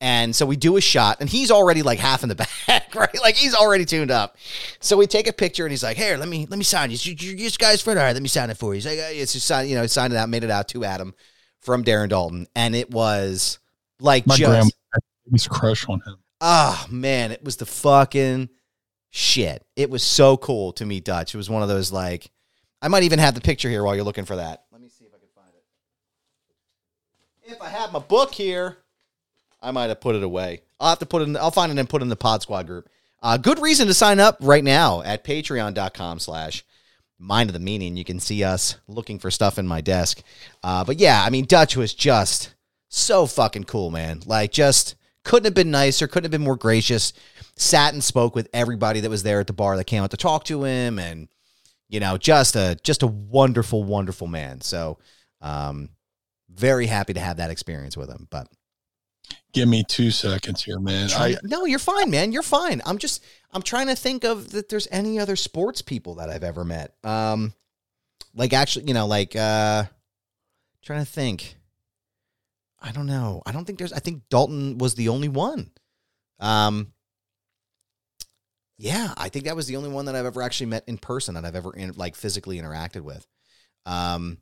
and 0.00 0.36
so 0.36 0.44
we 0.44 0.56
do 0.56 0.76
a 0.76 0.80
shot, 0.82 1.18
and 1.20 1.28
he's 1.30 1.50
already 1.50 1.82
like 1.82 1.98
half 1.98 2.22
in 2.22 2.28
the 2.28 2.34
back, 2.66 2.94
right? 2.94 3.18
Like 3.22 3.36
he's 3.36 3.54
already 3.54 3.86
tuned 3.86 4.10
up. 4.10 4.36
So 4.80 4.98
we 4.98 5.06
take 5.06 5.26
a 5.26 5.32
picture, 5.32 5.64
and 5.64 5.70
he's 5.72 5.82
like, 5.82 5.96
"Here, 5.96 6.18
let 6.18 6.28
me 6.28 6.46
let 6.50 6.58
me 6.58 6.64
sign 6.64 6.90
you. 6.90 6.98
You, 7.00 7.14
you, 7.18 7.36
you 7.36 7.50
guys 7.52 7.80
friend, 7.80 7.98
all 7.98 8.04
right? 8.04 8.12
Let 8.12 8.20
me 8.22 8.28
sign 8.28 8.50
it 8.50 8.58
for 8.58 8.74
you." 8.74 8.78
He's 8.78 8.84
like, 8.86 8.98
"Uh, 8.98 9.08
"It's 9.10 9.32
just 9.32 9.46
sign." 9.46 9.68
You 9.68 9.76
know, 9.76 9.86
signed 9.86 10.12
it 10.12 10.16
out, 10.16 10.28
made 10.28 10.44
it 10.44 10.50
out 10.50 10.68
to 10.68 10.84
Adam 10.84 11.14
from 11.60 11.82
Darren 11.82 12.10
Daulton, 12.10 12.46
and 12.54 12.76
it 12.76 12.90
was 12.90 13.58
like 14.00 14.26
my 14.26 14.36
just 14.36 14.50
grandma 14.50 14.70
to 15.32 15.48
crush 15.48 15.88
on 15.88 16.00
him. 16.00 16.16
Ah, 16.40 16.86
man, 16.90 17.32
it 17.32 17.42
was 17.44 17.56
the 17.56 17.66
fucking 17.66 18.48
shit. 19.10 19.64
It 19.76 19.90
was 19.90 20.02
so 20.02 20.36
cool 20.36 20.72
to 20.72 20.84
meet 20.84 21.04
Dutch. 21.04 21.34
It 21.34 21.38
was 21.38 21.48
one 21.48 21.62
of 21.62 21.68
those 21.68 21.92
like 21.92 22.30
I 22.82 22.88
might 22.88 23.04
even 23.04 23.18
have 23.18 23.34
the 23.34 23.40
picture 23.40 23.70
here 23.70 23.82
while 23.82 23.94
you're 23.94 24.04
looking 24.04 24.26
for 24.26 24.36
that. 24.36 24.64
Let 24.70 24.80
me 24.80 24.88
see 24.88 25.04
if 25.04 25.12
I 25.14 25.18
can 25.18 25.28
find 25.34 25.48
it. 25.54 27.52
If 27.52 27.62
I 27.62 27.68
have 27.68 27.92
my 27.92 28.00
book 28.00 28.34
here, 28.34 28.78
I 29.62 29.70
might 29.70 29.86
have 29.86 30.00
put 30.00 30.16
it 30.16 30.22
away. 30.22 30.60
I'll 30.78 30.90
have 30.90 30.98
to 30.98 31.06
put 31.06 31.22
it 31.22 31.28
in 31.28 31.36
I'll 31.36 31.50
find 31.50 31.72
it 31.72 31.78
and 31.78 31.88
put 31.88 32.02
it 32.02 32.04
in 32.04 32.08
the 32.10 32.16
Pod 32.16 32.42
Squad 32.42 32.66
group. 32.66 32.88
Uh, 33.22 33.38
good 33.38 33.58
reason 33.58 33.86
to 33.86 33.94
sign 33.94 34.20
up 34.20 34.36
right 34.42 34.62
now 34.62 35.00
at 35.00 35.24
patreon.com 35.24 36.18
slash 36.18 36.62
mind 37.18 37.48
of 37.48 37.54
the 37.54 37.58
meanie. 37.58 37.96
You 37.96 38.04
can 38.04 38.20
see 38.20 38.44
us 38.44 38.76
looking 38.86 39.18
for 39.18 39.30
stuff 39.30 39.58
in 39.58 39.66
my 39.66 39.80
desk. 39.80 40.22
Uh, 40.62 40.84
but 40.84 40.98
yeah, 41.00 41.22
I 41.24 41.30
mean, 41.30 41.46
Dutch 41.46 41.74
was 41.74 41.94
just 41.94 42.54
so 42.88 43.24
fucking 43.26 43.64
cool, 43.64 43.90
man. 43.90 44.20
Like, 44.26 44.52
just 44.52 44.94
couldn't 45.24 45.46
have 45.46 45.54
been 45.54 45.70
nicer, 45.70 46.06
couldn't 46.06 46.24
have 46.24 46.30
been 46.30 46.44
more 46.44 46.56
gracious. 46.56 47.12
Sat 47.56 47.92
and 47.92 48.02
spoke 48.02 48.34
with 48.34 48.48
everybody 48.52 49.00
that 49.00 49.10
was 49.10 49.22
there 49.22 49.40
at 49.40 49.46
the 49.46 49.52
bar 49.52 49.76
that 49.76 49.84
came 49.84 50.02
out 50.02 50.10
to 50.10 50.16
talk 50.16 50.44
to 50.44 50.64
him, 50.64 50.98
and 50.98 51.28
you 51.88 52.00
know, 52.00 52.16
just 52.16 52.56
a 52.56 52.76
just 52.82 53.02
a 53.02 53.06
wonderful, 53.06 53.84
wonderful 53.84 54.26
man. 54.26 54.60
So, 54.60 54.98
um, 55.40 55.90
very 56.48 56.86
happy 56.86 57.14
to 57.14 57.20
have 57.20 57.38
that 57.38 57.50
experience 57.50 57.96
with 57.96 58.08
him. 58.08 58.28
But 58.30 58.48
Give 59.52 59.68
me 59.68 59.84
two 59.84 60.10
seconds 60.10 60.64
here, 60.64 60.80
man. 60.80 61.10
I 61.12 61.36
no, 61.44 61.64
you're 61.64 61.78
fine, 61.78 62.10
man. 62.10 62.32
You're 62.32 62.42
fine. 62.42 62.82
I'm 62.84 62.98
just 62.98 63.24
I'm 63.52 63.62
trying 63.62 63.86
to 63.86 63.94
think 63.94 64.24
of 64.24 64.50
that. 64.50 64.68
There's 64.68 64.88
any 64.90 65.20
other 65.20 65.36
sports 65.36 65.80
people 65.80 66.16
that 66.16 66.28
I've 66.28 66.42
ever 66.42 66.64
met. 66.64 66.94
Um, 67.04 67.54
like 68.34 68.52
actually, 68.52 68.86
you 68.86 68.94
know, 68.94 69.06
like 69.06 69.36
uh, 69.36 69.84
trying 70.82 71.04
to 71.04 71.10
think. 71.10 71.56
I 72.84 72.92
don't 72.92 73.06
know. 73.06 73.42
I 73.46 73.52
don't 73.52 73.64
think 73.64 73.78
there's. 73.78 73.94
I 73.94 73.98
think 73.98 74.22
Daulton 74.30 74.78
was 74.78 74.94
the 74.94 75.08
only 75.08 75.28
one. 75.28 75.70
Um. 76.38 76.92
Yeah, 78.76 79.14
I 79.16 79.28
think 79.30 79.46
that 79.46 79.56
was 79.56 79.66
the 79.66 79.76
only 79.76 79.88
one 79.88 80.04
that 80.06 80.16
I've 80.16 80.26
ever 80.26 80.42
actually 80.42 80.66
met 80.66 80.84
in 80.86 80.98
person 80.98 81.34
that 81.34 81.44
I've 81.44 81.54
ever 81.54 81.74
in, 81.74 81.92
like 81.96 82.14
physically 82.14 82.60
interacted 82.60 83.00
with. 83.00 83.26
Um, 83.86 84.38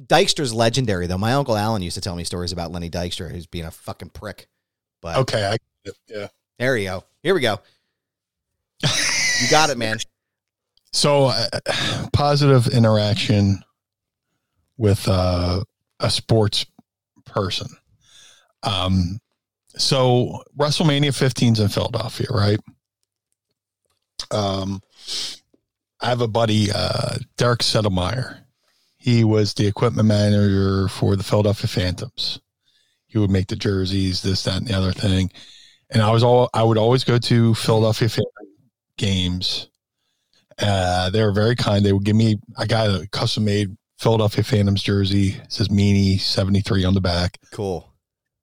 Dykstra's 0.00 0.54
legendary 0.54 1.06
though. 1.06 1.18
My 1.18 1.32
uncle 1.32 1.56
Alan 1.56 1.82
used 1.82 1.94
to 1.94 2.00
tell 2.00 2.14
me 2.14 2.22
stories 2.22 2.52
about 2.52 2.70
Lenny 2.70 2.90
Dykstra, 2.90 3.30
who's 3.30 3.46
being 3.46 3.64
a 3.64 3.70
fucking 3.70 4.10
prick. 4.10 4.48
But 5.02 5.16
okay. 5.16 5.44
I 5.46 5.90
yeah. 6.08 6.28
there 6.58 6.76
you 6.76 6.88
go. 6.88 7.04
Here 7.22 7.34
we 7.34 7.40
go. 7.40 7.58
You 8.82 9.48
got 9.50 9.70
it, 9.70 9.78
man. 9.78 9.98
So 10.90 11.26
uh, 11.26 11.48
positive 12.14 12.66
interaction 12.68 13.62
with 14.78 15.06
uh, 15.06 15.62
a 16.00 16.10
sports 16.10 16.64
person. 17.38 17.68
Um, 18.64 19.20
so 19.76 20.42
WrestleMania 20.58 21.10
15's 21.10 21.60
in 21.60 21.68
Philadelphia, 21.68 22.26
right? 22.30 22.58
Um, 24.30 24.82
I 26.00 26.08
have 26.08 26.20
a 26.20 26.28
buddy, 26.28 26.68
uh, 26.74 27.18
Derek 27.36 27.60
Settlemeyer. 27.60 28.40
He 28.96 29.22
was 29.22 29.54
the 29.54 29.66
equipment 29.66 30.08
manager 30.08 30.88
for 30.88 31.14
the 31.14 31.22
Philadelphia 31.22 31.68
Phantoms. 31.68 32.40
He 33.06 33.18
would 33.18 33.30
make 33.30 33.46
the 33.46 33.56
jerseys, 33.56 34.22
this, 34.22 34.42
that, 34.44 34.58
and 34.58 34.66
the 34.66 34.74
other 34.74 34.92
thing. 34.92 35.30
And 35.90 36.02
I 36.02 36.10
was 36.10 36.22
all 36.22 36.50
I 36.52 36.62
would 36.62 36.76
always 36.76 37.04
go 37.04 37.16
to 37.16 37.54
Philadelphia 37.54 38.08
games. 38.98 39.68
Uh, 40.58 41.08
they 41.10 41.22
were 41.22 41.32
very 41.32 41.56
kind. 41.56 41.86
They 41.86 41.92
would 41.92 42.04
give 42.04 42.16
me 42.16 42.38
I 42.58 42.66
got 42.66 42.90
a 42.90 43.08
custom 43.08 43.44
made 43.46 43.77
Philadelphia 43.98 44.44
Phantoms 44.44 44.82
jersey. 44.82 45.30
It 45.30 45.52
says 45.52 45.68
Meanie 45.68 46.20
73 46.20 46.84
on 46.84 46.94
the 46.94 47.00
back. 47.00 47.38
Cool. 47.52 47.92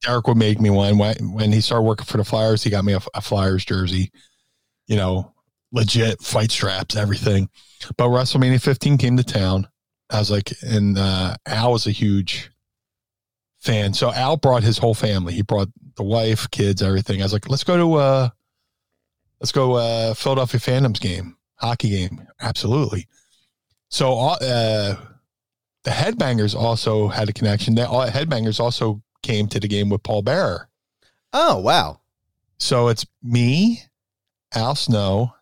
Derek 0.02 0.28
would 0.28 0.36
make 0.36 0.60
me 0.60 0.70
one. 0.70 0.98
When, 0.98 1.32
when 1.32 1.52
he 1.52 1.60
started 1.60 1.82
working 1.82 2.04
for 2.04 2.18
the 2.18 2.24
Flyers, 2.24 2.62
he 2.62 2.70
got 2.70 2.84
me 2.84 2.92
a, 2.92 3.00
a 3.14 3.22
Flyers 3.22 3.64
jersey, 3.64 4.12
you 4.86 4.96
know, 4.96 5.32
legit 5.72 6.20
fight 6.20 6.50
straps, 6.50 6.94
everything. 6.94 7.48
But 7.96 8.08
WrestleMania 8.08 8.62
15 8.62 8.98
came 8.98 9.16
to 9.16 9.24
town. 9.24 9.68
I 10.10 10.18
was 10.18 10.30
like, 10.30 10.52
and 10.62 10.98
uh, 10.98 11.36
Al 11.46 11.72
was 11.72 11.86
a 11.86 11.90
huge 11.90 12.50
fan. 13.60 13.94
So 13.94 14.12
Al 14.12 14.36
brought 14.36 14.62
his 14.62 14.78
whole 14.78 14.94
family. 14.94 15.32
He 15.32 15.42
brought 15.42 15.68
the 15.96 16.04
wife, 16.04 16.50
kids, 16.50 16.82
everything. 16.82 17.20
I 17.20 17.24
was 17.24 17.32
like, 17.32 17.48
let's 17.48 17.64
go 17.64 17.76
to 17.76 17.94
uh, 17.94 18.28
let's 19.40 19.52
go 19.52 19.74
uh, 19.74 20.14
Philadelphia 20.14 20.60
Phantoms 20.60 21.00
game, 21.00 21.36
hockey 21.56 21.88
game. 21.88 22.28
Absolutely. 22.40 23.08
So 23.88 24.16
uh, 24.18 24.96
the 25.86 25.92
Headbangers 25.92 26.54
also 26.54 27.06
had 27.06 27.28
a 27.28 27.32
connection. 27.32 27.76
The 27.76 27.82
Headbangers 27.86 28.58
also 28.58 29.00
came 29.22 29.46
to 29.48 29.60
the 29.60 29.68
game 29.68 29.88
with 29.88 30.02
Paul 30.02 30.22
Bearer. 30.22 30.68
Oh 31.32 31.58
wow! 31.60 32.00
So 32.58 32.88
it's 32.88 33.06
me, 33.22 33.82
Al 34.52 34.74
Snow, 34.74 35.32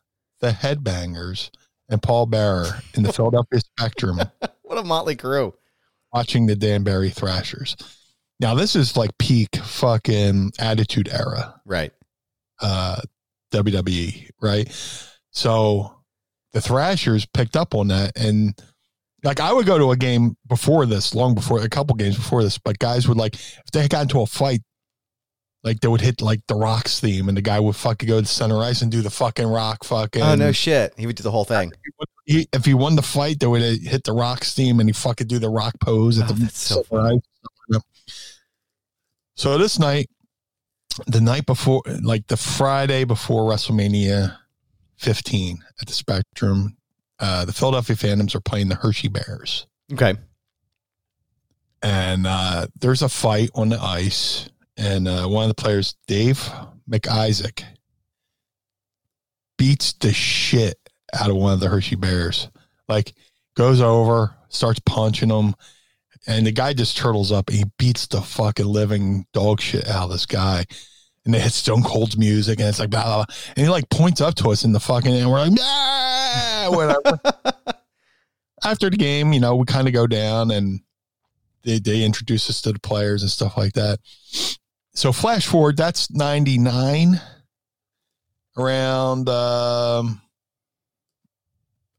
the 0.40 0.50
Headbangers, 0.50 1.48
and 1.88 2.02
Paul 2.02 2.26
Bearer 2.26 2.66
in 2.94 3.02
the 3.04 3.12
Philadelphia 3.14 3.60
Spectrum 3.60 4.20
What 4.62 4.78
a 4.78 4.84
motley 4.84 5.16
crew. 5.16 5.54
watching 6.12 6.44
the 6.46 6.56
Danbury 6.56 7.10
Trashers. 7.10 7.74
Now 8.38 8.54
this 8.54 8.76
is 8.76 8.96
like 8.98 9.16
peak 9.18 9.56
fucking 9.56 10.52
attitude 10.58 11.08
era. 11.08 11.60
Right. 11.64 11.92
uh, 12.60 13.00
WWE, 13.52 14.30
right? 14.42 14.68
So 15.30 15.94
the 16.52 16.60
Trashers 16.60 17.24
picked 17.26 17.56
up 17.56 17.74
on 17.74 17.88
that, 17.88 18.18
and 18.18 18.60
like 19.24 19.40
I 19.40 19.52
would 19.52 19.66
go 19.66 19.78
to 19.78 19.90
a 19.90 19.96
game 19.96 20.36
before 20.46 20.86
this, 20.86 21.14
long 21.14 21.34
before 21.34 21.62
a 21.62 21.68
couple 21.68 21.96
games 21.96 22.16
before 22.16 22.42
this, 22.42 22.58
but 22.58 22.78
guys 22.78 23.08
would 23.08 23.16
like 23.16 23.34
if 23.34 23.70
they 23.72 23.88
got 23.88 24.02
into 24.02 24.20
a 24.20 24.26
fight, 24.26 24.60
like 25.62 25.80
they 25.80 25.88
would 25.88 26.02
hit 26.02 26.20
like 26.20 26.40
the 26.46 26.54
Rocks 26.54 27.00
theme, 27.00 27.28
and 27.28 27.36
the 27.36 27.42
guy 27.42 27.58
would 27.58 27.74
fucking 27.74 28.08
go 28.08 28.20
to 28.20 28.26
center 28.26 28.58
ice 28.60 28.82
and 28.82 28.92
do 28.92 29.00
the 29.00 29.10
fucking 29.10 29.46
Rock 29.46 29.82
fucking. 29.84 30.22
Oh 30.22 30.34
no 30.34 30.52
shit! 30.52 30.92
He 30.96 31.06
would 31.06 31.16
do 31.16 31.22
the 31.22 31.30
whole 31.30 31.44
thing. 31.44 31.72
He, 32.26 32.48
if 32.52 32.64
he 32.64 32.74
won 32.74 32.96
the 32.96 33.02
fight, 33.02 33.40
they 33.40 33.46
would 33.46 33.62
uh, 33.62 33.74
hit 33.82 34.04
the 34.04 34.12
Rocks 34.12 34.54
theme, 34.54 34.80
and 34.80 34.88
he 34.88 34.92
fucking 34.92 35.26
do 35.26 35.38
the 35.38 35.50
Rock 35.50 35.74
pose 35.80 36.18
at 36.18 36.30
Oh, 36.30 36.34
the 36.34 36.40
that's 36.44 36.58
so 36.58 36.82
center 36.82 37.14
ice. 37.14 37.80
So 39.36 39.58
this 39.58 39.78
night, 39.78 40.08
the 41.06 41.20
night 41.20 41.44
before, 41.44 41.82
like 42.02 42.26
the 42.28 42.36
Friday 42.36 43.04
before 43.04 43.50
WrestleMania 43.50 44.36
15 44.98 45.58
at 45.80 45.86
the 45.88 45.92
Spectrum, 45.92 46.76
uh, 47.24 47.46
the 47.46 47.54
Philadelphia 47.54 47.96
Phantoms 47.96 48.34
are 48.34 48.40
playing 48.40 48.68
the 48.68 48.74
Hershey 48.74 49.08
Bears. 49.08 49.66
Okay. 49.90 50.14
And 51.82 52.26
uh, 52.26 52.66
there's 52.78 53.00
a 53.00 53.08
fight 53.08 53.48
on 53.54 53.70
the 53.70 53.80
ice. 53.80 54.50
And 54.76 55.08
uh, 55.08 55.26
one 55.26 55.48
of 55.48 55.48
the 55.48 55.62
players, 55.62 55.96
Dave 56.06 56.46
MacIsaac, 56.86 57.64
beats 59.56 59.94
the 59.94 60.12
shit 60.12 60.78
out 61.14 61.30
of 61.30 61.36
one 61.36 61.54
of 61.54 61.60
the 61.60 61.68
Hershey 61.68 61.96
Bears. 61.96 62.50
Like, 62.88 63.14
goes 63.56 63.80
over, 63.80 64.36
starts 64.50 64.80
punching 64.80 65.30
him. 65.30 65.54
And 66.26 66.46
the 66.46 66.52
guy 66.52 66.74
just 66.74 66.98
turtles 66.98 67.32
up. 67.32 67.48
And 67.48 67.56
he 67.56 67.64
beats 67.78 68.06
the 68.06 68.20
fucking 68.20 68.66
living 68.66 69.24
dog 69.32 69.62
shit 69.62 69.88
out 69.88 70.04
of 70.04 70.10
this 70.10 70.26
guy. 70.26 70.66
And 71.24 71.32
they 71.32 71.40
hit 71.40 71.52
Stone 71.52 71.84
Cold's 71.84 72.18
music, 72.18 72.60
and 72.60 72.68
it's 72.68 72.78
like 72.78 72.90
blah, 72.90 73.02
blah, 73.02 73.24
blah. 73.24 73.34
And 73.56 73.64
he 73.64 73.70
like 73.70 73.88
points 73.88 74.20
up 74.20 74.34
to 74.34 74.50
us 74.50 74.62
in 74.62 74.72
the 74.72 74.80
fucking, 74.80 75.10
and 75.10 75.30
we're 75.30 75.40
like, 75.40 75.52
nah, 75.52 76.53
whatever. 76.72 77.18
After 78.62 78.88
the 78.90 78.96
game, 78.96 79.32
you 79.32 79.40
know, 79.40 79.56
we 79.56 79.66
kind 79.66 79.86
of 79.88 79.94
go 79.94 80.06
down 80.06 80.50
and 80.50 80.80
they, 81.62 81.78
they 81.78 82.02
introduce 82.04 82.48
us 82.48 82.60
to 82.62 82.72
the 82.72 82.78
players 82.80 83.22
and 83.22 83.30
stuff 83.30 83.56
like 83.56 83.72
that. 83.74 83.98
So 84.94 85.12
flash 85.12 85.46
forward, 85.46 85.76
that's 85.76 86.10
99 86.10 87.20
around 88.56 89.28
um, 89.28 90.20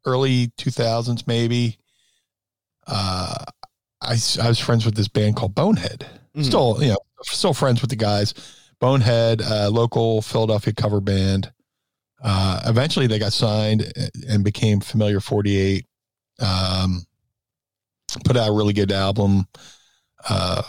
early 0.05 0.47
2000s, 0.57 1.27
maybe. 1.27 1.77
Uh, 2.87 3.43
I, 4.01 4.11
I 4.41 4.47
was 4.47 4.59
friends 4.59 4.85
with 4.85 4.95
this 4.95 5.07
band 5.07 5.35
called 5.35 5.55
Bonehead. 5.55 6.05
Mhm. 6.35 6.45
Still, 6.45 6.77
you 6.81 6.89
know, 6.89 6.99
still 7.23 7.53
friends 7.53 7.81
with 7.81 7.89
the 7.89 7.95
guys. 7.95 8.33
Bonehead, 8.79 9.41
uh, 9.41 9.69
local 9.69 10.21
Philadelphia 10.21 10.73
cover 10.73 11.01
band. 11.01 11.51
Uh, 12.23 12.61
eventually, 12.65 13.07
they 13.07 13.19
got 13.19 13.33
signed 13.33 13.91
and 14.27 14.43
became 14.43 14.79
Familiar 14.79 15.19
48. 15.19 15.85
Um, 16.39 17.05
put 18.23 18.37
out 18.37 18.49
a 18.49 18.53
really 18.53 18.73
good 18.73 18.91
album. 18.91 19.47
Uh, 20.27 20.61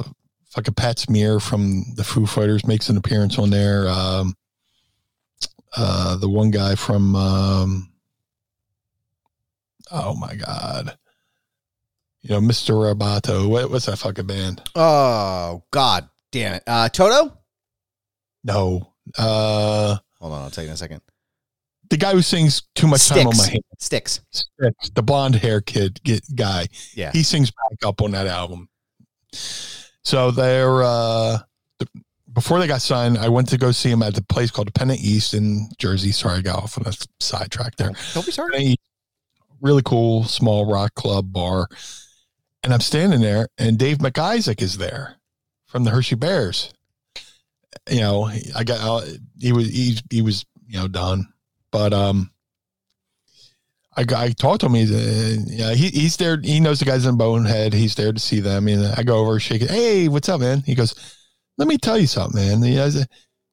fucking 0.51 0.75
Pat 0.75 0.99
Smear 0.99 1.41
from 1.41 1.85
the 1.95 2.05
Foo 2.05 2.27
Fighters 2.27 2.67
makes 2.67 2.89
an 2.89 2.97
appearance 2.97 3.39
on 3.39 3.51
there. 3.51 3.89
Um, 3.89 4.35
uh, 5.77 6.17
the 6.17 6.29
one 6.29 6.51
guy 6.51 6.75
from, 6.75 7.15
um, 7.15 7.93
oh 9.91 10.15
my 10.15 10.35
God, 10.35 10.97
you 12.23 12.31
know, 12.31 12.41
Mr. 12.41 12.73
Roboto. 12.75 13.49
What, 13.49 13.71
what's 13.71 13.87
that 13.87 13.99
fucking 13.99 14.27
band? 14.27 14.63
Oh 14.75 15.63
God, 15.71 16.09
damn 16.33 16.55
it. 16.55 16.63
Uh, 16.67 16.89
Toto. 16.89 17.37
No, 18.43 18.93
uh, 19.19 19.97
Hold 20.21 20.33
on, 20.33 20.43
I'll 20.43 20.51
take 20.51 20.65
you 20.65 20.69
in 20.69 20.75
a 20.75 20.79
second. 20.79 21.03
The 21.91 21.97
guy 21.97 22.13
who 22.13 22.23
sings 22.23 22.63
"Too 22.75 22.87
Much 22.87 23.09
Time 23.09 23.19
on 23.19 23.25
My 23.27 23.33
Styx. 23.33 23.49
Hands." 23.49 23.65
Styx. 23.79 24.21
Styx, 24.31 24.91
the 24.91 25.03
blonde 25.03 25.37
hair 25.37 25.61
kid 25.61 26.03
get, 26.05 26.23
guy. 26.35 26.67
Yeah. 26.95 27.13
he 27.13 27.23
sings 27.23 27.51
back 27.51 27.87
up 27.87 28.03
on 28.03 28.13
that 28.13 28.27
album. 28.27 28.69
So 30.03 30.31
they're 30.31 30.83
uh 30.83 31.39
the, 31.79 31.89
before 32.33 32.59
they 32.59 32.67
got 32.67 32.83
signed, 32.83 33.17
I 33.19 33.29
went 33.29 33.49
to 33.49 33.59
go 33.59 33.73
see 33.73 33.91
him 33.91 34.03
at 34.03 34.15
the 34.15 34.23
place 34.23 34.51
called 34.51 34.73
Pennant 34.75 35.01
East 35.01 35.33
in 35.33 35.69
Jersey. 35.79 36.13
Sorry, 36.13 36.39
I 36.39 36.43
got 36.43 36.63
off 36.63 36.79
on 36.79 36.87
a 36.87 36.93
sidetrack 37.19 37.77
there. 37.77 37.93
Don't 38.13 38.27
be 38.27 38.31
sorry. 38.31 38.77
Really 39.63 39.83
cool 39.83 40.25
small 40.25 40.71
rock 40.71 40.95
club 40.95 41.33
bar, 41.33 41.67
and 42.63 42.75
I'm 42.75 42.81
standing 42.81 43.21
there, 43.23 43.49
and 43.57 43.79
Dave 43.79 43.99
MacIsaac 43.99 44.61
is 44.61 44.77
there 44.77 45.17
from 45.65 45.85
the 45.85 45.91
Hershey 45.91 46.15
Bears. 46.15 46.73
You 47.91 48.01
know, 48.01 48.31
I 48.55 48.65
got 48.65 48.81
uh, 48.81 49.07
he 49.41 49.53
was 49.53 49.69
he 49.69 49.99
he 50.11 50.21
was 50.21 50.45
you 50.67 50.79
know 50.79 50.89
done, 50.89 51.33
but 51.77 51.93
um. 51.93 52.31
I, 53.99 54.05
I 54.15 54.29
talked 54.29 54.61
to 54.61 54.67
him. 54.67 54.75
He's, 54.75 54.93
uh, 54.93 55.43
yeah, 55.47 55.73
he, 55.73 55.89
he's 55.89 56.19
there. 56.19 56.39
He 56.39 56.61
knows 56.61 56.81
the 56.81 56.85
guys 56.85 57.07
in 57.07 57.17
Bonehead. 57.17 57.73
He's 57.73 57.95
there 57.95 58.13
to 58.13 58.19
see 58.19 58.41
them. 58.41 58.69
And 58.69 58.85
I 58.95 59.03
go 59.03 59.17
over, 59.17 59.41
shake 59.41 59.63
it. 59.63 59.71
Hey, 59.71 60.07
what's 60.09 60.29
up, 60.29 60.43
man? 60.43 60.61
He 60.67 60.75
goes, 60.75 60.95
let 61.57 61.67
me 61.67 61.79
tell 61.79 61.99
you 61.99 62.07
something, 62.07 62.39
man. 62.39 62.63
You 62.63 62.77
know, 62.77 62.91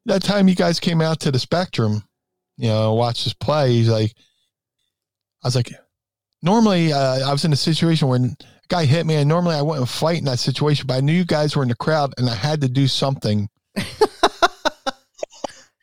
that 0.06 0.22
time 0.22 0.50
you 0.50 0.56
guys 0.56 0.82
came 0.82 1.00
out 1.00 1.22
to 1.22 1.32
the 1.32 1.40
Spectrum, 1.40 2.04
you 2.58 2.68
know, 2.68 2.94
watch 2.94 3.24
this 3.24 3.34
play. 3.34 3.72
He's 3.72 3.88
like, 3.88 4.12
I 5.44 5.48
was 5.48 5.56
like, 5.56 5.72
normally 6.42 6.92
uh, 6.92 7.26
I 7.26 7.32
was 7.32 7.46
in 7.46 7.54
a 7.54 7.58
situation 7.58 8.10
where 8.10 8.20
a 8.20 8.36
guy 8.68 8.84
hit 8.84 9.06
me, 9.06 9.16
and 9.16 9.30
normally 9.30 9.56
I 9.56 9.62
wouldn't 9.62 9.88
fight 9.88 10.18
in 10.18 10.26
that 10.26 10.40
situation, 10.40 10.88
but 10.88 10.96
I 10.96 11.00
knew 11.00 11.14
you 11.14 11.26
guys 11.26 11.56
were 11.56 11.64
in 11.64 11.70
the 11.70 11.76
crowd, 11.76 12.14
and 12.18 12.30
I 12.30 12.36
had 12.36 12.60
to 12.62 12.68
do 12.68 12.88
something. 12.88 13.48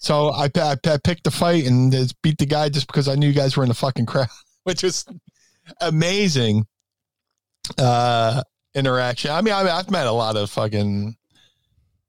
so 0.01 0.30
I, 0.30 0.51
I, 0.57 0.76
I 0.84 0.96
picked 0.96 1.24
the 1.24 1.30
fight 1.30 1.66
and 1.66 1.92
just 1.92 2.20
beat 2.22 2.38
the 2.38 2.46
guy 2.46 2.70
just 2.70 2.86
because 2.86 3.07
I 3.07 3.16
knew 3.16 3.28
you 3.28 3.34
guys 3.34 3.57
were 3.57 3.62
in 3.62 3.68
the 3.68 3.74
fucking 3.74 4.07
crowd, 4.07 4.28
which 4.64 4.82
was 4.82 5.05
amazing 5.80 6.66
uh, 7.78 8.42
interaction. 8.74 9.30
I 9.30 9.42
mean, 9.42 9.53
I, 9.53 9.68
I've 9.68 9.90
met 9.90 10.07
a 10.07 10.12
lot 10.12 10.36
of 10.36 10.48
fucking 10.51 11.16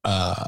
uh, 0.05 0.45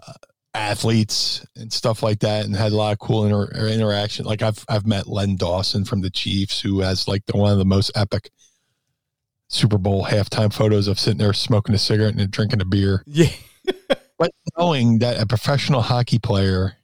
athletes 0.53 1.45
and 1.57 1.71
stuff 1.71 2.01
like 2.01 2.19
that, 2.19 2.45
and 2.45 2.55
had 2.55 2.71
a 2.71 2.77
lot 2.77 2.93
of 2.93 2.99
cool 2.99 3.25
inter- 3.25 3.67
interaction. 3.67 4.25
Like 4.25 4.41
I've 4.41 4.63
I've 4.69 4.87
met 4.87 5.07
Len 5.07 5.35
Dawson 5.35 5.83
from 5.83 5.99
the 5.99 6.09
Chiefs, 6.09 6.61
who 6.61 6.79
has 6.79 7.09
like 7.09 7.25
the 7.25 7.35
one 7.35 7.51
of 7.51 7.57
the 7.57 7.65
most 7.65 7.91
epic 7.93 8.31
Super 9.49 9.77
Bowl 9.77 10.05
halftime 10.05 10.53
photos 10.53 10.87
of 10.87 10.97
sitting 10.97 11.19
there 11.19 11.33
smoking 11.33 11.75
a 11.75 11.77
cigarette 11.77 12.15
and 12.15 12.31
drinking 12.31 12.61
a 12.61 12.65
beer. 12.65 13.03
Yeah. 13.05 13.29
But 14.19 14.31
knowing 14.57 14.99
that 14.99 15.19
a 15.19 15.25
professional 15.25 15.81
hockey 15.81 16.19
player 16.19 16.77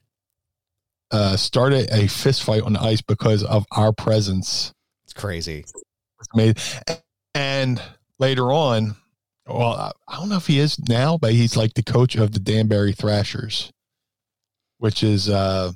uh, 1.11 1.35
started 1.37 1.89
a 1.91 2.07
fist 2.07 2.43
fight 2.43 2.61
on 2.63 2.73
the 2.73 2.81
ice 2.81 3.01
because 3.01 3.43
of 3.43 3.65
our 3.71 3.91
presence 3.91 4.73
It's 5.03 5.13
crazy. 5.13 5.65
made. 6.35 6.59
And 7.33 7.81
later 8.19 8.51
on, 8.51 8.95
well, 9.47 9.73
I- 10.07 10.15
don't 10.17 10.29
know 10.29 10.37
if 10.37 10.47
he 10.47 10.59
is 10.59 10.77
now, 10.87 11.17
but 11.17 11.31
he's 11.33 11.55
like 11.57 11.73
the 11.73 11.83
coach 11.83 12.15
of 12.15 12.33
the 12.33 12.39
Danbury 12.39 12.93
Trashers, 12.93 13.71
which 14.77 15.01
is, 15.03 15.29
uh, 15.29 15.71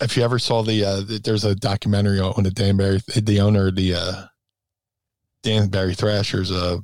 if 0.00 0.16
you 0.16 0.22
ever 0.24 0.38
saw 0.38 0.62
the, 0.62 0.84
uh, 0.84 1.04
th- 1.04 1.22
there's 1.22 1.44
a 1.44 1.54
documentary 1.54 2.20
on 2.20 2.42
the 2.42 2.50
Danbury, 2.50 3.00
the 3.16 3.40
owner 3.40 3.68
of 3.68 3.76
the, 3.76 3.94
uh, 3.94 4.26
Danbury 5.42 5.94
Trashers, 5.94 6.50
uh, 6.50 6.78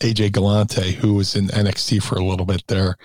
AJ 0.00 0.30
Galante, 0.32 0.92
who 0.92 1.14
was 1.14 1.36
in 1.36 1.48
NXT 1.50 2.00
for 2.02 2.16
a 2.16 2.24
little 2.24 2.46
bit 2.46 2.62
there. 2.68 2.96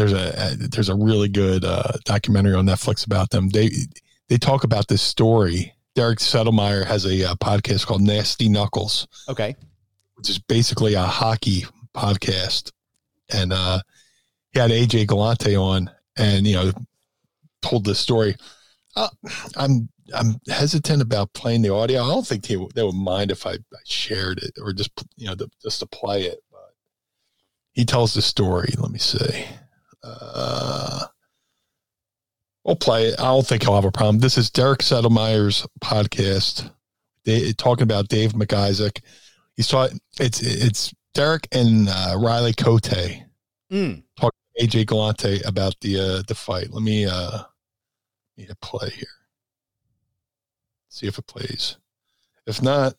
There's 0.00 0.12
a, 0.14 0.56
there's 0.70 0.88
a 0.88 0.94
really 0.94 1.28
good, 1.28 1.62
uh, 1.62 1.92
documentary 2.06 2.54
on 2.54 2.64
Netflix 2.64 3.04
about 3.04 3.28
them. 3.28 3.50
They, 3.50 3.70
they 4.28 4.38
talk 4.38 4.64
about 4.64 4.88
this 4.88 5.02
story. 5.02 5.74
Derek 5.94 6.20
Settlemeyer 6.20 6.86
has 6.86 7.04
a 7.04 7.30
uh, 7.30 7.34
podcast 7.34 7.86
called 7.86 8.00
Nasty 8.00 8.48
Knuckles, 8.48 9.06
Okay. 9.28 9.54
which 10.14 10.30
is 10.30 10.38
basically 10.38 10.94
a 10.94 11.02
hockey 11.02 11.66
podcast. 11.94 12.72
And 13.30 13.52
uh, 13.52 13.80
he 14.52 14.58
had 14.60 14.70
AJ 14.70 15.08
Galante 15.08 15.54
on, 15.54 15.90
and 16.16 16.46
you 16.46 16.54
know, 16.54 16.72
told 17.60 17.84
this 17.84 17.98
story. 17.98 18.36
Uh, 18.96 19.08
I'm 19.56 19.88
I'm 20.14 20.40
hesitant 20.48 21.02
about 21.02 21.32
playing 21.34 21.62
the 21.62 21.72
audio. 21.74 22.02
I 22.02 22.08
don't 22.08 22.26
think 22.26 22.46
they, 22.46 22.56
they 22.74 22.82
would 22.82 22.94
mind 22.94 23.30
if 23.30 23.46
I, 23.46 23.52
I 23.52 23.78
shared 23.84 24.38
it 24.38 24.52
or 24.60 24.72
just 24.72 24.90
you 25.16 25.26
know 25.26 25.34
to, 25.34 25.48
just 25.62 25.80
to 25.80 25.86
play 25.86 26.22
it. 26.22 26.38
But 26.50 26.72
he 27.72 27.84
tells 27.84 28.14
the 28.14 28.22
story. 28.22 28.72
Let 28.78 28.90
me 28.90 28.98
see. 28.98 29.44
Uh, 30.02 31.06
We'll 32.64 32.76
play 32.76 33.06
it. 33.06 33.18
I 33.18 33.24
don't 33.24 33.46
think 33.46 33.62
he'll 33.62 33.74
have 33.74 33.86
a 33.86 33.90
problem. 33.90 34.18
This 34.18 34.36
is 34.36 34.50
Derek 34.50 34.80
Settlemeyer's 34.80 35.66
podcast. 35.80 36.70
They 37.24 37.52
talking 37.54 37.84
about 37.84 38.08
Dave 38.08 38.32
MacIsaac. 38.34 39.00
He's 39.56 39.66
talking. 39.66 39.98
It's 40.20 40.42
it's 40.42 40.92
Derek 41.14 41.48
and 41.52 41.88
uh, 41.88 42.16
Riley 42.18 42.52
Cote 42.52 42.82
Mm. 43.72 44.02
talking 44.16 44.38
to 44.58 44.66
AJ 44.66 44.86
Galante 44.86 45.40
about 45.46 45.74
the 45.80 45.98
uh, 45.98 46.22
the 46.28 46.34
fight. 46.34 46.70
Let 46.70 46.82
me 46.82 47.06
uh, 47.06 47.38
let 48.36 48.48
me 48.48 48.54
play 48.60 48.90
here. 48.90 49.06
See 50.90 51.06
if 51.06 51.18
it 51.18 51.26
plays. 51.26 51.76
If 52.46 52.60
not, 52.62 52.94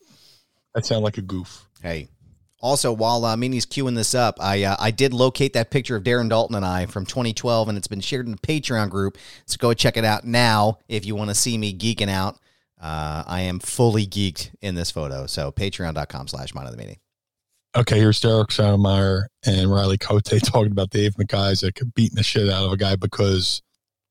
I 0.75 0.81
sound 0.81 1.03
like 1.03 1.17
a 1.19 1.21
goof. 1.21 1.69
Hey. 1.83 2.09
Also, 2.61 2.93
while 2.93 3.25
uh, 3.25 3.35
Meanie's 3.35 3.65
queuing 3.65 3.95
this 3.95 4.15
up, 4.15 4.37
I 4.39 4.63
uh, 4.63 4.75
I 4.79 4.91
did 4.91 5.13
locate 5.13 5.53
that 5.53 5.71
picture 5.71 5.95
of 5.95 6.03
Darren 6.03 6.29
Daulton 6.29 6.55
and 6.55 6.65
I 6.65 6.85
from 6.85 7.05
2012, 7.05 7.69
and 7.69 7.77
it's 7.77 7.87
been 7.87 8.01
shared 8.01 8.25
in 8.25 8.31
the 8.31 8.37
Patreon 8.37 8.89
group. 8.89 9.17
So 9.45 9.57
go 9.59 9.73
check 9.73 9.97
it 9.97 10.05
out 10.05 10.25
now 10.25 10.79
if 10.87 11.05
you 11.05 11.15
want 11.15 11.29
to 11.29 11.35
see 11.35 11.57
me 11.57 11.73
geeking 11.77 12.09
out. 12.09 12.37
Uh, 12.79 13.23
I 13.27 13.41
am 13.41 13.59
fully 13.59 14.07
geeked 14.07 14.51
in 14.61 14.75
this 14.75 14.89
photo. 14.89 15.27
So 15.27 15.51
patreon.com 15.51 16.27
slash 16.27 16.53
mind 16.53 16.67
of 16.67 16.75
the 16.75 16.83
meanie. 16.83 16.99
Okay, 17.75 17.99
here's 17.99 18.19
Derek 18.19 18.49
Settlemeyer 18.49 19.25
and 19.45 19.71
Riley 19.71 19.97
Cote 19.97 20.25
talking 20.43 20.71
about 20.71 20.89
Dave 20.89 21.15
MacIsaac 21.15 21.93
beating 21.93 22.15
the 22.15 22.23
shit 22.23 22.49
out 22.49 22.65
of 22.65 22.71
a 22.71 22.77
guy 22.77 22.95
because 22.95 23.61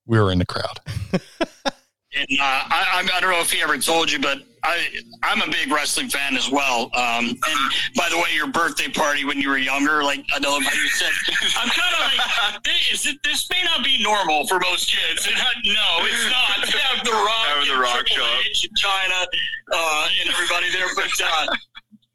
we 0.07 0.19
were 0.19 0.33
in 0.33 0.39
the 0.39 0.47
crowd. 0.47 0.81
And 2.13 2.27
uh, 2.41 2.43
I, 2.43 3.09
I 3.15 3.21
don't 3.21 3.31
know 3.31 3.41
if 3.41 3.53
he 3.53 3.63
ever 3.63 3.79
told 3.79 4.11
you, 4.11 4.19
but 4.19 4.43
I, 4.63 4.89
I'm 5.23 5.41
a 5.43 5.51
big 5.51 5.73
wrestling 5.73 6.09
fan 6.09 6.37
as 6.37 6.51
well. 6.51 6.91
Um, 6.95 7.29
and 7.29 7.73
by 7.97 8.09
the 8.11 8.17
way, 8.17 8.35
your 8.35 8.47
birthday 8.49 8.89
party 8.89 9.25
when 9.25 9.39
you 9.41 9.49
were 9.49 9.59
younger, 9.59 10.03
like 10.03 10.25
I 10.35 10.39
know 10.39 10.59
you 10.59 10.89
said, 10.89 11.11
I'm 11.57 11.69
kind 11.69 11.95
of 11.95 12.01
like, 12.01 12.63
this, 12.65 13.17
this 13.25 13.51
may 13.51 13.63
not 13.65 13.85
be 13.85 14.03
normal 14.03 14.47
for 14.47 14.59
most 14.61 14.91
kids. 14.91 15.27
And 15.27 15.37
I, 15.37 15.53
no, 15.65 16.07
it's 16.07 16.31
not. 16.31 16.67
To 16.67 16.79
have 16.79 17.05
the 17.05 17.13
Rock, 17.13 17.47
Have 17.47 17.67
the 17.67 17.81
Rock 17.81 18.07
show 18.07 18.23
up. 18.23 18.41
Chyna, 18.77 19.27
uh, 19.73 20.09
and 20.21 20.29
everybody 20.29 20.71
there, 20.73 20.89
but. 20.95 21.11
Uh, 21.23 21.57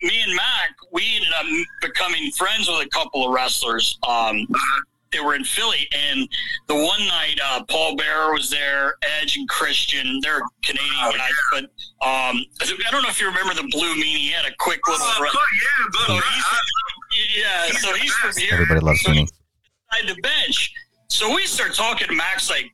me 0.01 0.21
and 0.21 0.35
Mac, 0.35 0.75
we 0.91 1.03
ended 1.15 1.31
up 1.33 1.45
becoming 1.81 2.29
friends 2.31 2.67
with 2.67 2.85
a 2.85 2.89
couple 2.89 3.25
of 3.25 3.33
wrestlers. 3.33 3.97
Um, 4.07 4.45
they 5.11 5.19
were 5.19 5.35
in 5.35 5.43
Philly, 5.43 5.87
and 5.91 6.27
the 6.67 6.75
one 6.75 7.05
night 7.07 7.39
uh, 7.43 7.63
Paul 7.69 7.95
Bearer 7.95 8.33
was 8.33 8.49
there, 8.49 8.95
Edge 9.21 9.37
and 9.37 9.47
Christian. 9.47 10.19
They're 10.21 10.41
Canadian 10.63 11.17
guys, 11.17 11.31
but 11.51 11.63
um, 12.05 12.43
I 12.61 12.91
don't 12.91 13.03
know 13.03 13.09
if 13.09 13.19
you 13.21 13.27
remember 13.27 13.53
the 13.53 13.67
Blue 13.71 13.95
Meanie. 13.95 14.17
He 14.17 14.29
had 14.29 14.45
a 14.45 14.55
quick 14.59 14.79
little. 14.87 15.05
Oh, 15.05 15.23
run. 15.23 15.31
yeah, 15.33 15.85
but 15.91 16.07
So 16.07 16.13
he's, 16.13 17.37
yeah, 17.37 17.71
so 17.79 17.93
he's 17.95 18.13
from 18.13 18.31
here. 18.37 18.53
Everybody 18.53 18.81
loves 18.81 19.01
so 19.01 19.11
Meanie. 19.11 19.29
Beside 19.91 20.15
the 20.15 20.21
bench. 20.21 20.73
So 21.09 21.33
we 21.33 21.45
start 21.45 21.73
talking 21.73 22.07
to 22.07 22.13
Max 22.13 22.49
like, 22.49 22.65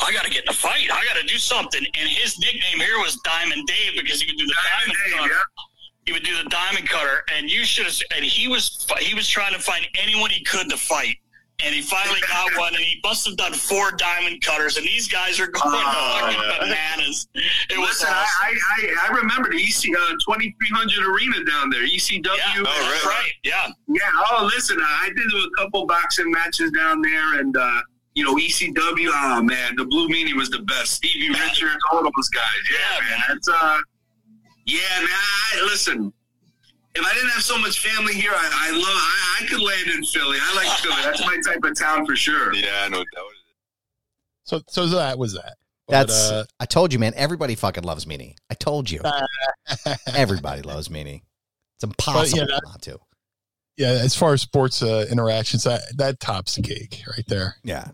I 0.00 0.12
got 0.12 0.24
to 0.24 0.30
get 0.30 0.44
in 0.44 0.48
a 0.48 0.52
fight. 0.52 0.88
I 0.92 1.04
got 1.04 1.16
to 1.16 1.26
do 1.26 1.38
something. 1.38 1.84
And 1.98 2.08
his 2.08 2.38
nickname 2.38 2.78
here 2.78 2.98
was 2.98 3.18
Diamond 3.24 3.66
Dave 3.66 4.00
because 4.00 4.20
he 4.20 4.26
could 4.26 4.38
do 4.38 4.46
the 4.46 4.54
Diamond 4.54 4.96
diamond, 5.10 5.28
Dave, 5.30 5.30
yeah. 5.30 5.64
He 6.06 6.12
would 6.12 6.24
do 6.24 6.42
the 6.42 6.48
diamond 6.48 6.88
cutter, 6.88 7.22
and 7.34 7.50
you 7.50 7.64
should 7.64 7.84
have. 7.86 7.96
And 8.16 8.24
he 8.24 8.48
was 8.48 8.86
he 8.98 9.14
was 9.14 9.28
trying 9.28 9.52
to 9.52 9.60
find 9.60 9.86
anyone 9.94 10.30
he 10.30 10.42
could 10.44 10.68
to 10.70 10.76
fight. 10.76 11.16
And 11.64 11.74
he 11.74 11.82
finally 11.82 12.20
got 12.28 12.50
one, 12.56 12.74
and 12.74 12.82
he 12.82 13.00
must 13.04 13.26
have 13.26 13.36
done 13.36 13.52
four 13.52 13.90
diamond 13.92 14.42
cutters. 14.42 14.76
And 14.76 14.86
these 14.86 15.08
guys 15.08 15.38
are 15.40 15.46
going 15.48 15.62
Oh, 15.74 16.18
fucking 16.20 16.40
yeah. 16.42 16.58
bananas. 16.60 17.28
It 17.34 17.78
was 17.78 17.88
Listen, 17.90 18.08
awesome. 18.08 18.36
I, 18.42 18.58
I, 18.78 19.08
I 19.10 19.16
remember 19.16 19.50
the 19.50 19.56
EC 19.56 19.94
uh, 19.96 20.12
2300 20.24 21.06
arena 21.06 21.44
down 21.44 21.70
there, 21.70 21.82
ECW. 21.82 22.24
yeah, 22.26 22.62
that's 22.64 23.06
right. 23.06 23.32
Yeah, 23.44 23.68
Yeah. 23.88 24.00
Oh, 24.30 24.48
listen, 24.54 24.78
I 24.80 25.10
did 25.14 25.26
a 25.32 25.62
couple 25.62 25.86
boxing 25.86 26.30
matches 26.30 26.70
down 26.72 27.02
there, 27.02 27.38
and 27.40 27.56
uh, 27.56 27.80
you 28.14 28.24
know 28.24 28.34
ECW. 28.36 29.10
Oh 29.12 29.42
man, 29.42 29.76
the 29.76 29.84
Blue 29.84 30.08
Meanie 30.08 30.34
was 30.34 30.50
the 30.50 30.60
best. 30.60 30.92
Stevie 30.94 31.28
Richards, 31.30 31.76
all 31.92 32.02
those 32.02 32.28
guys. 32.28 32.44
Yeah, 32.72 32.78
Yeah, 32.78 33.00
man. 33.00 33.10
man. 33.10 33.20
That's 33.28 33.48
uh, 33.48 33.78
yeah, 34.66 34.78
man. 34.98 35.08
I, 35.10 35.62
listen, 35.64 36.12
if 36.94 37.04
I 37.04 37.14
didn't 37.14 37.30
have 37.30 37.42
so 37.42 37.56
much 37.58 37.80
family 37.86 38.14
here, 38.14 38.32
I, 38.34 38.68
I 38.68 38.70
love. 38.72 38.82
I, 38.84 39.38
I 39.42 39.46
could 39.46 39.60
land 39.60 39.88
in 39.90 40.04
Philly. 40.04 40.38
I 40.40 40.54
like 40.56 40.68
Philly. 40.78 40.96
That's 41.02 41.20
my 41.24 41.38
type 41.46 41.62
of 41.64 41.78
town 41.78 42.06
for 42.06 42.16
sure. 42.16 42.52
Yeah, 42.54 42.88
no 42.88 42.98
doubt. 42.98 43.26
So 44.44 44.60
so 44.68 44.86
that 44.88 45.18
was 45.18 45.34
that. 45.34 45.54
But, 45.86 45.92
That's, 46.06 46.30
uh, 46.30 46.44
I 46.60 46.66
told 46.66 46.92
you, 46.92 46.98
man, 47.00 47.12
everybody 47.16 47.54
fucking 47.56 47.82
loves 47.84 48.04
Meanie. 48.04 48.34
I 48.48 48.54
told 48.54 48.88
you. 48.90 49.00
Everybody 50.14 50.62
loves 50.62 50.88
Meanie. 50.88 51.22
It's 51.76 51.84
impossible 51.84 52.46
that- 52.46 52.62
not 52.64 52.82
to. 52.82 52.98
yeah, 53.76 53.88
as 53.88 54.14
far 54.14 54.32
as 54.32 54.40
sports 54.42 54.82
uh, 54.82 55.06
interactions, 55.10 55.64
that 55.64 55.80
that 55.96 56.20
tops 56.20 56.54
the 56.56 56.62
cake 56.62 57.02
right 57.08 57.24
there. 57.26 57.56
Yeah. 57.64 57.88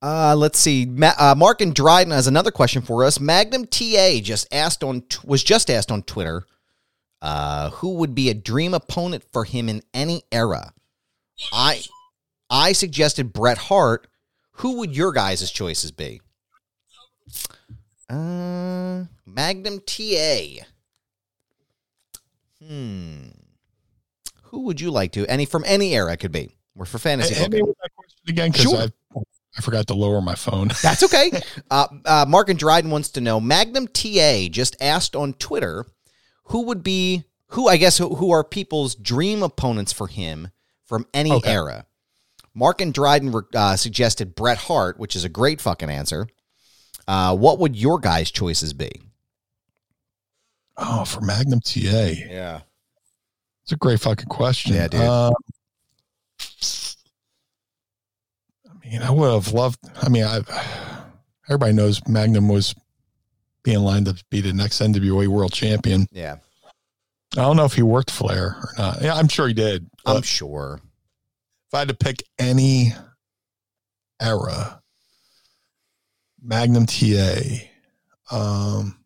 Uh, 0.00 0.34
let's 0.36 0.58
see. 0.58 0.86
Ma- 0.86 1.14
uh, 1.18 1.34
Mark 1.36 1.60
and 1.60 1.74
Dryden 1.74 2.12
has 2.12 2.26
another 2.26 2.50
question 2.50 2.82
for 2.82 3.04
us. 3.04 3.18
Magnum 3.18 3.66
TA 3.66 4.20
just 4.22 4.46
asked 4.52 4.84
on 4.84 5.00
t- 5.02 5.18
was 5.24 5.42
just 5.42 5.70
asked 5.70 5.90
on 5.90 6.02
Twitter, 6.02 6.46
uh, 7.22 7.70
who 7.70 7.94
would 7.94 8.14
be 8.14 8.30
a 8.30 8.34
dream 8.34 8.74
opponent 8.74 9.24
for 9.32 9.44
him 9.44 9.68
in 9.68 9.82
any 9.92 10.22
era. 10.30 10.72
I 11.52 11.82
I 12.50 12.72
suggested 12.72 13.32
Bret 13.32 13.58
Hart. 13.58 14.06
Who 14.52 14.78
would 14.78 14.96
your 14.96 15.12
guys' 15.12 15.50
choices 15.50 15.92
be? 15.92 16.20
Uh, 18.08 19.04
Magnum 19.26 19.80
TA. 19.86 20.64
Hmm. 22.64 23.28
Who 24.44 24.62
would 24.62 24.80
you 24.80 24.90
like 24.90 25.12
to? 25.12 25.26
Any 25.26 25.44
from 25.44 25.62
any 25.66 25.94
era 25.94 26.16
could 26.16 26.32
be. 26.32 26.50
We're 26.74 26.86
for 26.86 26.98
fantasy. 26.98 27.34
Me 27.48 27.62
with 27.62 27.76
that 27.82 27.90
question 27.94 28.28
again 28.28 28.50
because 28.50 28.64
Sure. 28.64 28.78
I 28.78 28.88
I 29.56 29.60
forgot 29.60 29.88
to 29.88 29.94
lower 29.94 30.20
my 30.20 30.36
phone. 30.36 30.70
That's 30.82 31.02
okay. 31.02 31.32
uh, 31.70 31.88
uh, 32.04 32.24
Mark 32.28 32.48
and 32.48 32.58
Dryden 32.58 32.90
wants 32.90 33.10
to 33.10 33.20
know. 33.20 33.40
Magnum 33.40 33.88
TA 33.88 34.46
just 34.48 34.76
asked 34.80 35.16
on 35.16 35.34
Twitter 35.34 35.84
who 36.48 36.62
would 36.62 36.82
be 36.82 37.24
who 37.52 37.68
I 37.68 37.76
guess 37.78 37.96
who, 37.98 38.14
who 38.16 38.30
are 38.30 38.44
people's 38.44 38.94
dream 38.94 39.42
opponents 39.42 39.92
for 39.92 40.06
him 40.06 40.48
from 40.84 41.06
any 41.14 41.32
Okay. 41.32 41.50
era. 41.52 41.86
Mark 42.54 42.80
and 42.80 42.92
Dryden 42.92 43.32
uh, 43.54 43.76
suggested 43.76 44.34
Bret 44.34 44.58
Hart, 44.58 44.98
which 44.98 45.14
is 45.14 45.24
a 45.24 45.28
great 45.28 45.60
fucking 45.60 45.88
answer. 45.90 46.26
Uh, 47.06 47.34
what 47.36 47.58
would 47.58 47.76
your 47.76 47.98
guys' 47.98 48.30
choices 48.30 48.72
be? 48.72 48.90
Oh, 50.76 51.04
for 51.04 51.20
Magnum 51.20 51.60
TA, 51.60 51.78
Yeah. 51.80 52.60
it's 53.62 53.72
a 53.72 53.76
great 53.76 54.00
fucking 54.00 54.28
question. 54.28 54.74
Yeah, 54.74 54.88
dude. 54.88 55.00
Um, 55.00 55.32
I 58.70 58.86
mean, 58.86 59.02
I 59.02 59.10
would 59.10 59.32
have 59.32 59.52
loved. 59.52 59.78
I 60.02 60.08
mean, 60.08 60.24
I 60.24 60.40
everybody 61.48 61.72
knows 61.72 62.00
Magnum 62.08 62.48
was 62.48 62.74
being 63.62 63.80
lined 63.80 64.08
up 64.08 64.16
to 64.16 64.24
be 64.30 64.40
the 64.40 64.52
next 64.52 64.80
NWA 64.80 65.26
World 65.28 65.52
Champion. 65.52 66.06
Yeah. 66.12 66.36
I 67.36 67.42
don't 67.42 67.56
know 67.56 67.64
if 67.64 67.74
he 67.74 67.82
worked 67.82 68.10
Flair 68.10 68.56
or 68.56 68.72
not. 68.78 69.02
Yeah, 69.02 69.14
I'm 69.14 69.28
sure 69.28 69.48
he 69.48 69.54
did. 69.54 69.86
I'm 70.06 70.22
sure. 70.22 70.80
if 71.68 71.74
I 71.74 71.80
had 71.80 71.88
to 71.88 71.94
pick 71.94 72.22
any 72.38 72.94
era, 74.20 74.80
Magnum 76.42 76.86
TA, 76.86 77.36
um, 78.30 78.96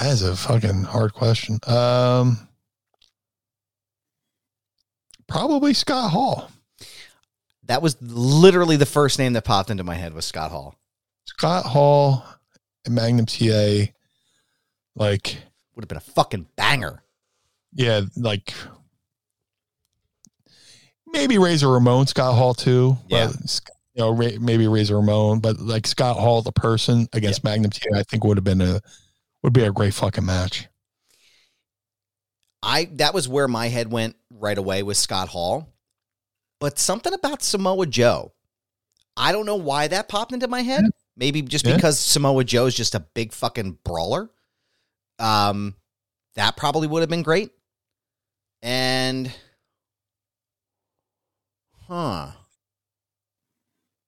that 0.00 0.10
is 0.10 0.22
a 0.22 0.34
fucking 0.34 0.84
hard 0.84 1.12
question. 1.12 1.58
Um, 1.66 2.48
probably 5.28 5.74
Scott 5.74 6.10
Hall. 6.10 6.50
That 7.66 7.82
was 7.82 8.00
literally 8.00 8.76
the 8.76 8.86
first 8.86 9.18
name 9.18 9.34
that 9.34 9.44
popped 9.44 9.70
into 9.70 9.84
my 9.84 9.94
head 9.94 10.14
was 10.14 10.24
Scott 10.24 10.50
Hall. 10.50 10.76
Scott 11.24 11.64
Hall 11.64 12.24
and 12.84 12.94
Magnum 12.94 13.26
TA, 13.26 13.92
like, 14.94 15.36
Would 15.74 15.82
have 15.84 15.88
been 15.88 15.96
a 15.96 16.00
fucking 16.00 16.46
banger. 16.56 17.02
yeah, 17.72 18.02
like 18.16 18.52
maybe 21.06 21.38
Razor 21.38 21.68
Ramon, 21.68 22.06
Scott 22.06 22.34
Hall 22.34 22.54
too. 22.54 22.96
Yeah. 23.08 23.28
But, 23.32 23.60
you 23.94 24.02
know, 24.02 24.14
maybe 24.14 24.66
Razor 24.66 24.96
Ramon, 24.96 25.38
but 25.40 25.58
like 25.60 25.86
Scott 25.86 26.16
Hall, 26.16 26.42
the 26.42 26.52
person 26.52 27.08
against 27.12 27.44
Magnum 27.44 27.70
TA, 27.70 27.96
I 27.96 28.02
think 28.02 28.24
would 28.24 28.36
have 28.36 28.44
been 28.44 28.60
a 28.60 28.80
would 29.42 29.52
be 29.52 29.62
a 29.62 29.70
great 29.70 29.94
fucking 29.94 30.24
match. 30.24 30.66
I 32.62 32.86
that 32.94 33.14
was 33.14 33.28
where 33.28 33.46
my 33.46 33.68
head 33.68 33.90
went 33.92 34.16
right 34.30 34.56
away 34.58 34.82
with 34.82 34.96
Scott 34.96 35.28
Hall. 35.28 35.68
But 36.60 36.78
something 36.78 37.12
about 37.12 37.42
Samoa 37.42 37.86
Joe. 37.86 38.32
I 39.16 39.32
don't 39.32 39.46
know 39.46 39.56
why 39.56 39.86
that 39.88 40.08
popped 40.08 40.32
into 40.32 40.48
my 40.48 40.62
head. 40.62 40.84
Maybe 41.16 41.42
just 41.42 41.66
Yeah. 41.66 41.76
because 41.76 41.98
Samoa 41.98 42.44
Joe 42.44 42.66
is 42.66 42.74
just 42.74 42.94
a 42.94 43.00
big 43.00 43.32
fucking 43.32 43.78
brawler. 43.84 44.30
Um 45.18 45.74
that 46.34 46.56
probably 46.56 46.88
would 46.88 47.00
have 47.00 47.08
been 47.10 47.22
great. 47.22 47.50
And 48.62 49.30
huh. 51.86 52.32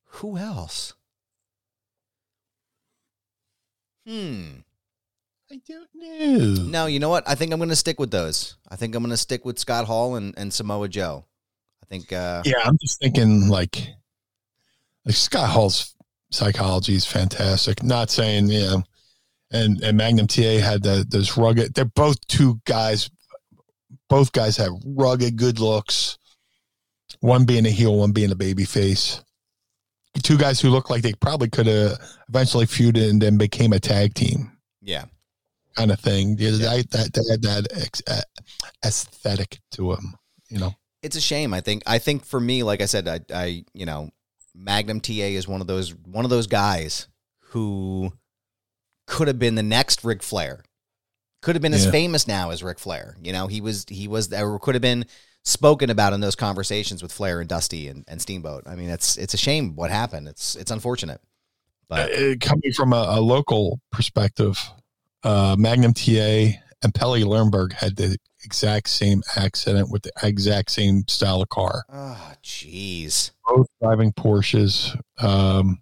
Who 0.06 0.36
else? 0.38 0.94
Hmm. 4.06 4.60
I 5.50 5.60
don't 5.68 5.88
know. 5.94 6.62
No, 6.64 6.86
you 6.86 6.98
know 6.98 7.08
what? 7.08 7.28
I 7.28 7.34
think 7.34 7.52
I'm 7.52 7.58
going 7.58 7.68
to 7.70 7.76
stick 7.76 8.00
with 8.00 8.10
those. 8.10 8.56
I 8.68 8.76
think 8.76 8.94
I'm 8.94 9.02
going 9.02 9.10
to 9.10 9.16
stick 9.16 9.44
with 9.44 9.58
Scott 9.58 9.86
Hall 9.86 10.16
and, 10.16 10.34
and 10.36 10.52
Samoa 10.52 10.88
Joe. 10.88 11.24
I 11.82 11.86
think, 11.86 12.12
uh, 12.12 12.42
Yeah, 12.44 12.54
I'm 12.64 12.78
just 12.80 12.98
thinking 13.00 13.48
like 13.48 13.94
like 15.04 15.14
Scott 15.14 15.48
Hall's 15.50 15.94
psychology 16.30 16.94
is 16.94 17.06
fantastic. 17.06 17.82
Not 17.82 18.10
saying 18.10 18.48
you 18.48 18.60
know, 18.60 18.82
and 19.50 19.80
and 19.82 19.96
Magnum 19.96 20.26
TA 20.26 20.58
had 20.60 20.82
the 20.82 21.04
those 21.08 21.36
rugged. 21.36 21.74
They're 21.74 21.84
both 21.84 22.24
two 22.26 22.60
guys. 22.64 23.10
Both 24.08 24.32
guys 24.32 24.56
have 24.58 24.72
rugged, 24.84 25.36
good 25.36 25.58
looks. 25.58 26.18
One 27.20 27.44
being 27.44 27.66
a 27.66 27.70
heel, 27.70 27.96
one 27.96 28.12
being 28.12 28.30
a 28.30 28.36
baby 28.36 28.64
face. 28.64 29.22
Two 30.22 30.38
guys 30.38 30.60
who 30.60 30.70
look 30.70 30.90
like 30.90 31.02
they 31.02 31.12
probably 31.14 31.48
could 31.50 31.66
have 31.66 31.98
eventually 32.28 32.66
feuded 32.66 33.10
and 33.10 33.20
then 33.20 33.36
became 33.36 33.72
a 33.72 33.80
tag 33.80 34.14
team 34.14 34.52
Yeah. 34.80 35.04
kind 35.76 35.90
of 35.90 35.98
thing. 36.00 36.36
Yeah, 36.38 36.52
that 36.52 36.90
that 36.90 37.12
that, 37.12 37.26
had 37.30 37.42
that 37.42 37.66
ex, 37.82 38.02
uh, 38.06 38.22
aesthetic 38.84 39.58
to 39.72 39.94
them, 39.94 40.14
you 40.48 40.58
know. 40.58 40.74
it's 41.02 41.16
a 41.16 41.20
shame. 41.20 41.52
I 41.52 41.60
think. 41.60 41.82
I 41.86 41.98
think 41.98 42.24
for 42.24 42.40
me, 42.40 42.62
like 42.62 42.80
I 42.80 42.86
said, 42.86 43.08
I, 43.08 43.20
I, 43.34 43.64
you 43.74 43.84
know, 43.86 44.10
Magnum 44.56 45.00
TA 45.00 45.12
is 45.12 45.46
one 45.46 45.60
of 45.60 45.66
those 45.66 45.94
one 45.94 46.24
of 46.24 46.30
those 46.30 46.46
guys 46.46 47.08
who 47.50 48.12
could 49.06 49.28
have 49.28 49.38
been 49.38 49.54
the 49.54 49.62
next 49.62 50.04
Ric 50.04 50.22
Flair. 50.22 50.62
Could 51.42 51.54
have 51.54 51.62
been 51.62 51.74
as 51.74 51.88
famous 51.88 52.26
now 52.26 52.50
as 52.50 52.62
Ric 52.62 52.78
Flair. 52.78 53.16
You 53.22 53.32
know, 53.32 53.46
he 53.46 53.60
was 53.60 53.84
he 53.88 54.08
was 54.08 54.32
or 54.32 54.58
could 54.58 54.74
have 54.74 54.82
been 54.82 55.04
spoken 55.44 55.90
about 55.90 56.12
in 56.12 56.20
those 56.20 56.34
conversations 56.34 57.02
with 57.02 57.12
Flair 57.12 57.38
and 57.38 57.48
Dusty 57.48 57.88
and, 57.88 58.04
and 58.08 58.20
Steamboat. 58.20 58.64
I 58.66 58.74
mean, 58.74 58.90
it's 58.90 59.16
it's 59.16 59.34
a 59.34 59.36
shame 59.36 59.76
what 59.76 59.90
happened. 59.90 60.26
It's 60.26 60.56
it's 60.56 60.70
unfortunate. 60.70 61.20
But 61.88 62.10
Uh, 62.12 62.34
coming 62.40 62.72
from 62.74 62.92
a, 62.92 63.06
a 63.10 63.20
local 63.20 63.80
perspective, 63.92 64.58
uh, 65.22 65.54
Magnum 65.56 65.94
TA 65.94 66.58
and 66.82 66.92
Pelle 66.92 67.18
Lindbergh 67.18 67.74
had 67.74 67.94
the 67.94 68.16
exact 68.46 68.88
same 68.88 69.22
accident 69.36 69.90
with 69.90 70.02
the 70.02 70.12
exact 70.22 70.70
same 70.70 71.06
style 71.08 71.42
of 71.42 71.48
car. 71.50 71.84
oh, 71.92 72.32
jeez. 72.42 73.32
Both 73.46 73.66
driving 73.82 74.12
Porsches. 74.12 74.98
Um, 75.18 75.80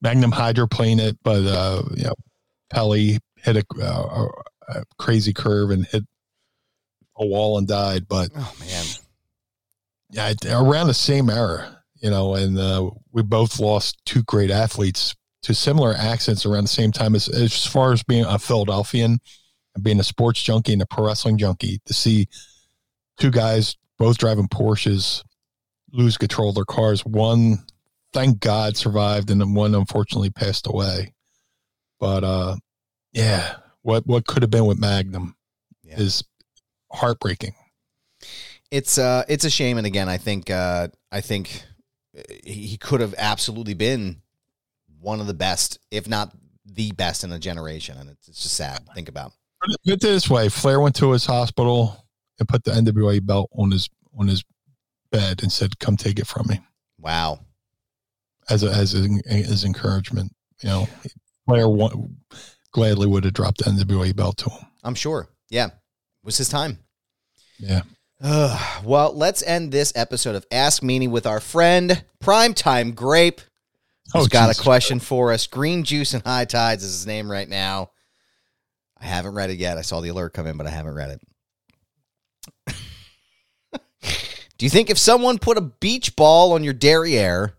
Magnum 0.00 0.32
hydroplaned 0.32 1.00
it, 1.00 1.18
but 1.22 1.44
uh, 1.44 1.82
you 1.94 2.04
know, 2.04 2.14
Pelle 2.70 2.92
hit 2.92 3.20
a, 3.46 3.64
a, 3.80 4.28
a 4.68 4.82
crazy 4.98 5.32
curve 5.32 5.70
and 5.70 5.84
hit 5.86 6.04
a 7.16 7.26
wall 7.26 7.58
and 7.58 7.66
died. 7.68 8.06
But 8.08 8.30
Oh 8.34 8.54
man. 8.60 8.84
yeah, 10.10 10.32
around 10.50 10.86
the 10.86 10.94
same 10.94 11.28
era, 11.30 11.82
you 12.00 12.10
know, 12.10 12.34
and 12.34 12.58
uh, 12.58 12.90
we 13.12 13.22
both 13.22 13.58
lost 13.60 13.98
two 14.06 14.22
great 14.22 14.50
athletes 14.50 15.14
to 15.42 15.54
similar 15.54 15.94
accidents 15.94 16.46
around 16.46 16.64
the 16.64 16.68
same 16.68 16.92
time 16.92 17.14
as 17.14 17.28
as 17.28 17.66
far 17.66 17.92
as 17.92 18.02
being 18.02 18.24
a 18.24 18.38
Philadelphian 18.38 19.18
and 19.78 19.84
being 19.84 20.00
a 20.00 20.04
sports 20.04 20.42
junkie 20.42 20.72
and 20.74 20.82
a 20.82 20.86
pro 20.86 21.06
wrestling 21.06 21.38
junkie 21.38 21.80
to 21.86 21.94
see 21.94 22.28
two 23.18 23.30
guys 23.30 23.76
both 23.98 24.18
driving 24.18 24.46
Porsches 24.48 25.22
lose 25.92 26.16
control 26.16 26.50
of 26.50 26.54
their 26.54 26.64
cars. 26.64 27.04
One, 27.06 27.64
thank 28.12 28.40
God, 28.40 28.76
survived, 28.76 29.30
and 29.30 29.40
then 29.40 29.54
one 29.54 29.74
unfortunately 29.74 30.30
passed 30.30 30.66
away. 30.66 31.14
But 31.98 32.22
uh, 32.24 32.56
yeah, 33.12 33.56
what 33.82 34.06
what 34.06 34.26
could 34.26 34.42
have 34.42 34.50
been 34.50 34.66
with 34.66 34.78
Magnum 34.78 35.34
Yeah. 35.82 35.98
is 35.98 36.22
heartbreaking. 36.92 37.54
it's 38.70 38.98
uh 38.98 39.24
it's 39.28 39.44
a 39.44 39.50
shame 39.50 39.76
and 39.78 39.86
again 39.86 40.08
i 40.08 40.16
think 40.18 40.50
uh 40.50 40.88
i 41.12 41.20
think 41.20 41.62
he 42.44 42.66
he 42.66 42.76
could 42.78 43.00
have 43.00 43.14
absolutely 43.18 43.74
been 43.74 44.20
one 45.00 45.20
of 45.20 45.26
the 45.26 45.34
best 45.34 45.78
if 45.90 46.08
not 46.08 46.32
the 46.64 46.90
best 46.92 47.24
in 47.24 47.32
a 47.32 47.38
generation 47.38 47.96
and 47.98 48.08
it's, 48.10 48.28
it's 48.28 48.42
just 48.42 48.54
sad 48.54 48.86
to 48.86 48.92
think 48.94 49.08
about 49.08 49.32
Put 49.60 49.76
it 49.94 50.00
this 50.00 50.28
way: 50.30 50.48
Flair 50.48 50.80
went 50.80 50.96
to 50.96 51.10
his 51.12 51.26
hospital 51.26 52.04
and 52.38 52.48
put 52.48 52.64
the 52.64 52.70
NWA 52.72 53.24
belt 53.24 53.50
on 53.52 53.70
his 53.70 53.88
on 54.18 54.28
his 54.28 54.44
bed 55.10 55.42
and 55.42 55.50
said, 55.52 55.78
"Come 55.78 55.96
take 55.96 56.18
it 56.18 56.26
from 56.26 56.46
me," 56.48 56.60
wow 57.00 57.40
as 58.50 58.62
a, 58.62 58.70
as 58.70 58.94
a, 58.94 59.06
as 59.28 59.64
encouragement. 59.64 60.32
You 60.62 60.68
know, 60.70 60.88
Flair 61.46 61.68
wa- 61.68 61.92
gladly 62.72 63.06
would 63.06 63.24
have 63.24 63.34
dropped 63.34 63.58
the 63.58 63.64
NWA 63.70 64.14
belt 64.16 64.36
to 64.38 64.50
him. 64.50 64.66
i'm 64.84 64.94
sure 64.94 65.26
yeah 65.50 65.66
it 65.66 65.72
was 66.22 66.36
his 66.36 66.48
time 66.48 66.78
Yeah, 67.58 67.80
Ugh. 68.22 68.84
well 68.84 69.12
let's 69.14 69.42
end 69.42 69.72
this 69.72 69.92
episode 69.96 70.34
of 70.34 70.44
ask 70.52 70.82
meanie 70.82 71.08
with 71.10 71.26
our 71.26 71.40
friend 71.40 72.04
primetime 72.22 72.94
grape 72.94 73.40
who's 74.12 74.26
Oh, 74.26 74.28
got 74.28 74.48
Jesus. 74.48 74.60
a 74.60 74.62
question 74.62 74.98
for 75.00 75.32
us 75.32 75.46
green 75.46 75.82
juice 75.84 76.12
and 76.14 76.22
high 76.22 76.44
tides 76.44 76.84
is 76.84 76.92
his 76.92 77.06
name 77.06 77.30
right 77.30 77.48
now 77.48 77.90
i 79.00 79.06
haven't 79.06 79.34
read 79.34 79.50
it 79.50 79.58
yet 79.58 79.78
i 79.78 79.82
saw 79.82 80.00
the 80.00 80.08
alert 80.08 80.32
come 80.32 80.46
in 80.46 80.56
but 80.56 80.66
i 80.66 80.70
haven't 80.70 80.94
read 80.94 81.10
it 81.10 81.20
Do 84.58 84.66
you 84.66 84.70
think 84.70 84.90
if 84.90 84.98
someone 84.98 85.38
put 85.38 85.56
a 85.56 85.60
beach 85.60 86.16
ball 86.16 86.52
on 86.52 86.64
your 86.64 86.74
derriere 86.74 87.54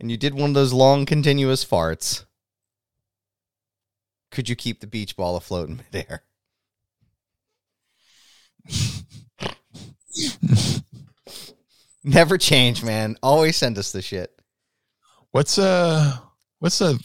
and 0.00 0.08
you 0.08 0.16
did 0.16 0.34
one 0.34 0.50
of 0.50 0.54
those 0.54 0.72
long 0.72 1.04
continuous 1.04 1.64
farts, 1.64 2.24
could 4.30 4.48
you 4.48 4.54
keep 4.54 4.80
the 4.80 4.86
beach 4.86 5.16
ball 5.16 5.36
afloat 5.36 5.68
in 5.68 5.78
midair? 5.78 6.22
Never 12.04 12.38
change, 12.38 12.84
man. 12.84 13.16
Always 13.20 13.56
send 13.56 13.78
us 13.78 13.90
the 13.90 14.00
shit. 14.00 14.40
what's 15.32 15.58
uh 15.58 16.18
what's 16.60 16.80
a 16.80 16.96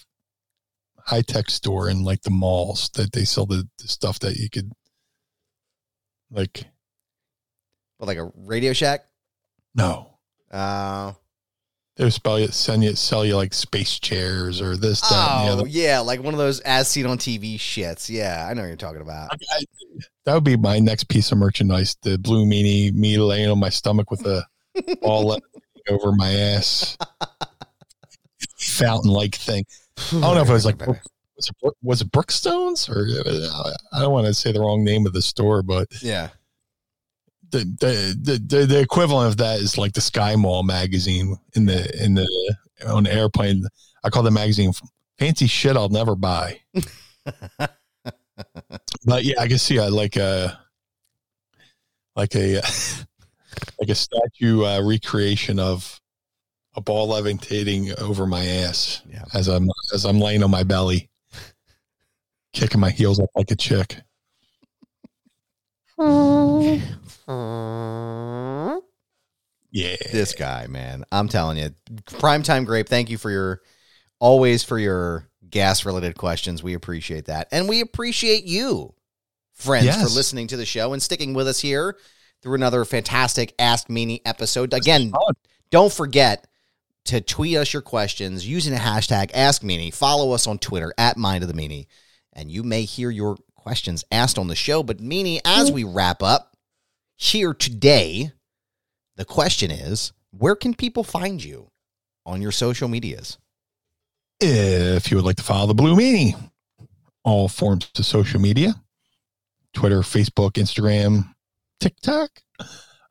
high 1.08 1.22
tech 1.22 1.50
store 1.50 1.90
in 1.90 2.04
like 2.04 2.22
the 2.24 2.30
malls 2.30 2.90
that 2.96 3.12
they 3.14 3.24
sell 3.24 3.46
the, 3.46 3.68
the 3.80 3.88
stuff 3.88 4.20
that 4.20 4.36
you 4.36 4.50
could 4.50 4.72
like 6.30 6.66
What, 7.98 8.08
like 8.08 8.18
a 8.18 8.30
Radio 8.36 8.74
Shack? 8.74 9.06
no 9.74 10.18
Uh, 10.52 11.14
they 11.96 12.04
would 12.04 12.14
spell 12.14 12.40
you 12.40 12.48
send 12.50 12.84
you 12.84 12.94
sell 12.96 13.26
you 13.26 13.36
like 13.36 13.54
space 13.54 13.98
chairs 14.00 14.62
or 14.62 14.76
this 14.78 15.02
that 15.02 15.14
and 15.14 15.48
the 15.48 15.52
oh, 15.52 15.54
other. 15.60 15.68
yeah. 15.68 16.00
Like 16.00 16.22
one 16.22 16.34
of 16.34 16.38
those 16.38 16.60
as 16.60 16.88
seen 16.88 17.06
on 17.08 17.18
TV 17.18 17.56
shits. 17.56 18.08
Yeah, 18.08 18.46
I 18.48 18.54
know 18.54 18.62
what 18.62 18.68
you're 18.68 18.76
talking 18.78 19.02
about. 19.02 19.30
I- 19.52 19.66
that 20.26 20.34
would 20.36 20.44
be 20.44 20.58
my 20.58 20.78
next 20.78 21.06
piece 21.06 21.32
of 21.32 21.38
merchandise. 21.40 21.96
The 22.04 22.18
blue 22.20 22.46
meanie, 22.46 22.94
me 22.94 23.18
laying 23.18 23.50
on 23.50 23.60
my 23.60 23.70
stomach 23.70 24.12
with 24.12 24.26
a 24.28 24.46
ball 25.02 25.40
over 25.90 26.12
my 26.12 26.32
ass, 26.34 26.98
fountain 28.58 29.10
like 29.10 29.34
thing. 29.36 29.66
I 29.98 30.20
don't 30.22 30.36
know 30.36 30.42
if 30.42 30.50
it 30.50 30.54
was 30.54 30.66
like 30.66 30.80
was 30.86 30.98
it, 31.50 31.74
was 31.82 32.02
it 32.02 32.12
Brookstones 32.12 32.90
or 32.90 33.08
uh, 33.30 33.74
I 33.94 34.00
don't 34.02 34.12
want 34.12 34.28
to 34.28 34.34
say 34.34 34.52
the 34.52 34.60
wrong 34.60 34.84
name 34.84 35.06
of 35.06 35.14
the 35.14 35.22
store, 35.22 35.62
but 35.64 35.88
Yeah. 36.02 36.30
the 37.52 37.60
the, 37.60 38.40
the 38.50 38.66
the 38.66 38.80
equivalent 38.80 39.30
of 39.30 39.38
that 39.38 39.60
is 39.60 39.78
like 39.78 39.94
the 39.94 40.02
Sky 40.02 40.36
Mall 40.36 40.64
magazine 40.64 41.36
in 41.56 41.66
the 41.66 42.04
in 42.04 42.16
the 42.16 42.56
on 42.88 43.04
the 43.04 43.14
airplane. 43.14 43.64
I 44.04 44.10
call 44.10 44.24
the 44.24 44.32
magazine 44.32 44.72
fancy 45.20 45.48
shit 45.48 45.76
I'll 45.76 45.90
never 45.90 46.16
buy. 46.16 46.60
but 47.58 49.24
yeah, 49.24 49.40
I 49.40 49.48
can 49.48 49.58
see 49.58 49.80
uh, 49.80 49.90
like 49.90 50.16
a 50.16 50.60
like 52.16 52.36
a 52.36 52.56
like 53.80 53.90
a 53.90 53.96
statue 53.96 54.64
uh, 54.64 54.82
recreation 54.82 55.60
of 55.60 56.00
a 56.78 56.82
ball 56.82 57.08
levitating 57.08 57.92
over 58.00 58.26
my 58.26 58.46
ass 58.46 59.02
Yeah. 59.12 59.24
as 59.34 59.48
I'm 59.50 59.68
as 59.94 60.06
I'm 60.06 60.20
laying 60.20 60.44
on 60.44 60.52
my 60.52 60.64
belly, 60.64 61.10
kicking 62.54 62.80
my 62.80 62.92
heels 62.92 63.20
up 63.20 63.30
like 63.36 63.52
a 63.52 63.56
chick. 63.56 63.98
Yeah, 69.72 69.96
This 70.12 70.34
guy, 70.34 70.68
man. 70.68 71.04
I'm 71.12 71.28
telling 71.28 71.58
you. 71.58 71.70
Primetime 72.06 72.66
Grape, 72.66 72.88
thank 72.88 73.10
you 73.10 73.18
for 73.18 73.30
your 73.30 73.62
always 74.20 74.64
for 74.64 74.80
your 74.80 75.28
gas 75.50 75.86
related 75.86 76.16
questions. 76.18 76.64
We 76.64 76.74
appreciate 76.74 77.26
that. 77.26 77.48
And 77.52 77.68
we 77.68 77.82
appreciate 77.82 78.46
you, 78.46 78.94
friends, 79.54 79.96
for 79.96 80.10
listening 80.10 80.48
to 80.48 80.58
the 80.58 80.66
show 80.66 80.94
and 80.94 81.02
sticking 81.04 81.34
with 81.34 81.48
us 81.48 81.60
here 81.60 81.98
through 82.42 82.56
another 82.56 82.86
fantastic 82.86 83.54
Ask 83.60 83.88
Meanie 83.88 84.22
episode. 84.26 84.74
Again, 84.74 85.12
don't 85.70 85.92
forget 85.92 86.47
to 87.08 87.22
tweet 87.22 87.58
us 87.58 87.74
your 87.74 87.82
questions 87.82 88.48
using 88.48 88.74
the 88.74 88.80
hashtag 88.80 89.32
AskMeanie. 89.32 89.94
Follow 89.94 90.32
us 90.32 90.48
on 90.48 90.60
Twitter 90.60 90.94
at 90.98 91.18
Mind 91.18 91.44
of 91.44 91.48
the 91.48 91.54
Meanie, 91.54 91.88
and 92.34 92.52
you 92.52 92.64
may 92.64 92.84
hear 92.84 93.10
your 93.10 93.38
questions 93.56 94.06
asked 94.12 94.38
on 94.38 94.48
the 94.48 94.56
show. 94.56 94.84
But 94.84 95.00
Meanie, 95.00 95.40
as 95.44 95.72
we 95.72 95.84
wrap 95.84 96.22
up 96.22 96.56
here 97.16 97.54
today, 97.54 98.32
the 99.16 99.26
question 99.26 99.72
is, 99.72 100.14
where 100.32 100.56
can 100.56 100.74
people 100.74 101.04
find 101.04 101.44
you 101.44 101.70
on 102.26 102.42
your 102.42 102.52
social 102.52 102.88
medias? 102.88 103.38
If 104.40 105.10
you 105.10 105.18
would 105.18 105.26
like 105.26 105.38
to 105.38 105.44
follow 105.44 105.68
the 105.68 105.74
Blue 105.74 105.96
Meanie, 105.96 106.36
all 107.24 107.48
forms 107.48 107.90
of 107.98 108.06
social 108.06 108.40
media 108.40 108.76
Twitter, 109.74 110.00
Facebook, 110.00 110.54
Instagram, 110.54 111.34
TikTok, 111.80 112.30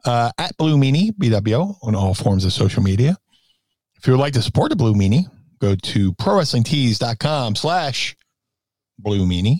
uh, 0.04 0.30
at 0.38 0.56
Blue 0.56 0.76
Meanie, 0.76 1.12
BWO, 1.12 1.76
on 1.82 1.94
all 1.94 2.14
forms 2.14 2.44
of 2.44 2.52
social 2.52 2.82
media. 2.82 3.16
If 3.98 4.06
you 4.06 4.12
would 4.12 4.20
like 4.20 4.34
to 4.34 4.42
support 4.42 4.70
the 4.70 4.76
Blue 4.76 4.94
Meanie, 4.94 5.24
go 5.58 5.74
to 5.74 6.12
prowrestlingtees.com 6.14 7.56
slash 7.56 8.16
Blue 8.98 9.26
Meanie. 9.26 9.58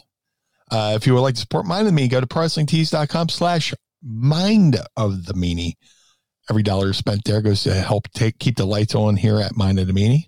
Uh, 0.71 0.95
if 0.97 1.07
you 1.07 1.15
would 1.15 1.21
like 1.21 1.35
to 1.35 1.41
support 1.41 1.67
Mind 1.67 1.87
of 1.87 1.95
the 1.95 2.01
Meanie, 2.01 2.11
go 2.11 2.21
to 2.21 2.27
prowrestlingtees.com 2.27 3.29
slash 3.29 3.75
Mind 4.03 4.79
of 4.97 5.27
the 5.27 5.35
Meanie. 5.35 5.75
Every 6.49 6.63
dollar 6.63 6.93
spent 6.93 7.25
there 7.25 7.43
goes 7.43 7.65
to 7.65 7.75
help 7.75 8.09
take 8.13 8.39
keep 8.39 8.57
the 8.57 8.67
lights 8.67 8.95
on 8.95 9.17
here 9.17 9.41
at 9.41 9.57
Mind 9.57 9.81
of 9.81 9.87
the 9.87 9.93
Meanie. 9.93 10.27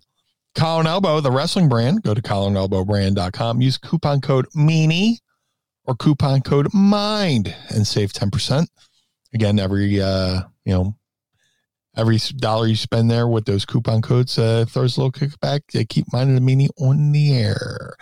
Collar 0.54 0.80
and 0.80 0.88
Elbow, 0.88 1.20
the 1.20 1.30
wrestling 1.30 1.68
brand. 1.68 2.02
Go 2.02 2.14
to 2.14 2.22
collarandelbowbrand.com. 2.22 3.60
Use 3.60 3.78
coupon 3.78 4.20
code 4.20 4.46
MEANIE 4.54 5.18
or 5.84 5.94
coupon 5.94 6.40
code 6.40 6.68
MIND 6.74 7.54
and 7.70 7.86
save 7.86 8.12
10%. 8.12 8.66
Again, 9.32 9.58
every, 9.58 10.00
uh, 10.00 10.40
you 10.64 10.72
know, 10.72 10.96
every 11.98 12.18
dollar 12.36 12.66
you 12.68 12.76
spend 12.76 13.10
there 13.10 13.26
with 13.26 13.44
those 13.44 13.64
coupon 13.64 14.00
codes 14.00 14.38
uh, 14.38 14.64
throws 14.66 14.96
a 14.96 15.02
little 15.02 15.12
kickback. 15.12 15.62
They 15.72 15.84
keep 15.84 16.10
Mind 16.12 16.30
of 16.30 16.36
the 16.36 16.40
Meanie 16.40 16.68
on 16.80 17.12
the 17.12 17.36
air. 17.36 17.94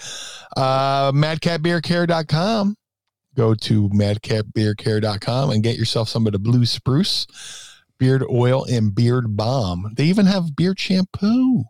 Uh, 0.57 1.11
MadCatBeardCare.com. 1.12 2.76
Go 3.34 3.55
to 3.55 3.88
MadCatBeardCare.com 3.88 5.51
and 5.51 5.62
get 5.62 5.76
yourself 5.76 6.09
some 6.09 6.26
of 6.26 6.32
the 6.32 6.38
Blue 6.38 6.66
Spruce 6.66 7.26
beard 7.99 8.22
oil 8.30 8.64
and 8.64 8.94
beard 8.94 9.36
balm. 9.36 9.92
They 9.97 10.05
even 10.05 10.26
have 10.26 10.55
beard 10.55 10.78
shampoo 10.78 11.64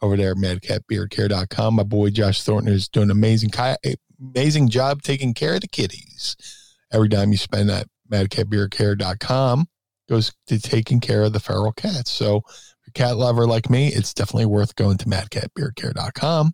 over 0.00 0.16
there 0.16 0.32
at 0.32 0.36
madcatbeardcare.com. 0.36 1.74
My 1.74 1.84
boy 1.84 2.10
Josh 2.10 2.42
Thornton 2.42 2.72
is 2.72 2.88
doing 2.88 3.04
an 3.04 3.12
amazing, 3.12 3.50
amazing 4.20 4.68
job 4.68 5.02
taking 5.02 5.34
care 5.34 5.54
of 5.54 5.60
the 5.60 5.68
kitties. 5.68 6.36
Every 6.92 7.08
time 7.08 7.30
you 7.30 7.38
spend 7.38 7.70
at 7.70 7.86
madcatbeardcare.com 8.10 9.68
goes 10.12 10.32
to 10.46 10.60
taking 10.60 11.00
care 11.00 11.22
of 11.22 11.32
the 11.32 11.40
feral 11.40 11.72
cats. 11.72 12.10
So 12.10 12.42
a 12.86 12.90
cat 12.90 13.16
lover 13.16 13.46
like 13.46 13.70
me, 13.70 13.88
it's 13.88 14.12
definitely 14.12 14.44
worth 14.44 14.76
going 14.76 14.98
to 14.98 15.06
madcatbeardcare.com. 15.06 16.52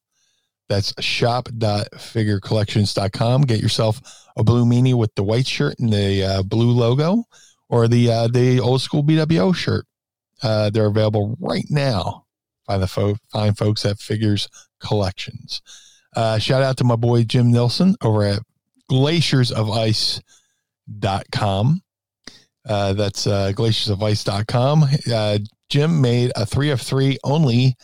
that's 0.73 0.93
shop.figurecollections.com 1.03 3.41
get 3.43 3.61
yourself 3.61 4.01
a 4.35 4.43
blue 4.43 4.65
meanie 4.65 4.95
with 4.95 5.15
the 5.15 5.23
white 5.23 5.47
shirt 5.47 5.79
and 5.79 5.93
the 5.93 6.23
uh, 6.23 6.43
blue 6.43 6.71
logo 6.71 7.23
or 7.69 7.87
the 7.87 8.11
uh, 8.11 8.27
the 8.27 8.59
old 8.59 8.81
school 8.81 9.01
bwo 9.03 9.55
shirt 9.55 9.85
uh, 10.41 10.69
they're 10.69 10.87
available 10.87 11.37
right 11.39 11.67
now 11.69 12.25
by 12.67 12.77
the 12.77 12.87
fo- 12.87 13.15
fine 13.31 13.53
folks 13.53 13.85
at 13.85 13.99
figures 13.99 14.49
collections 14.79 15.61
uh, 16.15 16.39
shout 16.39 16.63
out 16.63 16.77
to 16.77 16.83
my 16.83 16.95
boy 16.95 17.23
jim 17.23 17.51
Nelson 17.51 17.95
over 18.01 18.23
at 18.23 18.39
glaciers 18.89 19.51
of 19.51 19.69
ice. 19.69 20.21
Uh, 22.65 22.93
that's 22.93 23.27
uh, 23.27 23.51
glaciersofice.com. 23.55 24.85
Uh, 25.11 25.37
Jim 25.69 26.01
made 26.01 26.31
a 26.35 26.45
three 26.45 26.69
of 26.69 26.81
three 26.81 27.17
only 27.23 27.75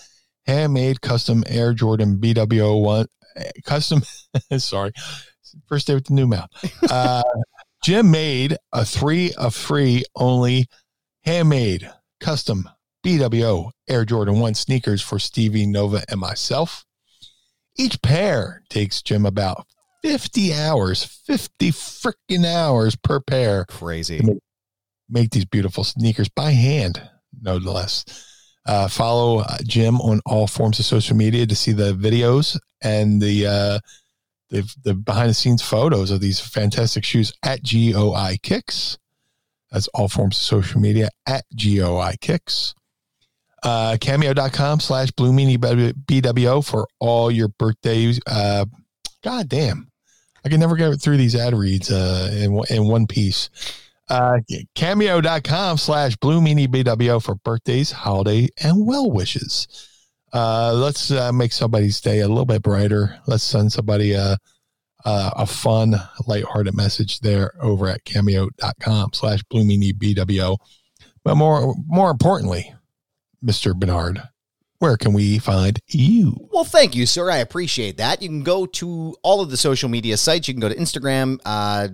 handmade 0.49 1.01
custom 1.01 1.43
Air 1.47 1.73
Jordan 1.73 2.17
BWO1 2.17 3.05
custom. 3.63 4.01
sorry, 4.57 4.91
first 5.67 5.87
day 5.87 5.93
with 5.93 6.05
the 6.05 6.13
new 6.13 6.27
mouth. 6.27 6.49
Uh, 6.89 7.23
Jim 7.83 8.11
made 8.11 8.57
a 8.73 8.83
three 8.83 9.33
of 9.33 9.55
three 9.55 10.03
only 10.15 10.65
handmade 11.23 11.89
custom 12.19 12.67
BWO 13.05 13.71
Air 13.87 14.05
Jordan 14.05 14.39
1 14.39 14.55
sneakers 14.55 15.01
for 15.01 15.19
Stevie 15.19 15.65
Nova 15.65 16.03
and 16.09 16.19
myself. 16.19 16.83
Each 17.77 18.01
pair 18.01 18.63
takes 18.69 19.01
Jim 19.01 19.25
about 19.25 19.65
50 20.03 20.53
hours, 20.53 21.03
50 21.03 21.71
freaking 21.71 22.45
hours 22.45 22.95
per 22.97 23.21
pair. 23.21 23.63
Crazy. 23.65 24.19
Make, 24.21 24.37
make, 25.07 25.29
these 25.31 25.45
beautiful 25.45 25.85
sneakers 25.85 26.27
by 26.27 26.51
hand, 26.51 27.01
no 27.41 27.55
less. 27.55 28.03
Uh, 28.69 28.87
follow 28.87 29.43
Jim 29.63 29.99
on 29.99 30.21
all 30.27 30.45
forms 30.45 30.77
of 30.77 30.85
social 30.85 31.17
media 31.17 31.43
to 31.47 31.55
see 31.55 31.71
the 31.71 31.91
videos 31.93 32.55
and 32.83 33.19
the 33.19 33.47
uh, 33.47 33.79
the, 34.51 34.71
the 34.83 34.93
behind 34.93 35.31
the 35.31 35.33
scenes 35.33 35.63
photos 35.63 36.11
of 36.11 36.21
these 36.21 36.39
fantastic 36.39 37.03
shoes 37.03 37.33
at 37.41 37.63
GOI 37.63 38.37
Kicks. 38.43 38.99
That's 39.71 39.87
all 39.87 40.07
forms 40.07 40.37
of 40.37 40.43
social 40.43 40.79
media 40.79 41.09
at 41.25 41.45
GOI 41.55 42.17
Kicks. 42.21 42.75
Uh, 43.63 43.97
cameo.com 43.99 44.81
slash 44.81 45.09
Blue 45.09 45.31
Meanie 45.31 45.57
BWO 45.57 46.63
for 46.63 46.87
all 46.99 47.31
your 47.31 47.47
birthdays. 47.47 48.19
Uh, 48.27 48.65
God 49.23 49.49
damn. 49.49 49.89
I 50.45 50.49
can 50.49 50.59
never 50.59 50.75
get 50.75 50.95
through 51.01 51.17
these 51.17 51.35
ad 51.35 51.55
reads 51.55 51.91
uh, 51.91 52.29
in, 52.31 52.61
in 52.69 52.87
one 52.87 53.07
piece. 53.07 53.49
Uh, 54.09 54.39
cameo.com 54.75 55.77
slash 55.77 56.15
blue 56.17 56.41
meanie 56.41 56.67
BWO 56.67 57.21
for 57.21 57.35
birthdays, 57.35 57.91
holiday, 57.91 58.47
and 58.61 58.87
well 58.87 59.11
wishes. 59.11 59.67
Uh, 60.33 60.73
let's 60.73 61.11
uh, 61.11 61.31
make 61.31 61.51
somebody's 61.51 62.01
day 62.01 62.19
a 62.19 62.27
little 62.27 62.45
bit 62.45 62.61
brighter. 62.61 63.19
Let's 63.27 63.43
send 63.43 63.71
somebody 63.71 64.13
a, 64.13 64.37
a, 65.05 65.31
a 65.37 65.45
fun, 65.45 65.95
lighthearted 66.27 66.75
message 66.75 67.19
there 67.19 67.53
over 67.61 67.87
at 67.87 68.03
cameo.com 68.05 69.11
slash 69.13 69.43
blue 69.43 69.63
meanie 69.63 69.93
BWO. 69.93 70.57
But 71.23 71.35
more, 71.35 71.75
more 71.85 72.09
importantly, 72.09 72.73
Mr. 73.43 73.77
Barnard, 73.77 74.21
where 74.79 74.97
can 74.97 75.13
we 75.13 75.39
find 75.39 75.79
you? 75.87 76.35
Well, 76.51 76.63
thank 76.63 76.95
you, 76.95 77.05
sir. 77.05 77.29
I 77.29 77.37
appreciate 77.37 77.97
that. 77.97 78.21
You 78.21 78.29
can 78.29 78.43
go 78.43 78.65
to 78.65 79.15
all 79.23 79.41
of 79.41 79.49
the 79.49 79.57
social 79.57 79.89
media 79.89 80.17
sites. 80.17 80.47
You 80.47 80.53
can 80.53 80.61
go 80.61 80.69
to 80.69 80.75
Instagram, 80.75 81.39
uh, 81.45 81.89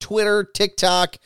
Twitter, 0.00 0.44
TikTok, 0.44 1.16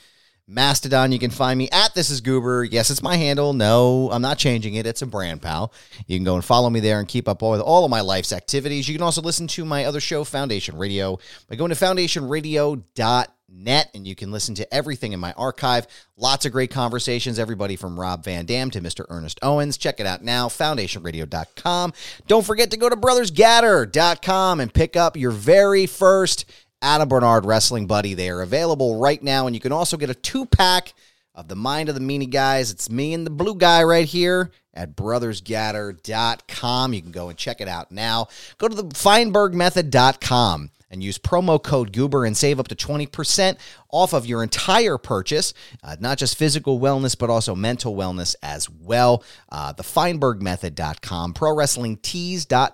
Mastodon. 0.49 1.12
You 1.12 1.18
can 1.18 1.30
find 1.30 1.59
me 1.59 1.68
at 1.70 1.95
This 1.95 2.11
Is 2.11 2.20
Goober. 2.20 2.64
Yes, 2.64 2.90
it's 2.90 3.03
my 3.03 3.16
handle. 3.16 3.53
No, 3.53 4.11
I'm 4.11 4.22
not 4.22 4.38
changing 4.38 4.74
it. 4.74 4.86
It's 4.86 5.03
a 5.03 5.07
brand 5.07 5.43
pal. 5.43 5.72
You 6.07 6.16
can 6.16 6.24
go 6.24 6.34
and 6.34 6.45
follow 6.45 6.68
me 6.70 6.80
there 6.80 6.99
and 6.99 7.09
keep 7.09 7.28
up 7.28 7.43
with 7.43 7.61
all 7.61 7.84
of 7.84 7.90
my 7.90 8.01
life's 8.01 8.32
activities. 8.32 8.88
You 8.88 8.95
can 8.95 9.03
also 9.03 9.22
listen 9.22 9.47
to 9.49 9.64
my 9.64 9.84
other 9.84 10.01
show, 10.01 10.24
Foundation 10.24 10.76
Radio, 10.76 11.18
by 11.49 11.57
going 11.57 11.70
to 11.70 11.76
foundationradio.com 11.76 13.26
net 13.55 13.90
and 13.95 14.07
you 14.07 14.14
can 14.14 14.30
listen 14.32 14.55
to 14.55 14.74
everything 14.74 15.12
in 15.12 15.20
my 15.20 15.32
archive 15.32 15.86
lots 16.16 16.47
of 16.47 16.53
great 16.53 16.70
conversations 16.70 17.38
everybody 17.38 17.76
from 17.76 18.01
rob 18.01 18.24
van 18.24 18.47
dam 18.47 18.70
to 18.70 18.80
mr 18.80 19.05
ernest 19.11 19.38
owens 19.43 19.76
check 19.76 20.01
it 20.01 20.07
out 20.07 20.22
now 20.24 20.49
foundationradio.com 20.49 21.93
don't 22.26 22.47
forget 22.47 22.70
to 22.70 22.76
go 22.76 22.88
to 22.88 22.97
brothersgatter.com 22.97 24.61
and 24.61 24.72
pick 24.72 24.97
up 24.97 25.16
your 25.16 25.30
very 25.30 25.86
first 25.86 26.47
adam 26.82 27.08
barnard 27.08 27.46
wrestling 27.46 27.86
buddy. 27.86 28.12
They 28.14 28.28
are 28.28 28.42
available 28.42 28.98
right 28.98 29.22
now 29.22 29.46
and 29.46 29.56
you 29.56 29.60
can 29.60 29.72
also 29.72 29.96
get 29.96 30.10
a 30.10 30.14
two-pack 30.14 30.92
of 31.34 31.48
the 31.48 31.56
mind 31.56 31.88
of 31.88 31.94
the 31.94 32.00
meanie 32.00 32.30
guys. 32.30 32.70
It's 32.70 32.90
me 32.90 33.14
and 33.14 33.24
the 33.24 33.30
blue 33.30 33.54
guy 33.54 33.82
right 33.84 34.06
here 34.06 34.50
at 34.74 34.96
brothersgatter.com 34.96 36.94
you 36.94 37.02
can 37.02 37.12
go 37.12 37.28
and 37.28 37.38
check 37.38 37.60
it 37.60 37.68
out 37.68 37.90
now. 37.90 38.28
Go 38.58 38.68
to 38.68 38.74
the 38.74 38.84
feinbergmethod.com 38.84 40.70
and 40.92 41.02
use 41.02 41.18
promo 41.18 41.60
code 41.60 41.92
Goober 41.92 42.24
and 42.24 42.36
save 42.36 42.60
up 42.60 42.68
to 42.68 42.76
20% 42.76 43.56
off 43.90 44.12
of 44.12 44.26
your 44.26 44.42
entire 44.42 44.98
purchase, 44.98 45.54
uh, 45.82 45.96
not 45.98 46.18
just 46.18 46.36
physical 46.36 46.78
wellness, 46.78 47.18
but 47.18 47.30
also 47.30 47.54
mental 47.54 47.96
wellness 47.96 48.36
as 48.42 48.68
well. 48.68 49.24
Uh, 49.50 49.72
the 49.72 49.82
FeinbergMethod.com, 49.82 51.34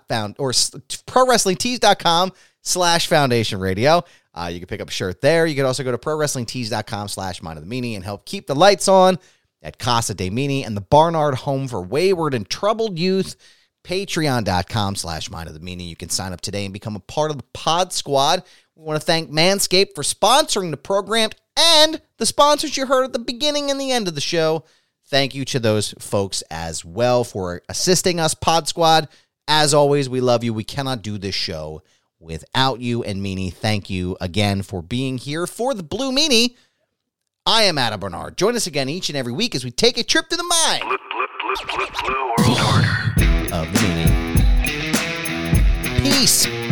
found 0.09 0.36
or 0.38 0.52
pro 1.06 1.26
wrestling 1.26 1.56
tees.com 1.56 2.32
slash 2.69 3.07
foundation 3.07 3.59
radio. 3.61 4.05
Uh, 4.35 4.51
you 4.53 4.61
can 4.61 4.66
pick 4.66 4.81
up 4.81 4.89
a 4.89 4.93
shirt 4.93 5.21
there. 5.21 5.47
You 5.47 5.57
can 5.57 5.64
also 5.64 5.83
go 5.83 5.91
to 5.91 5.99
pro 5.99 6.16
wrestling 6.16 6.47
tees.com 6.47 7.09
slash 7.09 7.43
mind 7.43 7.59
of 7.59 7.69
the 7.69 7.71
meanie 7.71 7.97
and 7.97 8.05
help 8.05 8.25
keep 8.25 8.47
the 8.47 8.55
lights 8.55 8.89
on 8.89 9.19
at 9.62 9.79
Casa 9.79 10.14
de 10.14 10.31
Meanie 10.31 10.64
and 10.64 10.77
the 10.77 10.81
Barnard 10.81 11.35
Home 11.37 11.66
for 11.66 11.83
Wayward 11.83 12.35
and 12.35 12.49
Troubled 12.49 12.99
Youth 12.99 13.35
patreon.com 13.89 14.97
slash 14.97 15.31
mind 15.31 15.49
of 15.49 15.55
the 15.55 15.61
meanie. 15.61 15.89
You 15.89 15.97
can 15.97 16.11
sign 16.11 16.33
up 16.33 16.41
today 16.41 16.64
and 16.64 16.73
become 16.73 16.95
a 16.95 17.01
part 17.01 17.31
of 17.31 17.39
the 17.39 17.45
pod 17.55 17.93
squad. 17.93 18.43
We 18.77 18.85
want 18.85 19.01
to 19.01 19.07
thank 19.07 19.31
Manscaped 19.31 19.95
for 19.95 20.03
sponsoring 20.03 20.71
the 20.71 20.77
program 20.77 21.31
and 21.57 22.01
the 22.19 22.27
sponsors 22.27 22.77
you 22.77 22.87
heard 22.87 23.05
at 23.05 23.12
the 23.12 23.19
beginning 23.19 23.71
and 23.71 23.81
the 23.81 23.91
end 23.91 24.07
of 24.07 24.14
the 24.14 24.21
show. 24.21 24.64
Thank 25.07 25.35
you 25.35 25.45
to 25.47 25.59
those 25.59 25.95
folks 25.99 26.43
as 26.51 26.85
well 26.85 27.25
for 27.25 27.62
assisting 27.69 28.21
us, 28.21 28.35
Pod 28.35 28.69
Squad. 28.69 29.09
As 29.49 29.73
always, 29.73 30.09
we 30.09 30.21
love 30.21 30.45
you. 30.45 30.53
We 30.53 30.64
cannot 30.64 31.01
do 31.01 31.16
this 31.16 31.35
show 31.35 31.83
without 32.21 32.81
you. 32.81 33.03
And 33.03 33.23
Meanie, 33.23 33.53
thank 33.53 33.91
you 33.91 34.16
again 34.21 34.62
for 34.62 34.83
being 34.83 35.19
here 35.19 35.47
for 35.47 35.75
the 35.75 35.83
Blue 35.83 36.12
Meanie. 36.12 36.55
I 37.47 37.62
am 37.62 37.79
Adam 37.79 38.01
Barnard. 38.01 38.37
Join 38.37 38.57
us 38.57 38.66
again 38.66 38.89
each 38.89 39.09
and 39.09 39.16
every 39.16 39.33
week 39.33 39.55
as 39.55 39.64
we 39.64 39.71
take 39.71 39.97
a 39.97 40.05
trip 40.05 40.29
to 40.29 40.37
the 40.37 40.43
mind. 40.43 40.83
Blue, 40.83 40.99
blue, 41.66 41.87
blue, 42.37 43.57
of 43.57 43.73
the 43.73 43.79
meanie. 43.79 44.29
Peace. 46.03 46.68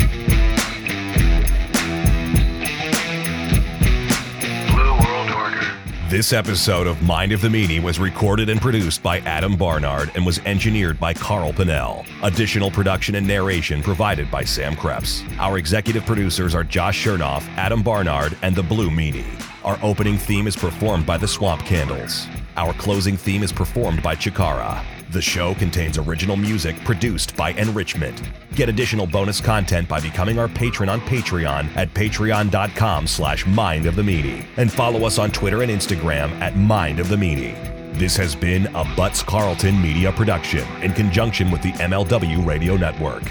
This 6.09 6.33
episode 6.33 6.87
of 6.87 7.03
Mind 7.03 7.33
of 7.33 7.41
the 7.41 7.49
Meanie 7.49 7.83
was 7.83 7.99
recorded 7.99 8.49
and 8.49 8.61
produced 8.61 9.03
by 9.03 9.19
Adam 9.21 9.57
Barnard 9.57 10.13
and 10.15 10.25
was 10.25 10.39
engineered 10.47 11.01
by 11.01 11.13
Carl 11.13 11.53
Pinnell. 11.53 12.07
Additional 12.23 12.71
production 12.71 13.17
and 13.17 13.27
narration 13.27 13.83
provided 13.83 14.31
by 14.31 14.45
Sam 14.45 14.77
Krebs. 14.77 15.25
Our 15.41 15.59
executive 15.59 16.07
producers 16.07 16.55
are 16.55 16.63
Josh 16.63 17.05
Chernoff, 17.05 17.43
Adam 17.57 17.83
Barnard, 17.83 18.39
and 18.43 18.55
the 18.55 18.63
Blue 18.63 18.89
Meanie. 18.89 19.27
Our 19.65 19.81
opening 19.83 20.17
theme 20.17 20.47
is 20.47 20.55
performed 20.55 21.07
by 21.07 21.19
the 21.19 21.27
Swamp 21.27 21.63
Candles. 21.63 22.29
Our 22.57 22.73
closing 22.75 23.17
theme 23.17 23.43
is 23.43 23.53
performed 23.53 24.01
by 24.01 24.15
Chikara. 24.15 24.96
The 25.11 25.23
show 25.23 25.55
contains 25.55 25.99
original 25.99 26.37
music 26.37 26.77
produced 26.85 27.37
by 27.37 27.51
Enrichment. 27.53 28.21
Get 28.55 28.69
additional 28.69 29.07
bonus 29.07 29.41
content 29.41 29.89
by 29.89 30.01
becoming 30.01 30.39
our 30.39 30.49
patron 30.49 30.89
on 30.89 31.01
Patreon 31.03 31.75
at 31.77 31.95
patreon.com 31.95 33.07
slash 33.07 33.47
mind 33.47 33.87
of 33.87 33.95
the 33.95 34.03
meanie. 34.03 34.45
And 34.57 34.73
follow 34.73 35.07
us 35.07 35.19
on 35.19 35.31
Twitter 35.31 35.63
and 35.63 35.71
Instagram 35.71 36.31
at 36.41 36.57
mind 36.57 36.99
of 36.99 37.09
the 37.09 37.17
meanie. 37.17 37.55
This 37.99 38.17
has 38.17 38.35
been 38.35 38.67
a 38.75 38.85
Butts 38.97 39.23
Carlton 39.23 39.81
media 39.81 40.13
production 40.13 40.67
in 40.83 40.93
conjunction 40.93 41.51
with 41.51 41.63
the 41.63 41.73
MLW 41.73 42.45
Radio 42.45 42.77
Network. 42.77 43.23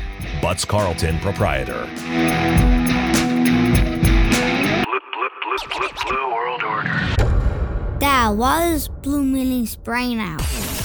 Butts 0.42 0.66
Carlton 0.66 1.20
Proprietor. 1.20 1.88
Blue 6.08 6.18
Order. 6.18 6.84
Dad, 8.00 8.30
why 8.32 8.68
is 8.70 8.88
Blue 8.88 9.24
Meanie's 9.24 9.76
brain 9.76 10.20
out? 10.20 10.85